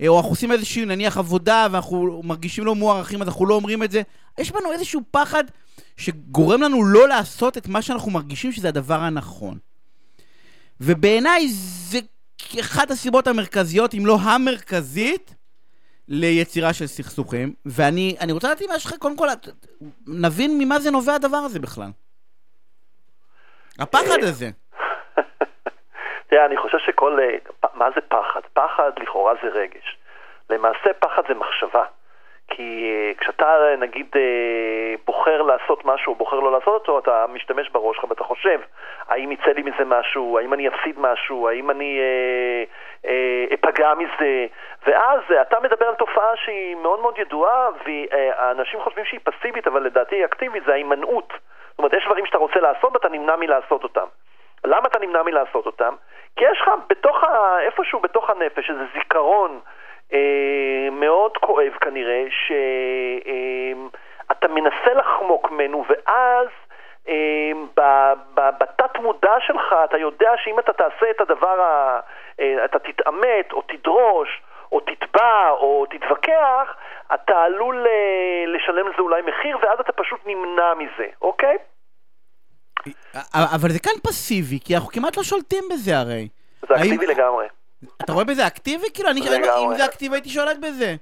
אה, 0.00 0.08
או 0.08 0.16
אנחנו 0.16 0.30
עושים 0.30 0.52
איזושהי 0.52 0.84
נניח 0.84 1.18
עבודה 1.18 1.66
ואנחנו 1.70 2.20
מרגישים 2.24 2.64
לא 2.64 2.74
מוערכים 2.74 3.22
אז 3.22 3.28
אנחנו 3.28 3.46
לא 3.46 3.54
אומרים 3.54 3.82
את 3.82 3.90
זה. 3.90 4.02
יש 4.38 4.50
בנו 4.52 4.72
איזשהו 4.72 5.00
פחד 5.10 5.44
שגורם 5.96 6.62
לנו 6.62 6.84
לא 6.84 7.08
לעשות 7.08 7.58
את 7.58 7.68
מה 7.68 7.82
שאנחנו 7.82 8.10
מרגישים 8.10 8.52
שזה 8.52 8.68
הדבר 8.68 9.00
הנכון. 9.00 9.58
ובעיניי 10.80 11.48
זה 11.48 11.98
אחת 12.60 12.90
הסיבות 12.90 13.26
המרכזיות, 13.26 13.94
אם 13.94 14.06
לא 14.06 14.16
המרכזית, 14.22 15.34
ליצירה 16.08 16.72
של 16.72 16.86
סכסוכים. 16.86 17.54
ואני 17.66 18.16
אני 18.20 18.32
רוצה 18.32 18.48
לדעת 18.48 18.62
אם 18.62 18.66
יש 18.76 18.86
לך, 18.86 18.92
קודם 18.98 19.16
כל, 19.16 19.28
נבין 20.06 20.58
ממה 20.58 20.78
זה 20.78 20.90
נובע 20.90 21.14
הדבר 21.14 21.36
הזה 21.36 21.60
בכלל. 21.60 21.90
הפחד 23.78 24.22
הזה. 24.22 24.46
תראה, 26.28 26.46
אני 26.46 26.56
חושב 26.56 26.78
שכל... 26.78 27.18
אה, 27.20 27.68
מה 27.74 27.86
זה 27.94 28.00
פחד? 28.00 28.40
פחד 28.52 28.90
לכאורה 29.02 29.32
זה 29.42 29.48
רגש. 29.48 29.98
למעשה 30.50 30.90
פחד 31.00 31.22
זה 31.28 31.34
מחשבה. 31.34 31.84
כי 32.48 32.90
אה, 32.90 33.12
כשאתה 33.18 33.46
אה, 33.46 33.76
נגיד 33.76 34.06
אה, 34.16 34.94
בוחר 35.06 35.42
לעשות 35.42 35.84
משהו 35.84 36.12
או 36.12 36.18
בוחר 36.18 36.40
לא 36.40 36.52
לעשות 36.52 36.74
אותו, 36.74 36.98
אתה 36.98 37.24
משתמש 37.28 37.68
בראש 37.68 37.96
שלך 37.96 38.10
ואתה 38.10 38.24
חושב, 38.24 38.60
האם 39.08 39.32
יצא 39.32 39.50
לי 39.50 39.62
מזה 39.62 39.84
משהו, 39.84 40.38
האם 40.38 40.54
אני 40.54 40.68
אפסיד 40.68 40.98
משהו, 40.98 41.48
האם 41.48 41.70
אני 41.70 42.00
אה, 42.00 42.64
אה, 43.10 43.54
אפגע 43.54 43.94
מזה, 43.94 44.46
ואז 44.86 45.20
אתה 45.40 45.60
מדבר 45.60 45.86
על 45.86 45.94
תופעה 45.94 46.36
שהיא 46.36 46.74
מאוד 46.76 47.00
מאוד 47.00 47.18
ידועה, 47.18 47.68
והאנשים 47.86 48.80
חושבים 48.80 49.04
שהיא 49.04 49.20
פסיבית, 49.24 49.66
אבל 49.66 49.82
לדעתי 49.82 50.16
היא 50.16 50.24
אקטיבית, 50.24 50.62
זה 50.66 50.72
ההימנעות. 50.72 51.32
זאת 51.70 51.78
אומרת, 51.78 51.92
יש 51.92 52.04
דברים 52.04 52.26
שאתה 52.26 52.38
רוצה 52.38 52.60
לעשות 52.60 52.92
ואתה 52.92 53.08
נמנע 53.08 53.36
מלעשות 53.36 53.82
אותם. 53.82 54.06
למה 54.64 54.86
אתה 54.86 54.98
נמנע 54.98 55.22
מלעשות 55.22 55.66
אותם? 55.66 55.94
כי 56.36 56.44
יש 56.44 56.60
לך 56.60 56.70
בתוך 56.88 57.24
ה... 57.24 57.60
איפשהו 57.60 58.00
בתוך 58.00 58.30
הנפש 58.30 58.70
איזה 58.70 58.84
זיכרון 58.94 59.60
מאוד 60.92 61.36
כואב 61.36 61.72
כנראה, 61.80 62.24
שאתה 62.46 64.46
אה, 64.46 64.54
מנסה 64.54 64.94
לחמוק 64.94 65.50
ממנו, 65.50 65.84
ואז 65.88 66.48
אה, 67.08 67.52
בתת 68.34 68.98
מודע 68.98 69.34
שלך 69.46 69.74
אתה 69.84 69.98
יודע 69.98 70.30
שאם 70.44 70.58
אתה 70.58 70.72
תעשה 70.72 71.10
את 71.10 71.20
הדבר, 71.20 71.60
ה, 71.60 72.00
אה, 72.40 72.64
אתה 72.64 72.78
תתעמת 72.78 73.52
או 73.52 73.62
תדרוש 73.62 74.42
או 74.72 74.80
תתבע 74.80 75.50
או 75.50 75.86
תתווכח, 75.90 76.76
אתה 77.14 77.42
עלול 77.42 77.86
אה, 77.86 78.44
לשלם 78.46 78.88
לזה 78.88 79.02
אולי 79.02 79.22
מחיר, 79.22 79.58
ואז 79.62 79.80
אתה 79.80 79.92
פשוט 79.92 80.20
נמנע 80.26 80.74
מזה, 80.74 81.06
אוקיי? 81.22 81.56
אבל 83.34 83.68
זה 83.68 83.78
כאן 83.78 83.92
פסיבי, 84.02 84.58
כי 84.64 84.74
אנחנו 84.74 84.88
כמעט 84.88 85.16
לא 85.16 85.22
שולטים 85.22 85.64
בזה 85.70 85.98
הרי. 85.98 86.28
זה 86.68 86.74
אקטיבי 86.74 87.06
לגמרי. 87.06 87.46
אתה 88.02 88.12
רואה 88.12 88.24
בזה 88.24 88.46
אקטיבי? 88.46 88.86
כאילו, 88.94 89.10
אני, 89.10 89.20
אם 89.64 89.74
זה 89.76 89.84
אקטיבי 89.84 90.16
הייתי 90.16 90.28
שולט 90.28 90.56
בזה. 90.56 90.94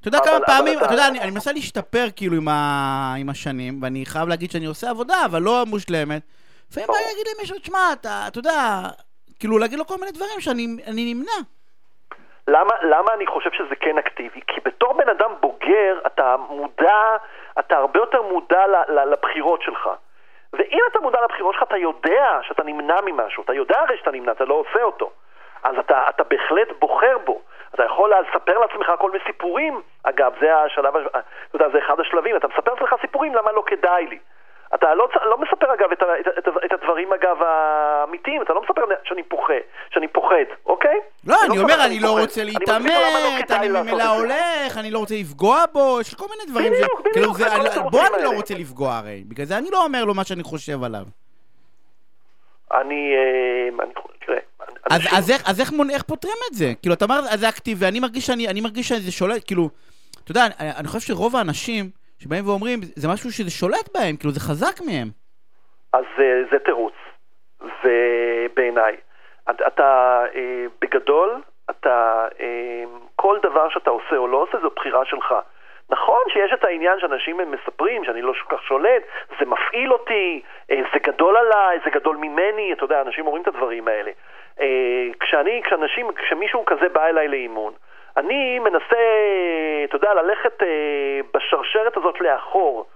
אתה 0.00 0.08
יודע 0.08 0.18
כמה 0.24 0.40
פעמים, 0.46 0.78
אתה 0.78 0.92
יודע, 0.94 1.08
אני 1.08 1.30
מנסה 1.30 1.52
להשתפר 1.52 2.06
כאילו 2.16 2.36
עם 3.18 3.28
השנים, 3.28 3.82
ואני 3.82 4.06
חייב 4.06 4.28
להגיד 4.28 4.50
שאני 4.50 4.66
עושה 4.66 4.90
עבודה, 4.90 5.14
אבל 5.24 5.42
לא 5.42 5.64
מושלמת. 5.66 6.22
לפעמים 6.70 6.88
בא 6.88 6.94
להגיד 6.94 7.26
למישהו, 7.36 7.58
תשמע, 7.58 7.92
אתה 8.00 8.38
יודע, 8.38 8.80
כאילו 9.40 9.58
להגיד 9.58 9.78
לו 9.78 9.86
כל 9.86 9.94
מיני 10.00 10.12
דברים 10.12 10.40
שאני 10.40 11.14
נמנע. 11.14 11.38
למה, 12.48 12.74
למה 12.82 13.14
אני 13.14 13.26
חושב 13.26 13.50
שזה 13.52 13.74
כן 13.80 13.98
אקטיבי? 13.98 14.40
כי 14.46 14.60
בתור 14.64 14.92
בן 14.92 15.08
אדם 15.08 15.30
בוגר, 15.40 15.98
אתה 16.06 16.36
מודע, 16.48 17.16
אתה 17.58 17.76
הרבה 17.76 18.00
יותר 18.00 18.22
מודע 18.22 18.60
לבחירות 19.12 19.62
שלך. 19.62 19.88
ואם 20.52 20.80
אתה 20.90 21.00
מודע 21.00 21.18
לבחירות 21.24 21.54
שלך, 21.54 21.62
אתה 21.62 21.76
יודע 21.76 22.38
שאתה 22.42 22.62
נמנע 22.62 22.94
ממשהו. 23.06 23.42
אתה 23.42 23.54
יודע 23.54 23.80
הרי 23.80 23.96
שאתה 23.98 24.10
נמנע, 24.10 24.32
אתה 24.32 24.44
לא 24.44 24.54
עושה 24.54 24.82
אותו. 24.82 25.10
אז 25.62 25.74
אתה, 25.78 26.02
אתה 26.08 26.24
בהחלט 26.24 26.68
בוחר 26.78 27.18
בו. 27.24 27.40
אתה 27.74 27.84
יכול 27.84 28.12
לספר 28.28 28.58
לעצמך 28.58 28.92
כל 28.98 29.10
מיני 29.10 29.24
סיפורים, 29.26 29.80
אגב, 30.02 30.32
זה 30.40 30.56
השלב, 30.56 30.96
אתה 30.96 31.20
יודע, 31.54 31.68
זה 31.72 31.78
אחד 31.78 32.00
השלבים, 32.00 32.36
אתה 32.36 32.48
מספר 32.48 32.72
לעצמך 32.74 32.94
סיפורים 33.00 33.34
למה 33.34 33.52
לא 33.52 33.62
כדאי 33.66 34.06
לי. 34.06 34.18
אתה 34.74 34.94
לא, 34.94 35.08
לא 35.24 35.38
מספר 35.38 35.74
אגב 35.74 35.92
את, 35.92 36.02
את, 36.20 36.28
את, 36.38 36.48
את 36.64 36.72
הדברים 36.72 37.12
אגב 37.12 37.42
האמיתיים, 37.42 38.42
אתה 38.42 38.52
לא 38.52 38.62
מספר 38.62 38.84
שאני 39.04 39.22
פוחד, 39.22 39.54
שאני 39.90 40.08
פוחד, 40.08 40.44
אוקיי? 40.66 41.00
לא, 41.26 41.34
אני, 41.34 41.48
אני 41.48 41.56
לא 41.56 41.62
אומר, 41.62 41.84
אני 41.86 42.00
לא 42.00 42.20
רוצה 42.20 42.44
להתעמת, 42.44 42.90
לא 43.50 43.56
אני 43.56 43.68
ממילא 43.68 44.04
הולך, 44.04 44.78
אני 44.78 44.90
לא 44.90 44.98
רוצה 44.98 45.14
לפגוע 45.14 45.64
בו, 45.72 46.00
יש 46.00 46.14
כל 46.14 46.24
מיני 46.30 46.50
דברים 46.50 46.72
בדיוק, 46.72 47.00
ש... 47.00 47.10
בדיוק, 47.10 47.36
כאילו, 47.36 47.90
בוא 47.90 48.00
אני 48.14 48.24
לא 48.24 48.30
רוצה 48.30 48.54
לפגוע 48.54 48.92
הרי, 48.94 49.22
בגלל 49.28 49.46
זה 49.46 49.58
אני 49.58 49.68
לא 49.72 49.84
אומר 49.84 50.04
לו 50.04 50.14
מה 50.14 50.24
שאני 50.24 50.42
חושב 50.42 50.84
עליו. 50.84 51.04
אני, 52.72 53.14
אה, 53.16 53.84
אני 53.84 53.92
תראה, 54.26 54.38
אז, 54.90 55.02
אז, 55.18 55.30
איך, 55.30 55.42
אז 55.50 55.60
איך, 55.60 55.70
איך 55.94 56.02
פותרים 56.02 56.36
את 56.50 56.54
זה? 56.54 56.66
כאילו, 56.82 56.94
אתה 56.94 57.04
אומר, 57.04 57.20
זה 57.36 57.48
אקטיבי, 57.48 57.86
אני 57.86 58.00
מרגיש 58.00 58.26
שאני, 58.26 58.48
אני 58.48 58.60
מרגיש 58.60 58.88
שזה 58.88 59.12
שולט, 59.12 59.46
כאילו, 59.46 59.68
אתה 60.24 60.30
יודע, 60.30 60.44
אני, 60.60 60.70
אני 60.78 60.88
חושב 60.88 61.00
שרוב 61.00 61.36
האנשים 61.36 61.84
שבאים 62.18 62.46
ואומרים, 62.46 62.80
זה 62.96 63.08
משהו 63.08 63.32
שזה 63.32 63.50
שולט 63.50 63.88
בהם, 63.94 64.16
כאילו, 64.16 64.32
זה 64.32 64.40
חזק 64.40 64.80
מהם. 64.86 65.08
אז 65.92 66.04
זה, 66.16 66.42
זה 66.50 66.58
תירוץ, 66.58 66.94
ובעיניי. 67.60 68.96
אתה, 69.50 70.24
אה, 70.34 70.64
בגדול, 70.80 71.40
אתה, 71.70 72.26
אה, 72.40 72.84
כל 73.16 73.38
דבר 73.42 73.68
שאתה 73.68 73.90
עושה 73.90 74.16
או 74.16 74.26
לא 74.26 74.36
עושה, 74.36 74.58
זו 74.62 74.70
בחירה 74.76 75.04
שלך. 75.04 75.34
נכון 75.90 76.22
שיש 76.32 76.52
את 76.52 76.64
העניין 76.64 77.00
שאנשים 77.00 77.36
מספרים 77.50 78.04
שאני 78.04 78.22
לא 78.22 78.32
כל 78.48 78.56
כך 78.56 78.62
שולט, 78.62 79.02
זה 79.40 79.46
מפעיל 79.46 79.92
אותי, 79.92 80.42
אה, 80.70 80.80
זה 80.92 80.98
גדול 80.98 81.36
עליי, 81.36 81.78
זה 81.84 81.90
גדול 81.90 82.16
ממני, 82.16 82.72
אתה 82.72 82.84
יודע, 82.84 83.00
אנשים 83.00 83.26
אומרים 83.26 83.42
את 83.42 83.48
הדברים 83.48 83.88
האלה. 83.88 84.10
אה, 84.60 85.06
כשאני, 85.20 85.62
כשאנשים, 85.64 86.12
כשמישהו 86.12 86.64
כזה 86.64 86.88
בא 86.88 87.06
אליי 87.06 87.28
לאימון, 87.28 87.72
אני 88.16 88.58
מנסה, 88.58 89.02
אתה 89.84 89.96
יודע, 89.96 90.14
ללכת 90.14 90.62
אה, 90.62 91.20
בשרשרת 91.34 91.96
הזאת 91.96 92.20
לאחור. 92.20 92.86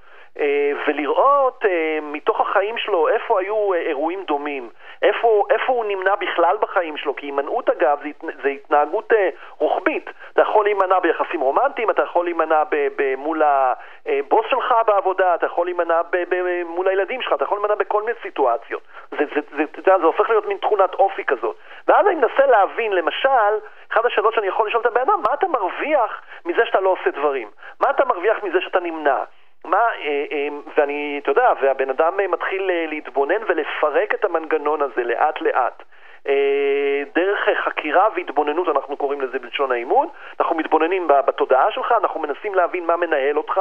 אה, 0.40 0.72
ולראות 0.86 1.64
אה, 1.68 1.98
מתוך 2.02 2.40
החיים 2.40 2.78
שלו 2.78 3.08
איפה 3.08 3.40
היו 3.40 3.74
אה, 3.74 3.78
אירועים 3.78 4.24
דומים, 4.26 4.70
איפה, 5.02 5.44
איפה 5.50 5.72
הוא 5.72 5.84
נמנע 5.84 6.14
בכלל 6.14 6.56
בחיים 6.60 6.96
שלו, 6.96 7.16
כי 7.16 7.26
הימנעות 7.26 7.70
אגב 7.70 7.98
זה, 8.02 8.28
זה 8.42 8.48
התנהגות 8.48 9.12
רוחבית. 9.58 10.10
אתה 10.32 10.42
יכול 10.42 10.64
להימנע 10.64 10.98
ביחסים 10.98 11.40
רומנטיים, 11.40 11.90
אתה 11.90 12.02
יכול 12.02 12.24
להימנע 12.24 12.62
ב, 12.70 12.88
ב, 12.96 13.14
מול 13.16 13.42
הבוס 13.44 14.46
שלך 14.50 14.74
בעבודה, 14.86 15.34
אתה 15.34 15.46
יכול 15.46 15.66
להימנע 15.66 16.02
ב, 16.10 16.16
ב, 16.28 16.62
מול 16.64 16.88
הילדים 16.88 17.22
שלך, 17.22 17.32
אתה 17.32 17.44
יכול 17.44 17.58
להימנע 17.58 17.74
בכל 17.74 18.02
מיני 18.02 18.18
סיטואציות. 18.22 18.82
זה, 19.10 19.16
זה, 19.16 19.24
זה, 19.34 19.40
זה, 19.56 19.64
זה, 19.76 19.82
זה 19.98 20.06
הופך 20.06 20.30
להיות 20.30 20.46
מין 20.46 20.56
תכונת 20.56 20.94
אופי 20.94 21.24
כזאת. 21.24 21.56
ואז 21.88 22.06
אני 22.06 22.14
מנסה 22.14 22.46
להבין, 22.46 22.92
למשל, 22.92 23.52
אחת 23.92 24.04
השאלות 24.04 24.34
שאני 24.34 24.46
יכול 24.46 24.68
לשאול 24.68 24.80
את 24.80 24.86
הבן 24.86 25.00
אדם, 25.00 25.20
מה 25.28 25.34
אתה 25.34 25.48
מרוויח 25.48 26.22
מזה 26.44 26.66
שאתה 26.66 26.80
לא 26.80 26.88
עושה 26.88 27.10
דברים? 27.10 27.50
מה 27.80 27.90
אתה 27.90 28.04
מרוויח 28.04 28.42
מזה 28.42 28.60
שאתה 28.60 28.80
נמנע? 28.80 29.24
מה, 29.66 29.78
אה, 29.78 30.24
אה, 30.32 30.48
ואני, 30.76 31.20
אתה 31.22 31.30
יודע, 31.30 31.48
והבן 31.60 31.90
אדם 31.90 32.20
אה, 32.20 32.28
מתחיל 32.28 32.70
להתבונן 32.88 33.42
ולפרק 33.48 34.14
את 34.14 34.24
המנגנון 34.24 34.82
הזה 34.82 35.02
לאט 35.04 35.40
לאט. 35.40 35.82
דרך 37.14 37.48
חקירה 37.64 38.08
והתבוננות, 38.16 38.68
אנחנו 38.68 38.96
קוראים 38.96 39.20
לזה 39.20 39.38
בלשון 39.38 39.72
האימון, 39.72 40.08
אנחנו 40.40 40.56
מתבוננים 40.56 41.08
בתודעה 41.08 41.70
שלך, 41.70 41.94
אנחנו 42.00 42.20
מנסים 42.20 42.54
להבין 42.54 42.86
מה 42.86 42.96
מנהל 42.96 43.36
אותך, 43.36 43.60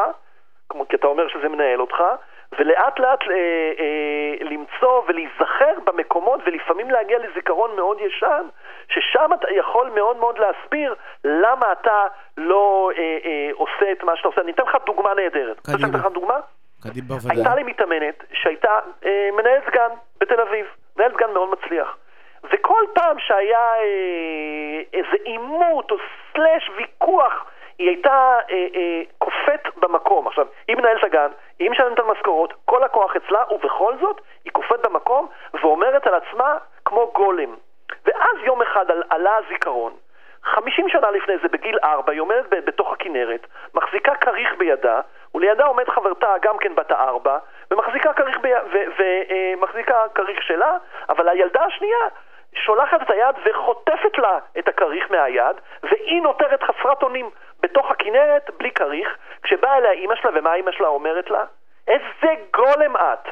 כי 0.89 0.95
אתה 0.95 1.07
אומר 1.07 1.27
שזה 1.27 1.49
מנהל 1.49 1.81
אותך, 1.81 2.03
ולאט 2.59 2.99
לאט 2.99 3.19
אה, 3.21 3.35
אה, 3.79 4.35
למצוא 4.41 5.01
ולהיזכר 5.07 5.73
במקומות 5.85 6.41
ולפעמים 6.45 6.91
להגיע 6.91 7.17
לזיכרון 7.19 7.75
מאוד 7.75 7.97
ישן, 8.01 8.45
ששם 8.89 9.29
אתה 9.33 9.47
יכול 9.51 9.91
מאוד 9.95 10.17
מאוד 10.17 10.37
להסביר 10.37 10.95
למה 11.23 11.71
אתה 11.71 12.03
לא 12.37 12.91
אה, 12.97 13.17
אה, 13.25 13.49
עושה 13.53 13.91
את 13.91 14.03
מה 14.03 14.15
שאתה 14.15 14.27
עושה. 14.27 14.41
אני 14.41 14.51
אתן 14.51 14.63
לך 14.63 14.77
דוגמה 14.85 15.13
נהדרת. 15.13 15.59
קדימה. 15.59 15.77
אני 15.77 15.89
אתן 15.89 15.99
לך 15.99 16.13
דוגמה? 16.13 16.39
קדימה 16.83 17.07
בוודאי. 17.07 17.37
הייתה 17.37 17.55
לי 17.55 17.63
מתאמנת 17.63 18.23
שהייתה 18.33 18.79
אה, 19.05 19.29
מנהלת 19.37 19.69
גן 19.69 19.89
בתל 20.19 20.41
אביב, 20.41 20.65
מנהלת 20.97 21.17
גן 21.17 21.33
מאוד 21.33 21.49
מצליח. 21.49 21.97
וכל 22.43 22.83
פעם 22.93 23.19
שהיה 23.19 23.73
אה, 23.75 24.81
איזה 24.93 25.17
עימות 25.23 25.91
או 25.91 25.97
סלאש 26.33 26.69
ויכוח 26.77 27.45
היא 27.79 27.89
הייתה 27.89 28.37
אה, 28.51 28.67
אה, 28.75 29.01
קופאת 29.17 29.77
במקום. 29.77 30.27
עכשיו, 30.27 30.47
היא 30.67 30.75
מנהלת 30.77 31.03
הגן, 31.03 31.29
היא 31.59 31.71
משלמת 31.71 31.99
על 31.99 32.05
משכורות, 32.05 32.53
כל 32.65 32.83
הכוח 32.83 33.15
אצלה, 33.15 33.43
ובכל 33.51 33.93
זאת 34.01 34.21
היא 34.45 34.51
קופאת 34.51 34.85
במקום 34.85 35.27
ואומרת 35.53 36.07
על 36.07 36.13
עצמה 36.13 36.57
כמו 36.85 37.11
גולם. 37.15 37.55
ואז 38.05 38.37
יום 38.43 38.61
אחד 38.61 38.91
על, 38.91 39.03
עלה 39.09 39.35
הזיכרון. 39.35 39.93
50 40.43 40.89
שנה 40.89 41.11
לפני 41.11 41.37
זה, 41.41 41.47
בגיל 41.47 41.79
4, 41.83 42.11
היא 42.11 42.21
עומדת 42.21 42.45
בתוך 42.49 42.93
הכנרת, 42.93 43.47
מחזיקה 43.73 44.15
כריך 44.15 44.49
בידה, 44.57 45.01
ולידה 45.35 45.65
עומד 45.65 45.89
חברתה, 45.89 46.33
גם 46.41 46.57
כן 46.57 46.75
בת 46.75 46.91
הארבע, 46.91 47.37
ומחזיקה 47.71 48.13
כריך, 48.13 48.37
ב... 48.41 48.47
ומחזיקה 48.99 50.01
אה, 50.01 50.09
כריך 50.09 50.43
שלה, 50.43 50.77
אבל 51.09 51.29
הילדה 51.29 51.63
השנייה 51.63 52.07
שולחת 52.55 53.01
את 53.01 53.09
היד 53.09 53.35
וחוטפת 53.45 54.17
לה 54.17 54.37
את 54.59 54.67
הכריך 54.67 55.11
מהיד, 55.11 55.55
והיא 55.83 56.21
נותרת 56.21 56.63
חסרת 56.63 57.03
אונים 57.03 57.29
בתוך 57.59 57.91
הכנרת 57.91 58.49
בלי 58.57 58.71
כריך, 58.71 59.17
כשבאה 59.43 59.77
אליה 59.77 59.91
אימא 59.91 60.15
שלה, 60.15 60.31
ומה 60.33 60.53
אימא 60.53 60.71
שלה 60.71 60.87
אומרת 60.87 61.29
לה? 61.29 61.43
איזה 61.87 62.33
גולם 62.53 62.95
את! 62.95 63.29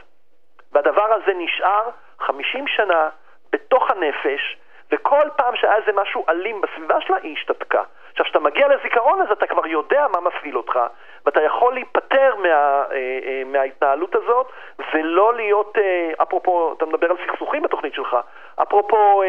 והדבר 0.72 1.14
הזה 1.14 1.34
נשאר 1.36 1.90
50 2.20 2.68
שנה 2.68 3.10
בתוך 3.52 3.92
הנפש, 3.92 4.58
וכל 4.92 5.30
פעם 5.38 5.56
שהיה 5.56 5.76
איזה 5.76 5.92
משהו 5.96 6.26
אלים 6.30 6.62
בסביבה 6.62 7.02
שלה, 7.02 7.18
היא 7.24 7.38
השתתקה. 7.38 7.84
עכשיו, 8.14 8.26
כשאתה 8.26 8.40
מגיע 8.40 8.68
לזיכרון 8.68 9.22
הזה, 9.22 9.34
אתה 9.34 9.48
כבר 9.48 9.68
יודע 9.68 10.06
מה 10.14 10.20
מפעיל 10.30 10.58
אותך, 10.58 10.80
ואתה 11.26 11.42
יכול 11.42 11.74
להיפטר 11.74 12.36
מה, 12.38 12.48
אה, 12.48 12.84
אה, 13.26 13.42
מההתנהלות 13.46 14.16
הזאת, 14.16 14.48
ולא 14.94 15.36
להיות, 15.36 15.74
אה, 15.78 16.24
אפרופו, 16.24 16.74
אתה 16.78 16.86
מדבר 16.86 17.08
על 17.08 17.18
סכסוכים 17.28 17.64
בתוכנית 17.64 17.94
שלך, 17.94 18.18
אפרופו, 18.62 19.22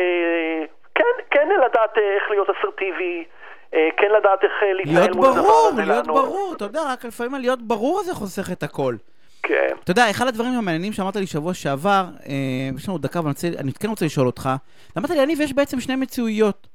כן, 0.94 1.14
כן 1.30 1.48
לדעת 1.66 1.98
איך 1.98 2.30
להיות 2.30 2.48
אסרטיבי, 2.50 3.24
כן 3.72 4.10
לדעת 4.18 4.44
איך 4.44 4.52
להתנהל 4.62 5.12
מול 5.14 5.26
הדבר 5.26 5.40
הזה. 5.68 5.84
להיות 5.84 6.06
ברור, 6.06 6.22
להיות 6.24 6.28
ברור, 6.28 6.54
אתה 6.56 6.64
יודע, 6.64 6.80
רק 6.92 7.04
לפעמים 7.04 7.40
להיות 7.40 7.62
ברור 7.62 8.02
זה 8.02 8.14
חוסך 8.14 8.52
את 8.52 8.62
הכל. 8.62 8.94
כן. 9.42 9.74
אתה 9.84 9.90
יודע, 9.90 10.10
אחד 10.10 10.26
הדברים 10.26 10.52
המעניינים 10.58 10.92
שאמרת 10.92 11.16
לי 11.16 11.26
שבוע 11.26 11.54
שעבר, 11.54 12.04
יש 12.76 12.88
לנו 12.88 12.98
דקה, 12.98 13.20
ואני 13.24 13.72
כן 13.80 13.88
רוצה 13.88 14.04
לשאול 14.04 14.26
אותך, 14.26 14.48
אמרת 14.98 15.10
לי, 15.10 15.22
יניב, 15.22 15.40
יש 15.40 15.52
בעצם 15.52 15.80
שני 15.80 15.96
מציאויות. 15.96 16.73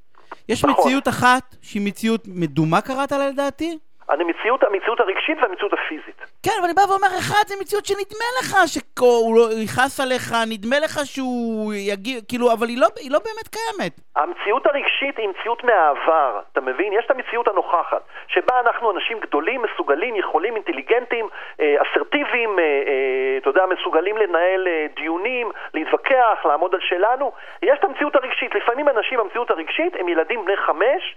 יש 0.49 0.65
נכון. 0.65 0.85
מציאות 0.85 1.07
אחת 1.07 1.55
שהיא 1.61 1.81
מציאות 1.81 2.23
מדומה 2.27 2.81
קראת 2.81 3.11
לה 3.11 3.29
לדעתי, 3.29 3.77
המציאות, 4.09 4.63
המציאות 4.63 4.99
הרגשית 4.99 5.37
והמציאות 5.41 5.73
הפיזית. 5.73 6.19
כן, 6.45 6.51
אבל 6.59 6.65
אני 6.65 6.73
בא 6.73 6.81
ואומר, 6.89 7.07
אחד, 7.19 7.43
זה 7.47 7.55
מציאות 7.61 7.85
שנדמה 7.85 8.27
לך 8.39 8.49
שהוא 8.67 9.35
לא 9.35 9.45
יכעס 9.63 9.99
עליך, 9.99 10.33
נדמה 10.53 10.79
לך 10.79 10.99
שהוא 11.05 11.73
יגיע, 11.73 12.17
כאילו, 12.29 12.53
אבל 12.53 12.67
היא 12.67 12.77
לא, 12.81 12.87
היא 12.99 13.11
לא 13.11 13.19
באמת 13.19 13.47
קיימת. 13.55 13.93
המציאות 14.15 14.65
הרגשית 14.65 15.17
היא 15.17 15.29
מציאות 15.29 15.63
מהעבר, 15.63 16.39
אתה 16.51 16.61
מבין? 16.61 16.93
יש 16.93 17.05
את 17.05 17.11
המציאות 17.11 17.47
הנוכחת, 17.47 18.01
שבה 18.27 18.59
אנחנו 18.59 18.91
אנשים 18.91 19.19
גדולים, 19.19 19.61
מסוגלים, 19.61 20.15
יכולים, 20.15 20.55
אינטליגנטים, 20.55 21.27
אה, 21.59 21.75
אסרטיביים, 21.81 22.59
אה, 22.59 22.63
אה, 22.63 23.37
אתה 23.37 23.49
יודע, 23.49 23.65
מסוגלים 23.65 24.17
לנהל 24.17 24.67
דיונים, 24.95 25.51
להתווכח, 25.73 26.45
לעמוד 26.45 26.75
על 26.75 26.81
שלנו. 26.81 27.31
יש 27.61 27.79
את 27.79 27.83
המציאות 27.83 28.15
הרגשית. 28.15 28.55
לפעמים 28.55 28.89
אנשים 28.89 29.19
במציאות 29.19 29.51
הרגשית 29.51 29.95
הם 29.99 30.09
ילדים 30.09 30.45
בני 30.45 30.57
חמש 30.57 31.15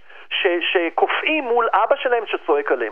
שקופאים 0.71 1.43
מול 1.43 1.69
אבא 1.73 1.95
שלהם 1.95 2.23
שצועק 2.27 2.71
עליהם. 2.71 2.82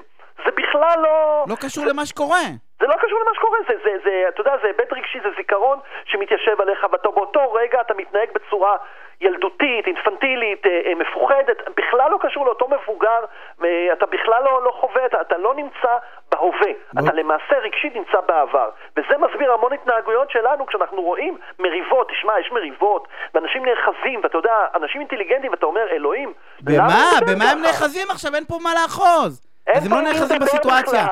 זה 0.46 0.52
בכלל 0.52 1.00
לא... 1.04 1.46
לא 1.48 1.56
קשור 1.56 1.86
למה 1.86 2.06
שקורה. 2.06 2.46
זה 2.82 2.88
לא 2.88 2.96
קשור 2.96 3.20
למה 3.20 3.36
שקורה, 3.36 3.60
זה, 3.68 3.74
זה, 3.84 3.92
זה, 4.04 4.26
אתה 4.30 4.42
יודע, 4.42 4.54
זה 4.62 4.68
היבט 4.68 4.94
רגשי, 4.94 5.20
זה 5.24 5.30
זיכרון 5.38 5.80
שמתיישב 6.06 6.62
עליך, 6.62 6.86
ובאותו 6.94 7.54
רגע 7.54 7.82
אתה 7.82 7.94
מתנהג 7.94 8.30
בצורה 8.36 8.78
ילדותית, 9.22 9.88
אינפנטילית, 9.88 10.66
אה, 10.66 10.82
אה, 10.86 10.96
מפוחדת, 10.96 11.58
בכלל 11.78 12.12
לא 12.12 12.18
קשור 12.22 12.46
לאותו 12.46 12.68
מבוגר, 12.68 13.22
אה, 13.64 13.94
אתה 13.94 14.06
בכלל 14.06 14.44
לא, 14.44 14.64
לא 14.64 14.72
חווה, 14.80 15.06
אתה, 15.06 15.22
אתה 15.22 15.38
לא 15.38 15.56
נמצא 15.56 15.94
בהווה, 16.32 16.72
אתה 17.00 17.14
למעשה 17.14 17.56
רגשית 17.58 17.96
נמצא 17.96 18.20
בעבר. 18.28 18.70
וזה 18.98 19.18
מסביר 19.18 19.54
המון 19.54 19.74
התנהגויות 19.74 20.32
שלנו 20.32 20.66
כשאנחנו 20.66 21.02
רואים 21.02 21.38
מריבות, 21.60 22.10
תשמע, 22.12 22.40
יש 22.40 22.52
מריבות, 22.52 23.08
ואנשים 23.34 23.66
נאחזים, 23.66 24.20
ואתה 24.24 24.38
יודע, 24.38 24.56
אנשים 24.76 25.02
אינטליגנטים, 25.02 25.52
ואתה 25.52 25.66
אומר, 25.66 25.88
אלוהים, 25.92 26.34
במה? 26.62 27.04
במה 27.28 27.46
הם 27.52 27.62
נאחזים 27.62 28.08
עכשיו? 28.12 28.36
אין 28.36 28.46
פה 28.46 28.56
מה 28.64 28.70
לאחוז. 28.74 29.51
אז 29.76 29.86
הם 29.86 29.92
לא 29.92 30.02
נאחזים 30.02 30.40
בסיטואציה. 30.40 31.08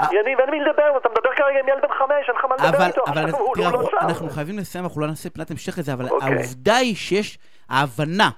יניב, 0.00 0.38
אין 0.40 0.50
מי 0.50 0.60
לדבר, 0.60 0.98
אתה 1.00 1.08
מדבר 1.08 1.30
כרגע 1.36 1.60
עם 1.60 1.68
ילד 1.68 1.82
בן 1.82 1.88
חמש, 1.98 2.28
אין 2.28 2.36
לך 2.36 2.44
מה 2.44 2.68
לדבר 2.68 2.86
איתו. 2.86 3.02
אבל 3.06 3.30
תראה, 3.54 3.70
לא 3.70 3.88
אנחנו 4.00 4.30
חייבים 4.30 4.58
לסיים, 4.58 4.84
אנחנו 4.84 5.00
לא 5.00 5.06
נעשה 5.06 5.30
פינת 5.30 5.50
המשך 5.50 5.78
לזה, 5.78 5.92
אבל 5.92 6.08
אוקיי. 6.08 6.34
העובדה 6.34 6.76
היא 6.76 6.96
שיש 6.96 7.38
ההבנה 7.68 8.30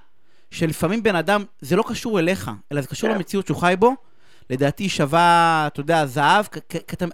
שלפעמים 0.51 1.03
בן 1.03 1.15
אדם, 1.15 1.43
זה 1.59 1.75
לא 1.75 1.83
קשור 1.87 2.19
אליך, 2.19 2.51
אלא 2.71 2.81
זה 2.81 2.87
קשור 2.87 3.09
כן. 3.09 3.15
למציאות 3.15 3.47
שהוא 3.47 3.57
חי 3.57 3.73
בו, 3.79 3.95
לדעתי 4.49 4.89
שווה, 4.89 5.63
אתה 5.67 5.79
יודע, 5.79 6.05
זהב, 6.05 6.45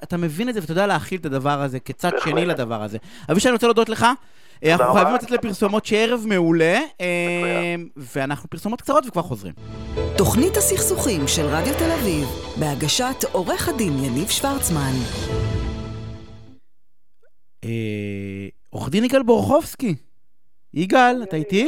אתה 0.03 0.17
מבין 0.17 0.49
את 0.49 0.53
זה 0.53 0.59
ואתה 0.61 0.71
יודע 0.71 0.87
להכיל 0.87 1.19
את 1.19 1.25
הדבר 1.25 1.61
הזה 1.61 1.79
כצד 1.79 2.11
שני 2.19 2.45
לדבר 2.45 2.83
הזה. 2.83 2.97
אבישי, 3.31 3.47
אני 3.47 3.53
רוצה 3.53 3.67
להודות 3.67 3.89
לך. 3.89 4.05
אה, 4.63 4.73
אנחנו 4.73 4.93
חייבים 4.93 5.15
לצאת 5.15 5.31
לפרסומות 5.31 5.85
שערב 5.85 6.23
מעולה, 6.27 6.79
אה, 7.01 7.75
ואנחנו 7.97 8.49
פרסומות 8.49 8.81
קצרות 8.81 9.05
וכבר 9.07 9.21
חוזרים. 9.21 9.53
תוכנית 10.17 10.57
הסכסוכים 10.57 11.27
של 11.27 11.45
רדיו 11.45 11.73
תל 11.77 11.91
אביב, 11.91 12.27
בהגשת 12.59 13.23
עורך 13.31 13.69
הדין 13.69 14.03
יניב 14.03 14.27
שוורצמן. 14.27 14.91
אה, 17.63 17.69
עורך 18.69 18.89
דין 18.89 19.03
יגאל 19.03 19.23
בורחובסקי. 19.23 19.95
יגאל, 20.73 21.23
אתה 21.23 21.35
איתי? 21.35 21.67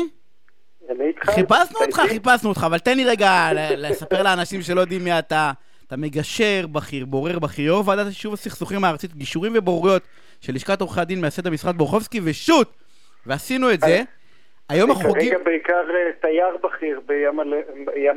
אני 0.89 1.07
איתך. 1.07 1.29
חיפשנו 1.29 1.79
אותך, 1.85 2.01
חיפשנו 2.09 2.49
אותך, 2.49 2.63
אבל 2.65 2.79
תן 2.79 2.97
לי 2.97 3.05
רגע 3.05 3.49
לספר 3.77 4.23
לאנשים 4.23 4.61
שלא 4.61 4.81
יודעים 4.81 5.03
מי 5.03 5.19
אתה. 5.19 5.51
אתה 5.87 5.99
מגשר 5.99 6.65
בכיר, 6.71 7.05
בורר 7.05 7.39
בכיר, 7.39 7.65
יו"ר 7.65 7.83
ועדת 7.85 8.07
יישוב 8.07 8.33
הסכסוכים 8.33 8.83
הארצית, 8.83 9.15
גישורים 9.15 9.53
ובוררויות 9.55 10.01
של 10.41 10.53
לשכת 10.53 10.81
עורכי 10.81 11.01
הדין, 11.01 11.21
מייסד 11.21 11.47
המשרד 11.47 11.77
בורחובסקי, 11.77 12.19
ושוט! 12.23 12.73
ועשינו 13.25 13.71
את 13.71 13.81
זה. 13.81 14.01
היום 14.69 14.91
החוגים... 14.91 15.31
כרגע 15.31 15.43
בעיקר 15.43 15.73
אה, 15.73 16.11
תייר 16.21 16.57
בכיר 16.63 17.01
בים 17.05 17.39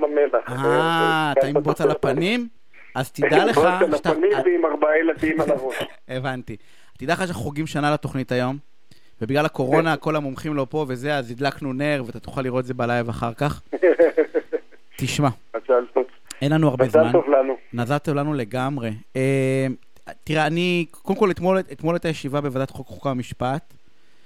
המלח. 0.03 0.49
אה, 0.49 1.33
אתה 1.39 1.47
עם 1.47 1.62
בוץ 1.62 1.81
על 1.81 1.91
הפנים? 1.91 2.49
אז 2.95 3.12
תדע 3.12 3.45
לך... 3.45 3.57
בוץ 3.57 3.66
על 4.07 4.12
הפנים 4.12 4.33
ועם 4.45 4.66
ארבעה 4.66 4.99
ילדים 4.99 5.41
על 5.41 5.51
הראש. 5.51 5.77
הבנתי. 6.09 6.57
תדע 6.99 7.12
לך 7.12 7.18
שאנחנו 7.18 7.43
חוגים 7.43 7.66
שנה 7.66 7.93
לתוכנית 7.93 8.33
היום, 8.33 8.57
ובגלל 9.22 9.47
הקורונה 9.47 9.97
כל 9.97 10.16
המומחים 10.16 10.55
לא 10.55 10.66
פה 10.70 10.85
וזה, 10.89 11.16
אז 11.16 11.31
הדלקנו 11.31 11.72
נר, 11.72 12.03
ואתה 12.07 12.20
תוכל 12.20 12.43
לראות 12.43 12.61
את 12.61 12.66
זה 12.66 12.75
בלייב 12.75 13.09
אחר 13.09 13.35
כך. 13.35 13.62
תשמע. 14.99 15.29
אין 16.43 16.53
לנו 16.53 16.68
הרבה 16.68 16.85
זמן. 16.85 17.01
מזל 17.01 17.12
טוב 17.12 17.29
לנו. 17.29 17.57
מזל 17.72 17.99
טוב 17.99 18.14
לנו 18.14 18.35
לגמרי. 18.35 18.91
אה, 20.09 20.13
תראה, 20.25 20.47
אני, 20.47 20.87
קודם 21.03 21.19
כל, 21.19 21.31
אתמול 21.73 21.95
הייתה 21.95 22.09
ישיבה 22.09 22.41
בוועדת 22.41 22.71
חוק 22.71 22.87
חוקה 22.87 23.09
ומשפט. 23.09 23.75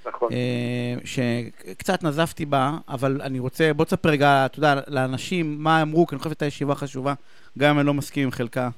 נכון. 0.07 0.29
אה, 0.33 0.95
שקצת 1.05 2.03
נזפתי 2.05 2.47
בה, 2.47 2.71
אבל 2.89 3.21
אני 3.23 3.39
רוצה, 3.39 3.71
בוא 3.77 3.85
תספר 3.85 4.09
רגע, 4.09 4.47
אתה 4.47 4.59
יודע, 4.59 4.75
לאנשים 4.89 5.57
מה 5.59 5.83
אמרו, 5.83 6.07
כי 6.07 6.15
אני 6.15 6.19
חושב 6.19 6.31
שהייתה 6.31 6.47
ישיבה 6.47 6.75
חשובה, 6.75 7.13
גם 7.59 7.71
אם 7.71 7.79
אני 7.79 7.87
לא 7.87 7.95
מסכים 7.95 8.25
עם 8.25 8.31
חלקה. 8.31 8.69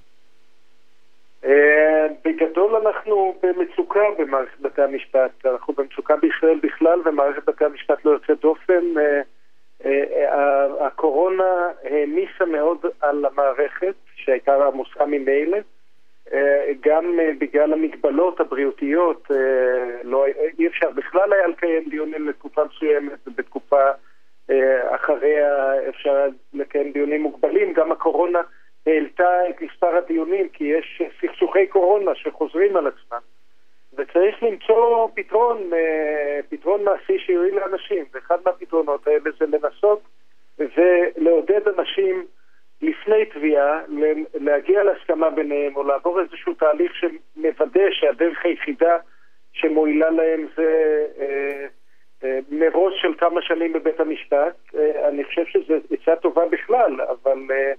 אה, 1.45 2.07
בגדול 2.25 2.77
אנחנו 2.77 3.35
במצוקה 3.43 4.01
במערכת 4.19 4.61
בתי 4.61 4.83
המשפט, 4.83 5.47
אנחנו 5.47 5.75
במצוקה 5.75 6.17
בישראל 6.17 6.59
בכלל, 6.63 6.99
ומערכת 7.05 7.49
בתי 7.49 7.65
המשפט 7.65 8.05
לא 8.05 8.11
יוצאת 8.11 8.41
דופן. 8.41 8.85
אה, 8.99 10.87
הקורונה 10.87 11.69
העמיסה 11.85 12.45
מאוד 12.53 12.79
על 13.01 13.25
המערכת, 13.25 13.95
שהייתה 14.15 14.53
עמוסה 14.67 15.07
ממילא. 15.07 15.59
אה, 16.33 16.73
גם 16.81 17.21
אה, 17.21 17.31
בגלל 17.39 17.73
המגבלות 17.73 18.41
הבריאותיות, 18.41 19.29
אה, 19.31 20.03
לא, 20.03 20.27
אי 20.59 20.67
אפשר 20.67 20.91
בכלל 20.91 21.33
היה 21.33 21.47
לקיים 21.47 21.89
דיונים 21.89 22.29
לתקופה 22.29 22.63
מסוימת, 22.65 23.19
ובתקופה 23.27 23.91
אחריה 24.89 25.73
אפשר 25.89 26.29
לקיים 26.55 26.93
דיונים 26.93 27.23
מוגבלים. 27.23 27.73
גם 27.73 27.93
הקורונה 27.93 28.39
העלתה 28.87 29.49
את 29.51 29.63
מספר 29.63 29.97
הדיונים, 29.97 30.49
כי 30.49 30.65
יש 30.65 31.03
סכסוכי 31.21 31.67
קורונה 31.67 32.15
שחוזרים 32.15 32.77
על 32.77 32.87
עצמם. 32.87 33.19
וצריך 33.93 34.43
למצוא 34.43 35.09
פתרון, 35.15 35.71
פתרון 36.49 36.85
מעשי 36.85 37.19
שיועיל 37.19 37.55
לאנשים, 37.55 38.05
ואחד 38.15 38.37
מהפתרונות 38.47 39.07
האלה 39.07 39.31
זה 39.39 39.47
לנסות 39.47 40.01
ולעודד 40.59 41.69
אנשים 41.69 42.25
לפני 42.83 43.25
תביעה, 43.35 43.81
להגיע 44.35 44.83
להסכמה 44.83 45.31
ביניהם 45.31 45.77
או 45.77 45.83
לעבור 45.83 46.21
איזשהו 46.21 46.55
תהליך 46.55 46.93
שמוודא 46.95 47.91
שהדרך 47.91 48.45
היחידה 48.45 48.97
שמועילה 49.53 50.11
להם 50.11 50.47
זה 50.57 51.07
אה, 51.21 51.67
אה, 52.25 52.39
של 53.03 53.15
כמה 53.19 53.43
שנים 53.43 53.73
בבית 53.73 54.01
המשפט. 54.01 54.57
אה, 54.75 55.09
אני 55.09 55.25
חושב 55.25 55.43
שזו 55.47 55.75
עצה 55.91 56.17
טובה 56.17 56.43
בכלל, 56.51 57.01
אבל 57.01 57.39
אה, 57.51 57.73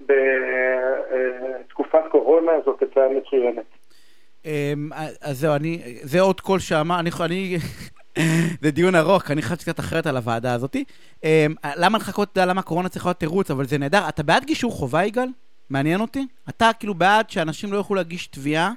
בתקופת 0.00 2.02
קורונה 2.10 2.52
זאת 2.64 2.82
עצה 2.82 3.08
מצוינת. 3.08 3.64
אמ, 4.44 4.90
אז 5.22 5.40
זהו, 5.40 5.56
אני, 5.56 5.78
זה 6.02 6.20
עוד 6.20 6.40
קול 6.40 6.58
שאמר, 6.58 7.00
אני, 7.00 7.10
אני 7.24 7.56
זה 8.62 8.70
דיון 8.70 8.94
ארוך, 8.94 9.30
אני 9.30 9.42
חשבתי 9.42 9.62
קצת 9.62 9.80
אחרת 9.80 10.06
על 10.06 10.16
הוועדה 10.16 10.52
הזאת. 10.52 10.76
אמ, 11.24 11.54
למה 11.76 11.98
לחכות, 11.98 12.38
למה 12.38 12.62
קורונה 12.62 12.88
צריכה 12.88 13.08
להיות 13.08 13.20
תירוץ, 13.20 13.50
אבל 13.50 13.66
זה 13.66 13.78
נהדר. 13.78 14.08
אתה 14.08 14.22
בעד 14.22 14.44
גישור 14.44 14.72
חובה, 14.72 15.04
יגאל? 15.04 15.28
מעניין 15.70 16.00
אותי. 16.00 16.26
אתה 16.48 16.70
כאילו 16.78 16.94
בעד 16.94 17.30
שאנשים 17.30 17.72
לא 17.72 17.76
יוכלו 17.76 17.96
להגיש 17.96 18.26
תביעה? 18.26 18.72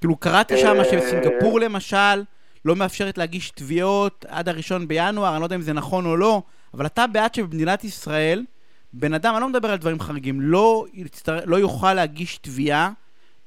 כאילו, 0.00 0.16
קראתי 0.16 0.58
שם 0.58 0.76
שבסינגפור 0.90 1.60
למשל 1.60 2.22
לא 2.64 2.76
מאפשרת 2.76 3.18
להגיש 3.18 3.50
תביעות 3.50 4.24
עד 4.28 4.48
הראשון 4.48 4.88
בינואר, 4.88 5.32
אני 5.32 5.40
לא 5.40 5.46
יודע 5.46 5.56
אם 5.56 5.62
זה 5.62 5.72
נכון 5.72 6.06
או 6.06 6.16
לא, 6.16 6.42
אבל 6.74 6.86
אתה 6.86 7.06
בעד 7.06 7.34
שבמדינת 7.34 7.84
ישראל, 7.84 8.44
בן 8.92 9.14
אדם, 9.14 9.34
אני 9.34 9.40
לא 9.40 9.48
מדבר 9.48 9.70
על 9.70 9.78
דברים 9.78 10.00
חריגים, 10.00 10.40
לא, 10.40 10.84
יצטר... 10.92 11.40
לא 11.44 11.56
יוכל 11.56 11.94
להגיש 11.94 12.38
תביעה, 12.38 12.90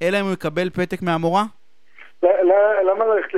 אלא 0.01 0.19
אם 0.19 0.25
הוא 0.25 0.33
יקבל 0.33 0.69
פתק 0.69 1.01
מהמורה? 1.01 1.45
למה 2.83 3.05
ללכת 3.05 3.33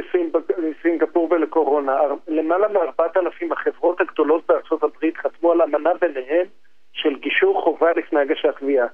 לסינגפור 0.58 1.28
ולקורונה? 1.32 2.00
למעלה 2.28 2.68
מארבעת 2.68 3.18
אלפים 3.18 3.52
החברות 3.52 4.02
הגדולות 4.02 4.48
בארצות 4.48 4.84
הברית 4.84 5.18
חתמו 5.18 5.52
על 5.52 5.62
אמנה 5.62 5.94
ביניהן 5.94 6.46
של 6.94 7.16
גישור 7.16 7.62
חובה 7.62 7.92
לפני 7.92 8.20
הגשת 8.20 8.58
תביעה. 8.60 8.88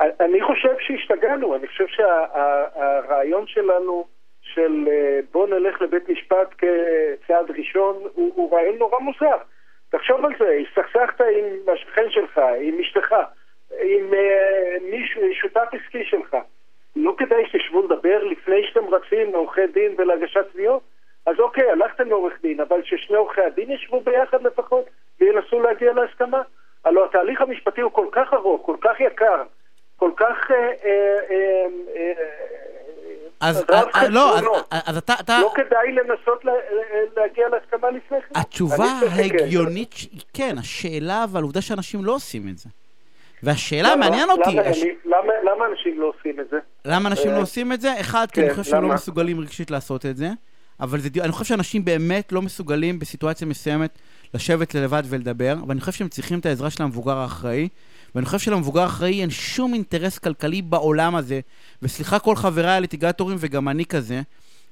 אני 0.00 0.42
חושב 0.42 0.74
שהשתגענו, 0.78 1.54
אני 1.54 1.66
חושב 1.66 1.86
שהרעיון 1.86 3.46
שלנו 3.46 4.06
של 4.42 4.88
אה, 4.90 5.20
בוא 5.32 5.46
נלך 5.46 5.82
לבית 5.82 6.08
משפט 6.08 6.54
כצעד 6.58 7.50
ראשון 7.58 7.96
הוא, 8.14 8.32
הוא 8.34 8.56
רעיון 8.56 8.78
נורא 8.78 8.98
מוזר. 8.98 9.36
תחשוב 9.90 10.24
על 10.24 10.32
זה, 10.38 10.58
הסתכסכת 10.62 11.20
עם 11.20 11.74
השכן 11.74 12.10
שלך, 12.10 12.40
עם 12.60 12.78
אשתך, 12.80 13.14
עם 13.70 14.10
uh, 14.10 14.82
מישהו, 14.82 15.22
שותף 15.34 15.68
עסקי 15.72 16.04
שלך. 16.04 16.36
לא 16.96 17.14
כדאי 17.18 17.44
שתשבו 17.46 17.82
לדבר 17.82 18.24
לפני 18.24 18.66
שאתם 18.68 18.94
רצים 18.94 19.32
לעורכי 19.32 19.66
דין 19.74 19.94
ולהגשת 19.98 20.46
תביעות? 20.52 20.82
אז 21.26 21.34
אוקיי, 21.38 21.70
הלכתם 21.70 22.08
לעורך 22.08 22.32
דין, 22.42 22.60
אבל 22.60 22.80
ששני 22.84 23.16
עורכי 23.16 23.40
הדין 23.40 23.70
ישבו 23.70 24.00
ביחד 24.00 24.42
לפחות 24.42 24.84
וינסו 25.20 25.60
להגיע 25.60 25.92
להסכמה? 25.92 26.42
הלוא 26.84 27.04
התהליך 27.04 27.40
המשפטי 27.40 27.80
הוא 27.80 27.92
כל 27.92 28.06
כך 28.12 28.34
ארוך, 28.34 28.66
כל 28.66 28.76
כך 28.80 29.00
יקר, 29.00 29.42
כל 29.96 30.10
כך... 30.16 30.50
אה, 30.50 30.56
אה, 30.84 31.66
אה, 31.96 32.12
אז 33.40 33.64
לא, 34.10 34.36
אז 34.86 34.96
אתה... 34.96 35.14
לא 35.40 35.52
כדאי 35.54 35.92
לנסות 35.92 36.44
להגיע 37.16 37.48
להסכמה 37.48 37.90
לפני 37.90 38.22
כן? 38.22 38.40
התשובה 38.40 38.84
ההגיונית, 39.16 39.94
כן, 40.34 40.54
השאלה, 40.58 41.24
אבל 41.24 41.42
עובדה 41.42 41.60
שאנשים 41.60 42.04
לא 42.04 42.12
עושים 42.12 42.42
את 42.50 42.58
זה. 42.58 42.68
והשאלה, 43.44 43.96
מעניין 43.96 44.30
אותי... 44.30 44.50
למה, 44.50 44.62
הש... 44.62 44.82
אני, 44.82 44.90
למה, 45.04 45.32
למה 45.42 45.64
אנשים 45.72 46.00
לא 46.00 46.12
עושים 46.18 46.40
את 46.40 46.46
זה? 46.50 46.56
למה 46.84 47.08
אנשים 47.08 47.30
אה, 47.30 47.36
לא 47.36 47.42
עושים 47.42 47.72
את 47.72 47.80
זה? 47.80 48.00
אחד, 48.00 48.26
כי 48.32 48.40
אני 48.40 48.48
כן, 48.48 48.56
חושב 48.56 48.70
שהם 48.70 48.82
לא? 48.82 48.94
מסוגלים 48.94 49.40
רגשית 49.40 49.70
לעשות 49.70 50.06
את 50.06 50.16
זה, 50.16 50.28
אבל 50.80 51.00
זה, 51.00 51.08
אני 51.20 51.32
חושב 51.32 51.44
שאנשים 51.44 51.84
באמת 51.84 52.32
לא 52.32 52.42
מסוגלים 52.42 52.98
בסיטואציה 52.98 53.46
מסוימת 53.46 53.98
לשבת 54.34 54.74
לבד 54.74 55.02
ולדבר, 55.06 55.54
ואני 55.68 55.80
חושב 55.80 55.92
שהם 55.92 56.08
צריכים 56.08 56.38
את 56.38 56.46
העזרה 56.46 56.70
של 56.70 56.82
המבוגר 56.82 57.16
האחראי, 57.16 57.68
ואני 58.14 58.26
חושב 58.26 58.38
שלמבוגר 58.38 58.80
האחראי 58.80 59.20
אין 59.20 59.30
שום 59.30 59.74
אינטרס 59.74 60.18
כלכלי 60.18 60.62
בעולם 60.62 61.16
הזה, 61.16 61.40
וסליחה 61.82 62.18
כל 62.18 62.36
חבריי 62.36 62.76
הליטיגטורים 62.76 63.36
וגם 63.40 63.68
אני 63.68 63.84
כזה, 63.84 64.20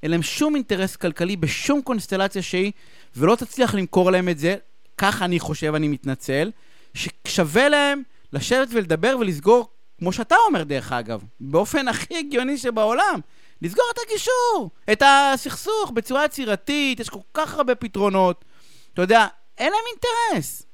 אין 0.03 0.11
להם 0.11 0.21
שום 0.21 0.55
אינטרס 0.55 0.95
כלכלי 0.95 1.35
בשום 1.35 1.81
קונסטלציה 1.81 2.41
שהיא, 2.41 2.71
ולא 3.17 3.35
תצליח 3.35 3.75
למכור 3.75 4.11
להם 4.11 4.29
את 4.29 4.39
זה, 4.39 4.55
כך 4.97 5.21
אני 5.21 5.39
חושב, 5.39 5.75
אני 5.75 5.87
מתנצל, 5.87 6.51
ששווה 6.93 7.69
להם 7.69 8.01
לשבת 8.33 8.67
ולדבר 8.73 9.17
ולסגור, 9.19 9.67
כמו 9.99 10.11
שאתה 10.11 10.35
אומר 10.47 10.63
דרך 10.63 10.91
אגב, 10.91 11.21
באופן 11.39 11.87
הכי 11.87 12.17
הגיוני 12.17 12.57
שבעולם, 12.57 13.19
לסגור 13.61 13.85
את 13.93 13.99
הגישור, 14.05 14.69
את 14.91 15.01
הסכסוך 15.05 15.91
בצורה 15.91 16.25
יצירתית, 16.25 16.99
יש 16.99 17.09
כל 17.09 17.25
כך 17.33 17.57
הרבה 17.57 17.75
פתרונות. 17.75 18.45
אתה 18.93 19.01
יודע, 19.01 19.19
אין 19.59 19.71
להם 19.71 19.83
אינטרס. 19.91 20.73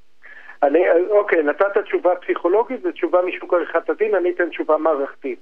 אני, 0.64 0.80
אוקיי, 1.10 1.44
נתת 1.44 1.78
תשובה 1.78 2.16
פסיכולוגית 2.16 2.86
ותשובה 2.86 3.20
משוק 3.22 3.54
עריכת 3.54 3.90
הדין, 3.90 4.16
אני 4.16 4.30
אתן 4.32 4.50
תשובה 4.50 4.78
מערכתית. 4.78 5.40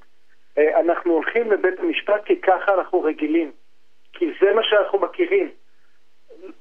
אה, 0.57 0.79
אנחנו 0.79 1.13
הולכים 1.13 1.51
לבית 1.51 1.79
המשפט 1.79 2.25
כי 2.25 2.41
ככה 2.41 2.73
אנחנו 2.73 3.01
רגילים. 3.01 3.51
כי 4.13 4.25
זה 4.41 4.53
מה 4.53 4.61
שאנחנו 4.63 4.99
מכירים. 4.99 5.49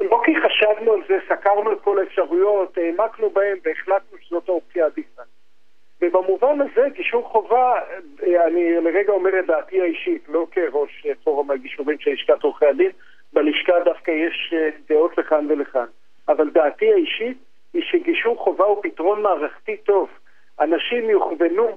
לא 0.01 0.21
כי 0.25 0.33
חשבנו 0.45 0.93
על 0.93 1.01
זה, 1.09 1.19
סקרנו 1.29 1.73
את 1.73 1.81
כל 1.81 1.99
האפשרויות, 1.99 2.79
העמקנו 2.79 3.31
בהן 3.31 3.59
והחלטנו 3.65 4.19
שזאת 4.21 4.49
האופציה 4.49 4.85
העדיפה. 4.85 5.23
ובמובן 6.03 6.61
הזה 6.61 6.89
גישור 6.97 7.29
חובה, 7.29 7.73
אה, 8.23 8.47
אני 8.47 8.81
לרגע 8.81 9.13
אומר 9.13 9.41
את 9.41 9.47
דעתי 9.47 9.81
האישית, 9.81 10.29
לא 10.29 10.47
כראש 10.51 11.07
אה, 11.07 11.13
פורום 11.25 11.51
הגישורים 11.51 11.99
של 12.01 12.11
לשכת 12.11 12.43
עורכי 12.43 12.67
הדין, 12.67 12.91
בלשכה 13.33 13.73
דווקא 13.85 14.11
יש 14.11 14.55
אה, 14.57 14.69
דעות 14.89 15.19
לכאן 15.19 15.47
ולכאן. 15.49 15.87
אבל 16.29 16.51
דעתי 16.51 16.93
האישית 16.93 17.39
היא 17.75 17.83
שגישור 17.83 18.37
חובה 18.37 18.65
הוא 18.65 18.83
פתרון 18.83 19.23
מערכתי 19.23 19.77
טוב. 19.77 20.09
אנשים 20.61 21.11
יוכוונו 21.11 21.77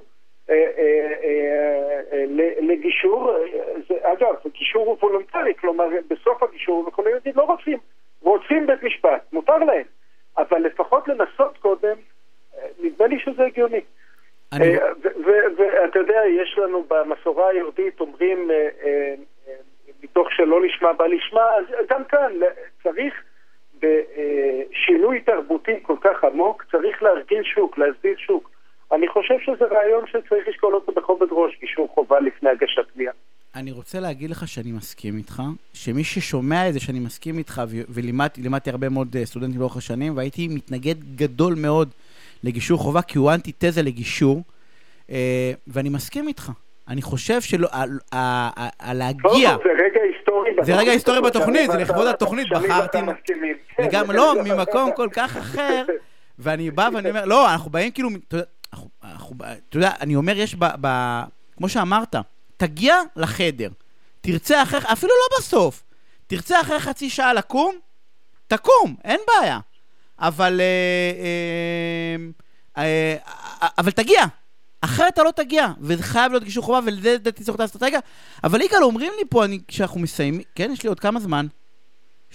אה, 0.50 0.54
אה, 0.78 1.92
אה, 2.12 2.24
לגישור, 2.60 3.32
זה, 3.88 3.94
אגב, 4.02 4.34
גישור 4.58 4.86
הוא 4.86 4.96
וולונטרי, 5.02 5.54
כלומר 5.54 5.84
בסוף 6.08 6.42
הגישור 6.42 6.88
יכולים 6.88 7.14
להגיד 7.14 7.36
לא 7.36 7.42
רוצים, 7.42 7.78
רוצים 8.22 8.66
בית 8.66 8.82
משפט, 8.82 9.32
מותר 9.32 9.58
להם, 9.58 9.84
אבל 10.38 10.58
לפחות 10.58 11.08
לנסות 11.08 11.58
קודם, 11.58 11.96
נדמה 12.80 13.06
לי 13.06 13.20
שזה 13.20 13.44
הגיוני. 13.44 13.80
אני... 14.52 14.76
אה, 14.76 14.92
ואתה 15.56 15.98
יודע, 15.98 16.20
יש 16.42 16.58
לנו 16.58 16.84
במסורה 16.88 17.48
היהודית, 17.48 18.00
אומרים, 18.00 18.50
אה, 18.50 18.68
אה, 18.84 19.14
מתוך 20.02 20.28
שלא 20.32 20.62
לשמה 20.62 20.92
בא 20.92 21.06
לשמה, 21.06 21.42
אז 21.58 21.86
גם 21.90 22.04
כאן 22.04 22.32
צריך 22.82 23.14
בשינוי 23.82 25.20
תרבותי 25.20 25.72
כל 25.82 25.96
כך 26.00 26.24
עמוק, 26.24 26.64
צריך 26.70 27.02
להרגיל 27.02 27.42
שוק, 27.42 27.78
להסדיר 27.78 28.16
שוק. 28.16 28.50
אני 28.92 29.08
חושב 29.08 29.34
שזה 29.40 29.64
רעיון 29.64 30.06
שצריך 30.06 30.48
לשקול 30.48 30.74
אותו 30.74 30.92
בכובד 30.92 31.26
ראש, 31.30 31.58
גישור 31.60 31.88
חובה 31.94 32.20
לפני 32.20 32.50
הגשת 32.50 32.82
תביעה. 32.94 33.12
אני 33.54 33.72
רוצה 33.72 34.00
להגיד 34.00 34.30
לך 34.30 34.48
שאני 34.48 34.72
מסכים 34.72 35.16
איתך, 35.16 35.42
שמי 35.74 36.04
ששומע 36.04 36.68
את 36.68 36.72
זה 36.72 36.80
שאני 36.80 37.00
מסכים 37.00 37.38
איתך, 37.38 37.62
ולימדתי 37.94 38.40
לימדתי 38.42 38.70
הרבה 38.70 38.88
מאוד 38.88 39.16
סטודנטים 39.24 39.60
לאורך 39.60 39.76
השנים, 39.76 40.16
והייתי 40.16 40.48
מתנגד 40.48 40.94
גדול 41.16 41.54
מאוד 41.62 41.88
לגישור 42.42 42.78
חובה, 42.78 43.02
כי 43.02 43.18
הוא 43.18 43.32
אנטיתזה 43.32 43.82
לגישור, 43.82 44.42
אה, 45.10 45.52
ואני 45.66 45.88
מסכים 45.88 46.28
איתך. 46.28 46.50
אני 46.88 47.02
חושב 47.02 47.40
שלא, 47.40 47.68
להגיע, 48.92 49.56
זה 49.64 49.70
רגע 49.84 50.00
היסטורי 50.02 50.50
זה 50.62 50.76
רגע 50.76 50.92
היסטורי 50.92 51.20
בתוכנית, 51.20 51.70
זה 51.70 51.78
לכבוד 51.78 52.06
התוכנית, 52.06 52.46
בחרתי... 52.50 52.98
כן, 53.24 53.38
וגם 53.78 54.06
זה 54.06 54.12
לא, 54.12 54.34
ממקום 54.44 54.90
כל 54.96 55.08
כך 55.12 55.36
אחר, 55.36 55.84
ואני 56.38 56.70
בא 56.70 56.88
ואני 56.94 57.10
אומר, 57.10 57.24
לא, 57.24 57.52
אנחנו 57.52 57.70
באים 57.70 57.90
כאילו, 57.90 58.08
אתה 58.28 58.38
יודע, 59.74 59.90
אני 60.00 60.16
אומר, 60.16 60.38
יש. 60.38 60.56
ב- 60.58 61.22
כמו 61.56 61.68
שאמרת, 61.68 62.14
תגיע 62.56 62.96
לחדר, 63.16 63.68
תרצה 64.20 64.62
אחרי, 64.62 64.80
אפילו 64.92 65.12
לא 65.12 65.38
בסוף, 65.38 65.82
תרצה 66.26 66.60
אחרי 66.60 66.80
חצי 66.80 67.10
שעה 67.10 67.34
לקום, 67.34 67.74
תקום, 68.46 68.94
אין 69.04 69.20
בעיה. 69.26 69.58
אבל... 70.20 70.60
אה, 70.60 72.24
אה, 72.78 73.14
אה, 73.62 73.68
אבל 73.78 73.90
תגיע. 73.90 74.20
אחרת 74.84 75.14
אתה 75.14 75.22
לא 75.22 75.30
תגיע, 75.30 75.66
וזה 75.80 76.02
חייב 76.02 76.32
להיות 76.32 76.44
גישור 76.44 76.64
חובה, 76.64 76.78
ולזה 76.86 77.12
לדעתי 77.14 77.44
צריך 77.44 77.54
את 77.54 77.60
האסטרטגיה. 77.60 78.00
אבל 78.44 78.60
יגאל, 78.60 78.82
אומרים 78.82 79.12
לי 79.18 79.24
פה, 79.30 79.44
אני, 79.44 79.58
כשאנחנו 79.68 80.00
מסיימים, 80.00 80.40
כן, 80.54 80.70
יש 80.72 80.82
לי 80.82 80.88
עוד 80.88 81.00
כמה 81.00 81.20
זמן? 81.20 81.46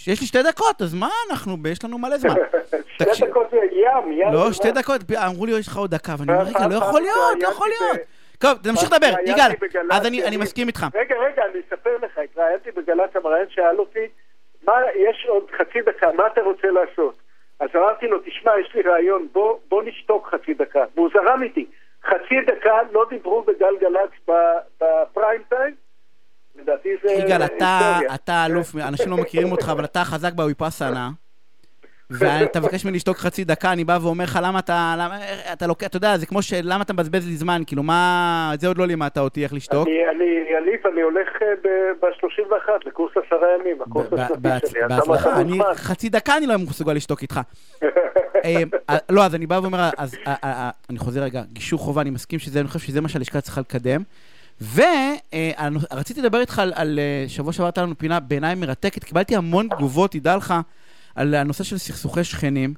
יש 0.08 0.22
לי 0.22 0.28
שתי 0.28 0.44
דקות, 0.44 0.82
אז 0.82 0.94
מה 0.94 1.10
אנחנו, 1.32 1.58
יש 1.70 1.84
לנו 1.84 1.98
מלא 1.98 2.18
זמן. 2.18 2.34
שתי 2.94 3.06
תקשיב. 3.06 3.28
דקות 3.30 3.48
זה 3.52 3.58
ים, 3.58 4.12
ים. 4.12 4.34
לא, 4.34 4.52
שתי? 4.52 4.72
דקות, 4.72 5.02
אמרו 5.12 5.46
לי, 5.46 5.52
יש 5.52 5.68
לך 5.68 5.78
עוד 5.78 5.92
דקה, 5.92 6.16
ואני 6.20 6.34
אומר, 6.34 6.44
רגע, 6.46 6.68
לא 6.68 6.76
יכול 6.76 7.02
להיות, 7.02 7.44
לא 7.44 7.48
יכול 7.48 7.68
להיות. 7.68 7.98
טוב, 8.40 8.58
תמשיך 8.64 8.92
לדבר, 8.92 9.14
יגאל, 9.26 9.52
בגל"צ, 9.62 9.92
אז 9.92 10.06
אני- 10.06 10.38
מסכים 10.38 10.68
איתך. 10.68 10.86
רגע, 10.96 11.16
רגע, 11.16 11.42
אני 11.52 11.60
אספר 11.68 11.98
לך, 12.02 12.18
התראיינתי 12.24 12.72
בגל"צ, 12.72 13.16
המראיין 13.16 13.46
שאל 13.50 13.80
אותי, 13.80 14.08
מה, 14.68 14.74
יש 15.10 15.26
עוד 15.30 15.44
חצי 15.58 15.80
דקה, 15.82 16.08
מה 16.18 16.24
אתה 16.34 16.42
רוצה 16.42 16.68
לעשות? 16.68 17.25
אז 17.60 17.70
אמרתי 17.76 18.08
לו, 18.08 18.20
תשמע, 18.20 18.52
יש 18.60 18.76
לי 18.76 18.82
רעיון, 18.82 19.28
בוא, 19.32 19.58
בוא 19.70 19.84
נשתוק 19.84 20.30
חצי 20.32 20.54
דקה. 20.54 20.84
והוא 20.96 21.10
זרם 21.14 21.44
איתי. 21.44 21.66
חצי 22.06 22.42
דקה 22.48 22.74
לא 22.92 23.06
דיברו 23.10 23.44
בגלגלצ 23.44 24.12
בפריים 24.82 25.42
טיים, 25.50 25.76
לדעתי 26.56 26.90
זה 27.04 27.12
יגאל, 27.12 27.42
אתה, 28.16 28.46
אלוף, 28.46 28.76
אנשים 28.76 29.12
לא 29.12 29.18
מכירים 29.18 29.52
אותך, 29.52 29.70
אבל 29.72 29.86
אתה 29.86 30.00
חזק 30.04 30.34
בוויפאסנה. 30.34 31.10
ואתה 32.10 32.60
מבקש 32.60 32.86
ממני 32.86 32.96
לשתוק 32.98 33.18
חצי 33.18 33.44
דקה, 33.44 33.72
אני 33.72 33.84
בא 33.84 33.98
ואומר 34.02 34.24
לך, 34.24 34.40
למה 34.44 34.60
אתה, 34.60 34.96
למה, 34.98 35.20
אתה 35.54 35.68
לוקח, 35.68 35.88
אתה 35.88 35.98
יודע, 35.98 36.18
זה 36.18 36.26
כמו 36.26 36.42
של, 36.42 36.60
למה 36.64 36.84
אתה 36.84 36.94
מבזבז 36.94 37.28
לי 37.28 37.36
זמן, 37.36 37.62
כאילו, 37.68 37.84
מה, 37.84 38.52
זה 38.60 38.68
עוד 38.68 38.78
לא 38.78 38.88
לימדת 38.88 39.18
אותי 39.18 39.44
איך 39.44 39.54
לשתוק. 39.54 39.88
אני, 39.88 40.10
אני, 40.10 40.56
עליף, 40.56 40.86
אני 40.86 41.02
הולך 41.02 41.28
ב-31 42.02 42.70
לקורס 42.86 43.12
עשרה 43.12 43.48
ימים, 43.60 43.82
הקורס 43.82 44.08
השנתי 44.14 44.68
שלי. 44.70 44.86
אתה 44.86 44.96
בהצלחה, 44.96 45.42
אני. 45.42 45.60
חצי 45.76 46.10
דקה 46.10 46.38
אני 46.38 46.48
לא 46.48 46.58
מסוגל 46.58 46.94
לשתוק 46.94 47.22
איתך. 47.22 47.40
אה, 48.46 48.64
אה, 48.90 48.98
לא, 49.10 49.26
אז 49.26 49.36
אני 49.36 49.48
בא 49.48 49.60
ואומר, 49.62 49.90
אז 49.98 50.16
אה, 50.28 50.34
אה, 50.44 50.52
אה, 50.52 50.70
אני 50.90 51.00
חוזר 51.00 51.22
רגע, 51.22 51.42
גישור 51.54 51.80
חובה, 51.80 52.02
אני 52.02 52.10
מסכים 52.10 52.40
שזה, 52.40 52.60
אני 52.60 52.68
חושב 52.68 52.80
שזה 52.80 53.02
מה 53.02 53.10
שהלשכה 53.10 53.42
צריכה 53.42 53.62
לקדם. 53.62 54.02
ורציתי 54.76 56.22
לדבר 56.22 56.40
איתך 56.40 56.62
על, 56.76 57.00
אה, 57.00 57.26
שבוע 57.28 57.54
שעבר 57.54 57.66
הייתה 57.66 57.82
לנו 57.82 57.98
פינה 57.98 58.20
בעיניי 58.20 58.56
מרתקת, 58.56 59.04
קיבלתי 59.04 59.36
המון 59.36 59.68
תגובות, 59.68 60.12
תדע 60.12 60.36
לך, 60.36 60.54
על 61.16 61.36
הנושא 61.36 61.64
של 61.64 61.78
סכסוכי 61.78 62.24
שכנים. 62.24 62.74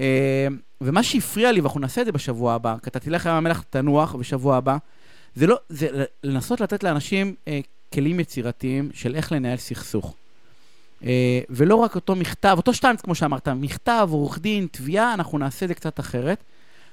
אה, 0.00 0.46
ומה 0.80 1.02
שהפריע 1.02 1.52
לי, 1.52 1.60
ואנחנו 1.60 1.80
נעשה 1.80 2.00
את 2.00 2.06
זה 2.06 2.12
בשבוע 2.12 2.54
הבא, 2.54 2.76
כי 2.82 2.90
אתה 2.90 3.00
תלך 3.00 3.26
לים 3.26 3.34
המלח 3.34 3.62
תנוח 3.70 4.14
בשבוע 4.14 4.56
הבא, 4.56 4.76
זה 5.34 5.46
לא, 5.46 5.56
זה 5.68 6.04
לנסות 6.24 6.60
לתת 6.60 6.82
לאנשים 6.82 7.34
אה, 7.48 7.60
כלים 7.94 8.20
יצירתיים 8.20 8.90
של 8.94 9.14
איך 9.14 9.32
לנהל 9.32 9.56
סכסוך. 9.56 10.14
אה, 11.04 11.40
ולא 11.50 11.74
רק 11.74 11.94
אותו 11.94 12.14
מכתב, 12.16 12.54
אותו 12.56 12.74
שטנץ 12.74 13.00
כמו 13.00 13.14
שאמרת, 13.14 13.48
מכתב, 13.48 14.08
עורך 14.10 14.38
דין, 14.38 14.66
תביעה, 14.70 15.14
אנחנו 15.14 15.38
נעשה 15.38 15.64
את 15.64 15.68
זה 15.68 15.74
קצת 15.74 16.00
אחרת, 16.00 16.44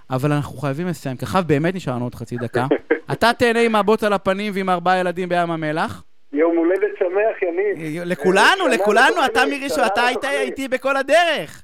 אבל 0.10 0.32
אנחנו 0.32 0.58
חייבים 0.58 0.88
לסיים, 0.88 1.18
כי 1.18 1.26
אחר 1.26 1.42
באמת 1.42 1.76
נשאר 1.76 1.96
לנו 1.96 2.06
עוד 2.06 2.16
חצי 2.16 2.38
דקה. 2.38 2.68
אתה 3.12 3.32
תהנה 3.38 3.60
עם 3.60 3.76
הבוץ 3.76 4.04
על 4.04 4.14
הפנים 4.14 4.54
ועם 4.56 4.70
ארבעה 4.70 4.98
ילדים 4.98 5.30
בים 5.30 5.52
המלח. 5.52 6.04
יום 6.34 6.58
הולדת 6.58 6.92
שמח, 7.00 7.42
יניב. 7.42 8.02
לכולנו, 8.06 8.64
שנה 8.64 8.70
לכולנו, 8.76 9.26
אתה 9.26 9.44
שנה 9.70 9.88
אתה 9.88 10.02
היית. 10.02 10.24
איתי 10.26 10.68
בכל 10.68 10.98
הדרך. 10.98 11.64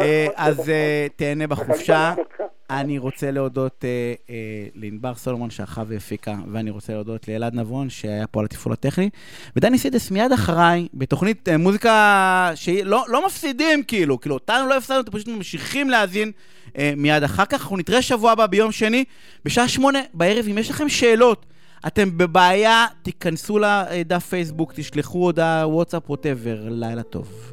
אה, 0.00 0.26
אז. 0.36 0.70
אה, 0.70 1.06
תהנה 1.16 1.46
בחופשה. 1.46 2.14
אני 2.70 2.98
רוצה 2.98 3.30
להודות 3.30 3.84
אה, 3.84 4.14
אה, 4.30 4.34
לענבר 4.74 5.14
סולומון 5.14 5.50
שערכה 5.50 5.82
והפיקה, 5.86 6.34
ואני 6.52 6.70
רוצה 6.70 6.92
להודות 6.92 7.28
לאלעד 7.28 7.54
נבון 7.54 7.90
שהיה 7.90 8.26
פה 8.26 8.40
על 8.40 8.44
התפעול 8.46 8.72
הטכני, 8.72 9.10
ודני 9.56 9.78
סידס 9.78 10.10
מיד 10.10 10.32
אחריי, 10.32 10.88
בתוכנית 10.94 11.48
אה, 11.48 11.56
מוזיקה 11.56 12.50
שלא 12.54 13.04
לא 13.08 13.26
מפסידים 13.26 13.82
כאילו, 13.82 14.20
כאילו 14.20 14.34
אותנו 14.34 14.68
לא 14.68 14.76
הפסדנו, 14.76 15.00
אתם 15.00 15.12
פשוט 15.12 15.28
ממשיכים 15.28 15.90
להאזין 15.90 16.32
אה, 16.78 16.92
מיד 16.96 17.22
אחר 17.22 17.44
כך. 17.44 17.60
אנחנו 17.62 17.76
נתראה 17.76 18.02
שבוע 18.02 18.32
הבא 18.32 18.46
ביום 18.46 18.72
שני, 18.72 19.04
בשעה 19.44 19.68
שמונה 19.68 20.00
בערב, 20.14 20.46
אם 20.50 20.58
יש 20.58 20.70
לכם 20.70 20.88
שאלות. 20.88 21.46
אתם 21.86 22.18
בבעיה, 22.18 22.86
תיכנסו 23.02 23.58
לדף 23.58 24.26
פייסבוק, 24.26 24.72
תשלחו 24.76 25.18
הודעה, 25.18 25.68
וואטסאפ, 25.68 26.10
ווטאבר, 26.10 26.68
לילה 26.70 27.02
טוב. 27.02 27.52